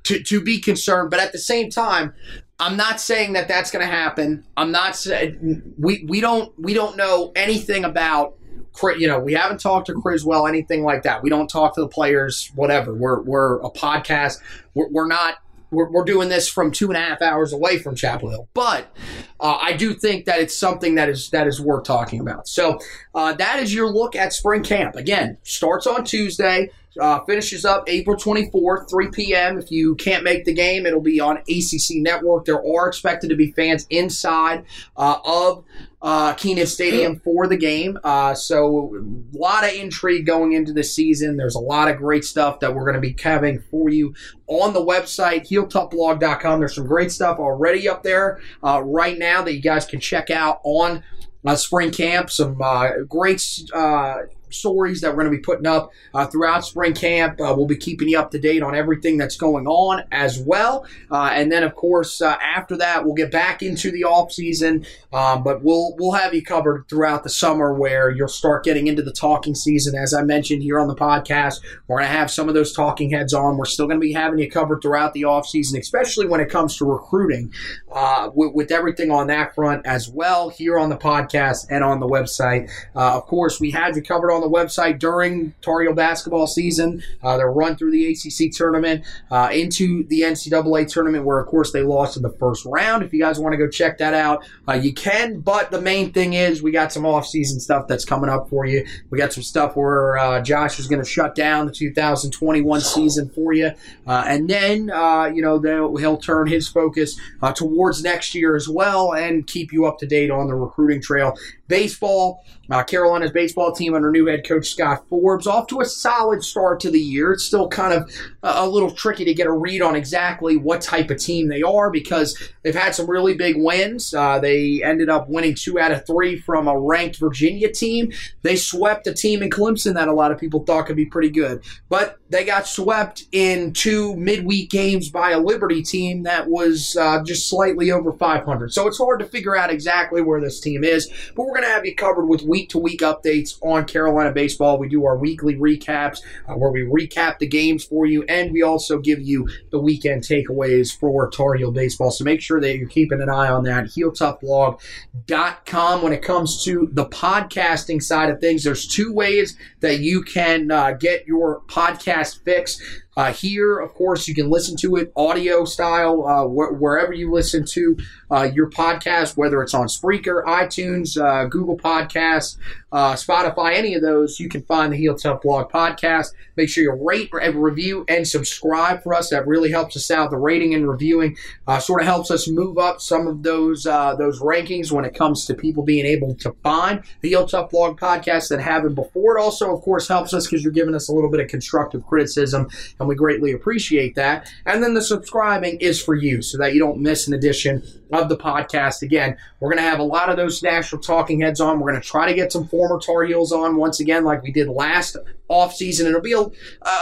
to, 0.04 0.22
to 0.22 0.40
be 0.40 0.58
concerned. 0.62 1.10
But 1.10 1.20
at 1.20 1.32
the 1.32 1.38
same 1.38 1.68
time, 1.68 2.14
I'm 2.58 2.74
not 2.74 3.00
saying 3.00 3.34
that 3.34 3.48
that's 3.48 3.70
going 3.70 3.84
to 3.84 3.92
happen. 3.92 4.44
I'm 4.56 4.72
not 4.72 4.96
saying 4.96 5.74
we 5.78 6.06
we 6.08 6.22
don't 6.22 6.58
we 6.58 6.72
don't 6.72 6.96
know 6.96 7.32
anything 7.36 7.84
about. 7.84 8.38
You 8.82 9.08
know, 9.08 9.20
we 9.20 9.34
haven't 9.34 9.60
talked 9.60 9.86
to 9.88 9.94
Criswell, 10.00 10.46
anything 10.46 10.84
like 10.84 11.02
that. 11.02 11.22
We 11.22 11.28
don't 11.28 11.48
talk 11.48 11.74
to 11.74 11.82
the 11.82 11.88
players, 11.88 12.50
whatever. 12.54 12.94
We're 12.94 13.20
we're 13.20 13.60
a 13.60 13.70
podcast. 13.70 14.40
We're, 14.72 14.88
we're 14.88 15.06
not. 15.06 15.34
We're, 15.74 15.90
we're 15.90 16.04
doing 16.04 16.28
this 16.28 16.48
from 16.48 16.70
two 16.70 16.88
and 16.88 16.96
a 16.96 17.00
half 17.00 17.20
hours 17.20 17.52
away 17.52 17.78
from 17.78 17.94
Chapel 17.94 18.30
Hill, 18.30 18.48
but 18.54 18.94
uh, 19.40 19.58
I 19.60 19.74
do 19.74 19.94
think 19.94 20.24
that 20.26 20.40
it's 20.40 20.56
something 20.56 20.94
that 20.94 21.08
is 21.08 21.30
that 21.30 21.46
is 21.46 21.60
worth 21.60 21.84
talking 21.84 22.20
about. 22.20 22.48
So 22.48 22.78
uh, 23.14 23.34
that 23.34 23.60
is 23.60 23.74
your 23.74 23.90
look 23.90 24.16
at 24.16 24.32
spring 24.32 24.62
camp. 24.62 24.96
Again, 24.96 25.38
starts 25.42 25.86
on 25.86 26.04
Tuesday, 26.04 26.70
uh, 27.00 27.24
finishes 27.24 27.64
up 27.64 27.84
April 27.88 28.16
24th, 28.16 28.88
3 28.88 29.10
p.m. 29.10 29.58
If 29.58 29.70
you 29.70 29.94
can't 29.96 30.24
make 30.24 30.44
the 30.44 30.52
game, 30.52 30.86
it'll 30.86 31.00
be 31.00 31.20
on 31.20 31.38
ACC 31.38 31.96
Network. 31.96 32.44
There 32.44 32.62
are 32.64 32.88
expected 32.88 33.30
to 33.30 33.36
be 33.36 33.52
fans 33.52 33.86
inside 33.90 34.64
uh, 34.96 35.18
of 35.24 35.64
uh, 36.02 36.34
Kenan 36.34 36.66
Stadium 36.66 37.18
for 37.20 37.46
the 37.46 37.56
game. 37.56 37.98
Uh, 38.04 38.34
so 38.34 38.94
a 38.94 39.38
lot 39.38 39.64
of 39.64 39.72
intrigue 39.72 40.26
going 40.26 40.52
into 40.52 40.72
the 40.72 40.84
season. 40.84 41.36
There's 41.36 41.54
a 41.54 41.60
lot 41.60 41.88
of 41.88 41.96
great 41.96 42.24
stuff 42.24 42.60
that 42.60 42.74
we're 42.74 42.84
going 42.84 42.94
to 42.94 43.00
be 43.00 43.16
having 43.20 43.60
for 43.70 43.88
you 43.88 44.14
on 44.46 44.74
the 44.74 44.84
website, 44.84 45.48
heeltoughblog.com. 45.48 46.58
There's 46.58 46.74
some 46.74 46.86
great 46.86 47.10
stuff 47.10 47.38
already 47.38 47.88
up 47.88 48.02
there 48.02 48.40
uh, 48.62 48.82
right 48.84 49.18
now 49.18 49.42
that 49.42 49.54
you 49.54 49.62
guys 49.62 49.86
can 49.86 49.98
check 49.98 50.30
out 50.30 50.60
on 50.62 51.02
uh, 51.46 51.56
spring 51.56 51.90
camp. 51.90 52.30
Some 52.30 52.60
uh, 52.60 52.90
great 53.08 53.42
uh, 53.72 54.22
stories 54.54 55.00
that 55.00 55.10
we're 55.10 55.22
going 55.22 55.32
to 55.32 55.36
be 55.36 55.42
putting 55.42 55.66
up 55.66 55.90
uh, 56.14 56.26
throughout 56.26 56.64
spring 56.64 56.94
camp. 56.94 57.40
Uh, 57.40 57.52
we'll 57.56 57.66
be 57.66 57.76
keeping 57.76 58.08
you 58.08 58.18
up 58.18 58.30
to 58.30 58.38
date 58.38 58.62
on 58.62 58.74
everything 58.74 59.16
that's 59.18 59.36
going 59.36 59.66
on 59.66 60.02
as 60.12 60.38
well. 60.38 60.86
Uh, 61.10 61.30
and 61.32 61.50
then, 61.50 61.62
of 61.62 61.74
course, 61.74 62.20
uh, 62.20 62.36
after 62.40 62.76
that, 62.76 63.04
we'll 63.04 63.14
get 63.14 63.30
back 63.30 63.62
into 63.62 63.90
the 63.90 64.04
off 64.04 64.32
season. 64.32 64.84
Um, 65.12 65.42
but 65.42 65.62
we'll 65.62 65.94
we'll 65.98 66.12
have 66.12 66.34
you 66.34 66.42
covered 66.42 66.88
throughout 66.88 67.22
the 67.24 67.30
summer, 67.30 67.74
where 67.74 68.10
you'll 68.10 68.28
start 68.28 68.64
getting 68.64 68.86
into 68.86 69.02
the 69.02 69.12
talking 69.12 69.54
season. 69.54 69.94
As 69.94 70.14
I 70.14 70.22
mentioned 70.22 70.62
here 70.62 70.78
on 70.78 70.88
the 70.88 70.96
podcast, 70.96 71.60
we're 71.86 71.98
going 71.98 72.08
to 72.08 72.16
have 72.16 72.30
some 72.30 72.48
of 72.48 72.54
those 72.54 72.72
talking 72.72 73.10
heads 73.10 73.34
on. 73.34 73.56
We're 73.56 73.64
still 73.64 73.86
going 73.86 74.00
to 74.00 74.04
be 74.04 74.12
having 74.12 74.38
you 74.38 74.50
covered 74.50 74.80
throughout 74.82 75.12
the 75.14 75.24
off 75.24 75.46
season, 75.46 75.78
especially 75.78 76.26
when 76.26 76.40
it 76.40 76.50
comes 76.50 76.76
to 76.78 76.84
recruiting, 76.84 77.52
uh, 77.92 78.30
with, 78.34 78.54
with 78.54 78.70
everything 78.70 79.10
on 79.10 79.26
that 79.28 79.54
front 79.54 79.86
as 79.86 80.08
well 80.08 80.48
here 80.48 80.78
on 80.78 80.88
the 80.88 80.96
podcast 80.96 81.66
and 81.70 81.84
on 81.84 82.00
the 82.00 82.06
website. 82.06 82.70
Uh, 82.94 83.16
of 83.16 83.26
course, 83.26 83.60
we 83.60 83.70
had 83.70 83.96
you 83.96 84.02
covered 84.02 84.32
on 84.32 84.40
the 84.44 84.50
website 84.50 84.98
during 84.98 85.54
Tar 85.62 85.82
Heel 85.82 85.94
basketball 85.94 86.46
season. 86.46 87.02
Uh, 87.22 87.36
their 87.36 87.50
run 87.50 87.76
through 87.76 87.90
the 87.90 88.06
ACC 88.06 88.52
tournament 88.52 89.04
uh, 89.30 89.48
into 89.52 90.06
the 90.08 90.22
NCAA 90.22 90.88
tournament, 90.88 91.24
where 91.24 91.38
of 91.38 91.46
course 91.48 91.72
they 91.72 91.82
lost 91.82 92.16
in 92.16 92.22
the 92.22 92.32
first 92.32 92.64
round. 92.66 93.02
If 93.02 93.12
you 93.12 93.20
guys 93.20 93.38
want 93.38 93.52
to 93.52 93.56
go 93.56 93.68
check 93.68 93.98
that 93.98 94.14
out, 94.14 94.44
uh, 94.68 94.74
you 94.74 94.92
can. 94.92 95.40
But 95.40 95.70
the 95.70 95.80
main 95.80 96.12
thing 96.12 96.34
is 96.34 96.62
we 96.62 96.70
got 96.70 96.92
some 96.92 97.06
off-season 97.06 97.60
stuff 97.60 97.88
that's 97.88 98.04
coming 98.04 98.30
up 98.30 98.48
for 98.48 98.66
you. 98.66 98.86
We 99.10 99.18
got 99.18 99.32
some 99.32 99.42
stuff 99.42 99.76
where 99.76 100.18
uh, 100.18 100.40
Josh 100.40 100.78
is 100.78 100.86
going 100.86 101.02
to 101.02 101.08
shut 101.08 101.34
down 101.34 101.66
the 101.66 101.72
2021 101.72 102.80
season 102.80 103.28
for 103.30 103.52
you, 103.52 103.72
uh, 104.06 104.24
and 104.26 104.48
then 104.48 104.90
uh, 104.90 105.26
you 105.26 105.42
know 105.42 105.96
he'll 105.96 106.18
turn 106.18 106.46
his 106.46 106.68
focus 106.68 107.18
uh, 107.42 107.52
towards 107.52 108.02
next 108.02 108.34
year 108.34 108.54
as 108.56 108.68
well, 108.68 109.14
and 109.14 109.46
keep 109.46 109.72
you 109.72 109.86
up 109.86 109.98
to 109.98 110.06
date 110.06 110.30
on 110.30 110.46
the 110.46 110.54
recruiting 110.54 111.00
trail. 111.00 111.34
Baseball, 111.66 112.44
uh, 112.70 112.82
Carolina's 112.82 113.30
baseball 113.30 113.72
team 113.72 113.94
under 113.94 114.10
new 114.10 114.26
head 114.26 114.46
coach 114.46 114.68
Scott 114.70 115.04
Forbes, 115.08 115.46
off 115.46 115.66
to 115.68 115.80
a 115.80 115.84
solid 115.84 116.42
start 116.42 116.80
to 116.80 116.90
the 116.90 117.00
year. 117.00 117.32
It's 117.32 117.44
still 117.44 117.68
kind 117.68 117.92
of 117.92 118.10
a, 118.42 118.64
a 118.64 118.68
little 118.68 118.90
tricky 118.90 119.24
to 119.24 119.34
get 119.34 119.46
a 119.46 119.52
read 119.52 119.82
on 119.82 119.96
exactly 119.96 120.56
what 120.56 120.80
type 120.80 121.10
of 121.10 121.18
team 121.18 121.48
they 121.48 121.62
are 121.62 121.90
because 121.90 122.38
they've 122.62 122.74
had 122.74 122.94
some 122.94 123.08
really 123.08 123.34
big 123.34 123.56
wins. 123.56 124.12
Uh, 124.14 124.38
they 124.38 124.82
ended 124.82 125.08
up 125.08 125.28
winning 125.28 125.54
two 125.54 125.78
out 125.78 125.92
of 125.92 126.06
three 126.06 126.38
from 126.38 126.68
a 126.68 126.78
ranked 126.78 127.16
Virginia 127.16 127.72
team. 127.72 128.12
They 128.42 128.56
swept 128.56 129.06
a 129.06 129.14
team 129.14 129.42
in 129.42 129.50
Clemson 129.50 129.94
that 129.94 130.08
a 130.08 130.12
lot 130.12 130.32
of 130.32 130.38
people 130.38 130.64
thought 130.64 130.86
could 130.86 130.96
be 130.96 131.06
pretty 131.06 131.30
good, 131.30 131.64
but 131.88 132.18
they 132.28 132.44
got 132.44 132.66
swept 132.66 133.24
in 133.32 133.72
two 133.72 134.16
midweek 134.16 134.70
games 134.70 135.08
by 135.08 135.30
a 135.30 135.38
Liberty 135.38 135.82
team 135.82 136.24
that 136.24 136.48
was 136.48 136.96
uh, 136.96 137.22
just 137.22 137.48
slightly 137.48 137.90
over 137.90 138.12
500. 138.12 138.72
So 138.72 138.88
it's 138.88 138.98
hard 138.98 139.20
to 139.20 139.26
figure 139.26 139.56
out 139.56 139.70
exactly 139.70 140.20
where 140.20 140.40
this 140.40 140.60
team 140.60 140.84
is, 140.84 141.10
but 141.36 141.44
we're 141.54 141.60
going 141.60 141.70
to 141.70 141.74
have 141.74 141.86
you 141.86 141.94
covered 141.94 142.26
with 142.26 142.42
week 142.42 142.68
to 142.70 142.78
week 142.78 142.98
updates 142.98 143.62
on 143.62 143.84
Carolina 143.84 144.32
baseball. 144.32 144.76
We 144.76 144.88
do 144.88 145.04
our 145.04 145.16
weekly 145.16 145.54
recaps 145.54 146.18
uh, 146.48 146.54
where 146.54 146.72
we 146.72 146.80
recap 146.80 147.38
the 147.38 147.46
games 147.46 147.84
for 147.84 148.06
you, 148.06 148.24
and 148.24 148.50
we 148.50 148.62
also 148.62 148.98
give 148.98 149.20
you 149.20 149.48
the 149.70 149.78
weekend 149.78 150.24
takeaways 150.24 150.92
for 150.92 151.30
Tar 151.30 151.54
Heel 151.54 151.70
baseball. 151.70 152.10
So 152.10 152.24
make 152.24 152.40
sure 152.40 152.60
that 152.60 152.76
you're 152.76 152.88
keeping 152.88 153.22
an 153.22 153.30
eye 153.30 153.50
on 153.50 153.62
that. 153.64 153.84
HeelToughBlog.com. 153.84 156.02
When 156.02 156.12
it 156.12 156.22
comes 156.22 156.64
to 156.64 156.88
the 156.90 157.06
podcasting 157.06 158.02
side 158.02 158.30
of 158.30 158.40
things, 158.40 158.64
there's 158.64 158.88
two 158.88 159.12
ways 159.12 159.56
that 159.78 160.00
you 160.00 160.22
can 160.22 160.72
uh, 160.72 160.94
get 160.94 161.28
your 161.28 161.60
podcast 161.68 162.42
fix. 162.42 162.80
Uh, 163.16 163.32
here, 163.32 163.78
of 163.78 163.94
course, 163.94 164.26
you 164.26 164.34
can 164.34 164.50
listen 164.50 164.76
to 164.76 164.96
it 164.96 165.12
audio 165.16 165.64
style 165.64 166.26
uh, 166.26 166.44
wh- 166.44 166.80
wherever 166.80 167.12
you 167.12 167.30
listen 167.30 167.64
to 167.64 167.96
uh, 168.30 168.48
your 168.52 168.68
podcast, 168.70 169.36
whether 169.36 169.62
it's 169.62 169.74
on 169.74 169.86
Spreaker, 169.86 170.44
iTunes, 170.44 171.20
uh, 171.20 171.46
Google 171.46 171.76
Podcasts, 171.78 172.56
uh, 172.94 173.14
Spotify, 173.14 173.74
any 173.74 173.94
of 173.94 174.02
those. 174.02 174.38
You 174.38 174.48
can 174.48 174.62
find 174.62 174.92
the 174.92 174.96
Heel 174.96 175.16
Tough 175.16 175.42
Blog 175.42 175.68
podcast. 175.70 176.28
Make 176.56 176.68
sure 176.68 176.84
you 176.84 176.92
rate, 176.92 177.28
review, 177.32 178.04
and 178.08 178.26
subscribe 178.26 179.02
for 179.02 179.14
us. 179.14 179.30
That 179.30 179.48
really 179.48 179.72
helps 179.72 179.96
us 179.96 180.12
out. 180.12 180.30
The 180.30 180.36
rating 180.36 180.74
and 180.74 180.88
reviewing 180.88 181.36
uh, 181.66 181.80
sort 181.80 182.02
of 182.02 182.06
helps 182.06 182.30
us 182.30 182.48
move 182.48 182.78
up 182.78 183.00
some 183.00 183.26
of 183.26 183.42
those 183.42 183.84
uh, 183.84 184.14
those 184.14 184.40
rankings 184.40 184.92
when 184.92 185.04
it 185.04 185.12
comes 185.12 185.44
to 185.46 185.54
people 185.54 185.82
being 185.82 186.06
able 186.06 186.36
to 186.36 186.52
find 186.62 187.02
the 187.20 187.30
Heel 187.30 187.48
Tough 187.48 187.70
Blog 187.70 187.98
podcast 187.98 188.48
that 188.50 188.60
haven't 188.60 188.94
before. 188.94 189.36
It 189.36 189.40
also, 189.40 189.74
of 189.74 189.82
course, 189.82 190.06
helps 190.06 190.32
us 190.32 190.46
because 190.46 190.62
you're 190.62 190.72
giving 190.72 190.94
us 190.94 191.08
a 191.08 191.12
little 191.12 191.30
bit 191.30 191.40
of 191.40 191.48
constructive 191.48 192.06
criticism 192.06 192.68
and 193.00 193.08
we 193.08 193.16
greatly 193.16 193.50
appreciate 193.50 194.14
that. 194.14 194.48
And 194.66 194.84
then 194.84 194.94
the 194.94 195.02
subscribing 195.02 195.78
is 195.80 196.00
for 196.00 196.14
you 196.14 196.42
so 196.42 196.58
that 196.58 196.74
you 196.74 196.80
don't 196.80 197.00
miss 197.00 197.26
an 197.26 197.34
edition 197.34 197.82
of 198.22 198.28
the 198.28 198.36
podcast. 198.36 199.02
Again, 199.02 199.36
we're 199.60 199.70
going 199.70 199.82
to 199.82 199.88
have 199.88 199.98
a 199.98 200.04
lot 200.04 200.28
of 200.28 200.36
those 200.36 200.62
national 200.62 201.02
talking 201.02 201.40
heads 201.40 201.60
on. 201.60 201.80
We're 201.80 201.90
going 201.90 202.02
to 202.02 202.08
try 202.08 202.28
to 202.28 202.34
get 202.34 202.52
some 202.52 202.66
former 202.66 202.98
Tar 202.98 203.24
Heels 203.24 203.52
on 203.52 203.76
once 203.76 204.00
again, 204.00 204.24
like 204.24 204.42
we 204.42 204.52
did 204.52 204.68
last 204.68 205.16
offseason. 205.50 206.06
It'll 206.06 206.20
be 206.20 206.32
a, 206.32 206.44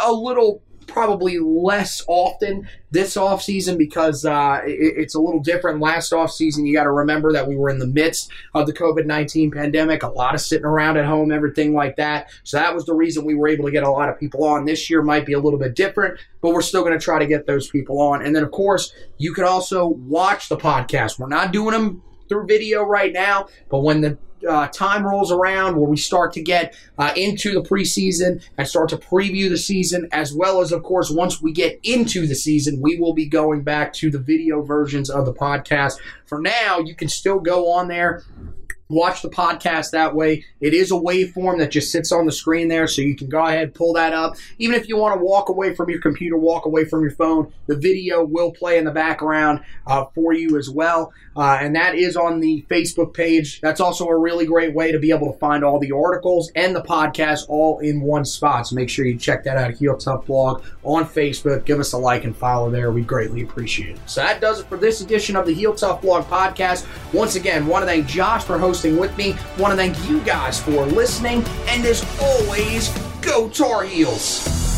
a 0.05 0.13
little 0.13 0.63
probably 0.87 1.39
less 1.39 2.03
often 2.09 2.69
this 2.91 3.17
offseason 3.17 3.79
because 3.79 4.25
uh, 4.25 4.61
it, 4.65 4.95
it's 4.97 5.15
a 5.15 5.21
little 5.21 5.41
different. 5.41 5.81
Last 5.81 6.13
offseason, 6.13 6.67
you 6.67 6.75
got 6.75 6.85
to 6.85 6.93
remember 6.93 7.33
that 7.33 7.49
we 7.49 7.57
were 7.57 7.71
in 7.71 7.79
the 7.79 7.87
midst 7.87 8.31
of 8.55 8.67
the 8.67 8.73
COVID 8.73 9.07
19 9.07 9.51
pandemic, 9.51 10.03
a 10.03 10.09
lot 10.09 10.35
of 10.35 10.41
sitting 10.41 10.67
around 10.67 10.97
at 10.97 11.07
home, 11.07 11.33
everything 11.33 11.75
like 11.75 11.97
that. 11.97 12.31
So 12.45 12.59
that 12.59 12.75
was 12.75 12.85
the 12.85 12.95
reason 12.95 13.25
we 13.25 13.35
were 13.35 13.49
able 13.49 13.65
to 13.65 13.71
get 13.71 13.85
a 13.85 13.91
lot 13.91 14.09
of 14.09 14.19
people 14.19 14.45
on. 14.45 14.65
This 14.65 14.91
year 14.91 15.03
might 15.03 15.27
be 15.27 15.33
a 15.33 15.41
little 15.41 15.59
bit 15.59 15.75
different, 15.75 16.19
but 16.41 16.53
we're 16.53 16.63
still 16.63 16.83
going 16.83 16.99
to 16.99 17.05
try 17.05 17.19
to 17.19 17.27
get 17.27 17.47
those 17.47 17.69
people 17.69 18.01
on. 18.01 18.25
And 18.25 18.35
then, 18.35 18.43
of 18.43 18.51
course, 18.51 18.93
you 19.19 19.33
can 19.33 19.45
also 19.45 19.87
watch 19.87 20.49
the 20.49 20.57
podcast. 20.57 21.19
We're 21.19 21.29
not 21.29 21.53
doing 21.53 21.73
them 21.73 22.03
through 22.29 22.47
video 22.47 22.83
right 22.83 23.13
now, 23.13 23.47
but 23.71 23.81
when 23.81 24.01
the 24.01 24.19
uh, 24.49 24.69
time 24.69 25.07
rolls 25.07 25.31
around 25.33 25.77
where 25.77 25.89
we 25.89 25.97
start 25.97 26.33
to 26.35 26.43
get 26.43 26.77
uh, 26.99 27.13
into 27.17 27.53
the 27.53 27.63
preseason 27.63 28.43
and 28.59 28.67
start 28.67 28.89
to 28.91 28.97
preview 28.97 29.49
the 29.49 29.59
season, 29.59 30.09
as 30.13 30.35
well 30.35 30.61
as, 30.61 30.73
of 30.73 30.83
course, 30.83 31.11
once 31.11 31.41
we 31.43 31.53
get 31.53 31.79
into 31.83 32.27
the 32.27 32.35
season, 32.35 32.81
we 32.81 32.99
will 32.99 33.15
be 33.15 33.27
going 33.27 33.63
back 33.63 33.93
to 33.95 34.11
the 34.11 34.19
video 34.19 34.63
versions 34.63 35.11
of 35.11 35.27
the 35.27 35.35
podcast. 35.35 35.99
For 36.27 36.41
now, 36.41 36.79
you 36.79 36.95
can 36.95 37.09
still 37.09 37.41
go 37.41 37.71
on 37.71 37.89
there 37.89 38.25
watch 38.93 39.23
the 39.23 39.31
podcast 39.31 39.91
that 39.91 40.15
way. 40.15 40.45
It 40.61 40.75
is 40.75 40.91
a 40.91 40.95
waveform 40.95 41.59
that 41.59 41.71
just 41.71 41.91
sits 41.91 42.13
on 42.13 42.27
the 42.27 42.33
screen 42.33 42.69
there, 42.69 42.87
so 42.87 43.03
you 43.03 43.17
can 43.17 43.29
go 43.29 43.45
ahead 43.45 43.75
pull 43.75 43.93
that 43.95 44.13
up. 44.13 44.37
Even 44.59 44.75
if 44.75 44.89
you 44.89 44.97
want 44.97 45.19
to 45.19 45.25
walk 45.25 45.49
away 45.49 45.75
from 45.75 45.91
your 45.91 46.01
computer, 46.01 46.37
walk 46.37 46.67
away 46.67 46.85
from 46.85 47.03
your 47.03 47.11
phone, 47.13 47.53
the 47.67 47.77
video 47.77 48.25
will 48.25 48.53
play 48.53 48.79
in 48.79 48.85
the 48.85 48.91
background 48.91 49.61
uh, 49.87 50.05
for 50.15 50.33
you 50.33 50.59
as 50.59 50.69
well. 50.71 51.13
Uh, 51.35 51.59
and 51.61 51.75
that 51.75 51.95
is 51.95 52.17
on 52.17 52.41
the 52.41 52.65
Facebook 52.71 53.15
page. 53.15 53.61
That's 53.61 53.81
also 53.81 54.07
a 54.07 54.17
really 54.17 54.47
great 54.47 54.75
way 54.75 54.93
to 54.93 54.99
be 54.99 55.11
able 55.11 55.33
to 55.33 55.39
find 55.39 55.65
all 55.65 55.79
the 55.79 55.93
articles 55.93 56.51
and 56.55 56.77
the 56.77 56.83
podcast 56.83 57.47
all 57.49 57.79
in 57.79 58.03
one 58.03 58.25
spot. 58.25 58.67
So 58.67 58.77
make 58.77 58.91
sure 58.91 59.07
you 59.07 59.17
check 59.17 59.45
that 59.45 59.57
out, 59.57 59.73
Heel 59.73 59.97
Tough 59.97 60.27
Blog 60.27 60.63
on 60.85 61.07
Facebook. 61.07 61.65
Give 61.65 61.81
us 61.81 61.93
a 61.95 61.99
like 61.99 62.25
and 62.25 62.37
follow 62.37 62.71
there. 62.71 62.91
We 62.93 63.03
greatly 63.03 63.43
appreciate 63.43 63.97
it. 63.97 64.01
So 64.07 64.21
that 64.21 64.41
does 64.41 64.61
it 64.61 64.67
for 64.67 64.77
this 64.77 65.01
edition 65.01 65.37
of 65.37 65.47
the 65.47 65.55
Heel 65.55 65.75
Tough 65.75 66.03
Blog 66.03 66.25
podcast. 66.27 66.87
Once 67.15 67.35
again, 67.35 67.67
want 67.67 67.83
to 67.83 67.87
thank 67.87 68.07
Josh 68.07 68.45
for 68.45 68.59
hosting 68.83 68.99
with 68.99 69.17
me. 69.17 69.37
Want 69.59 69.73
to 69.73 69.77
thank 69.77 70.09
you 70.09 70.21
guys 70.21 70.61
for 70.61 70.87
listening. 70.87 71.45
And 71.69 71.85
as 71.85 72.05
always, 72.21 72.89
go 73.21 73.49
Tar 73.49 73.85
Heels! 73.85 74.72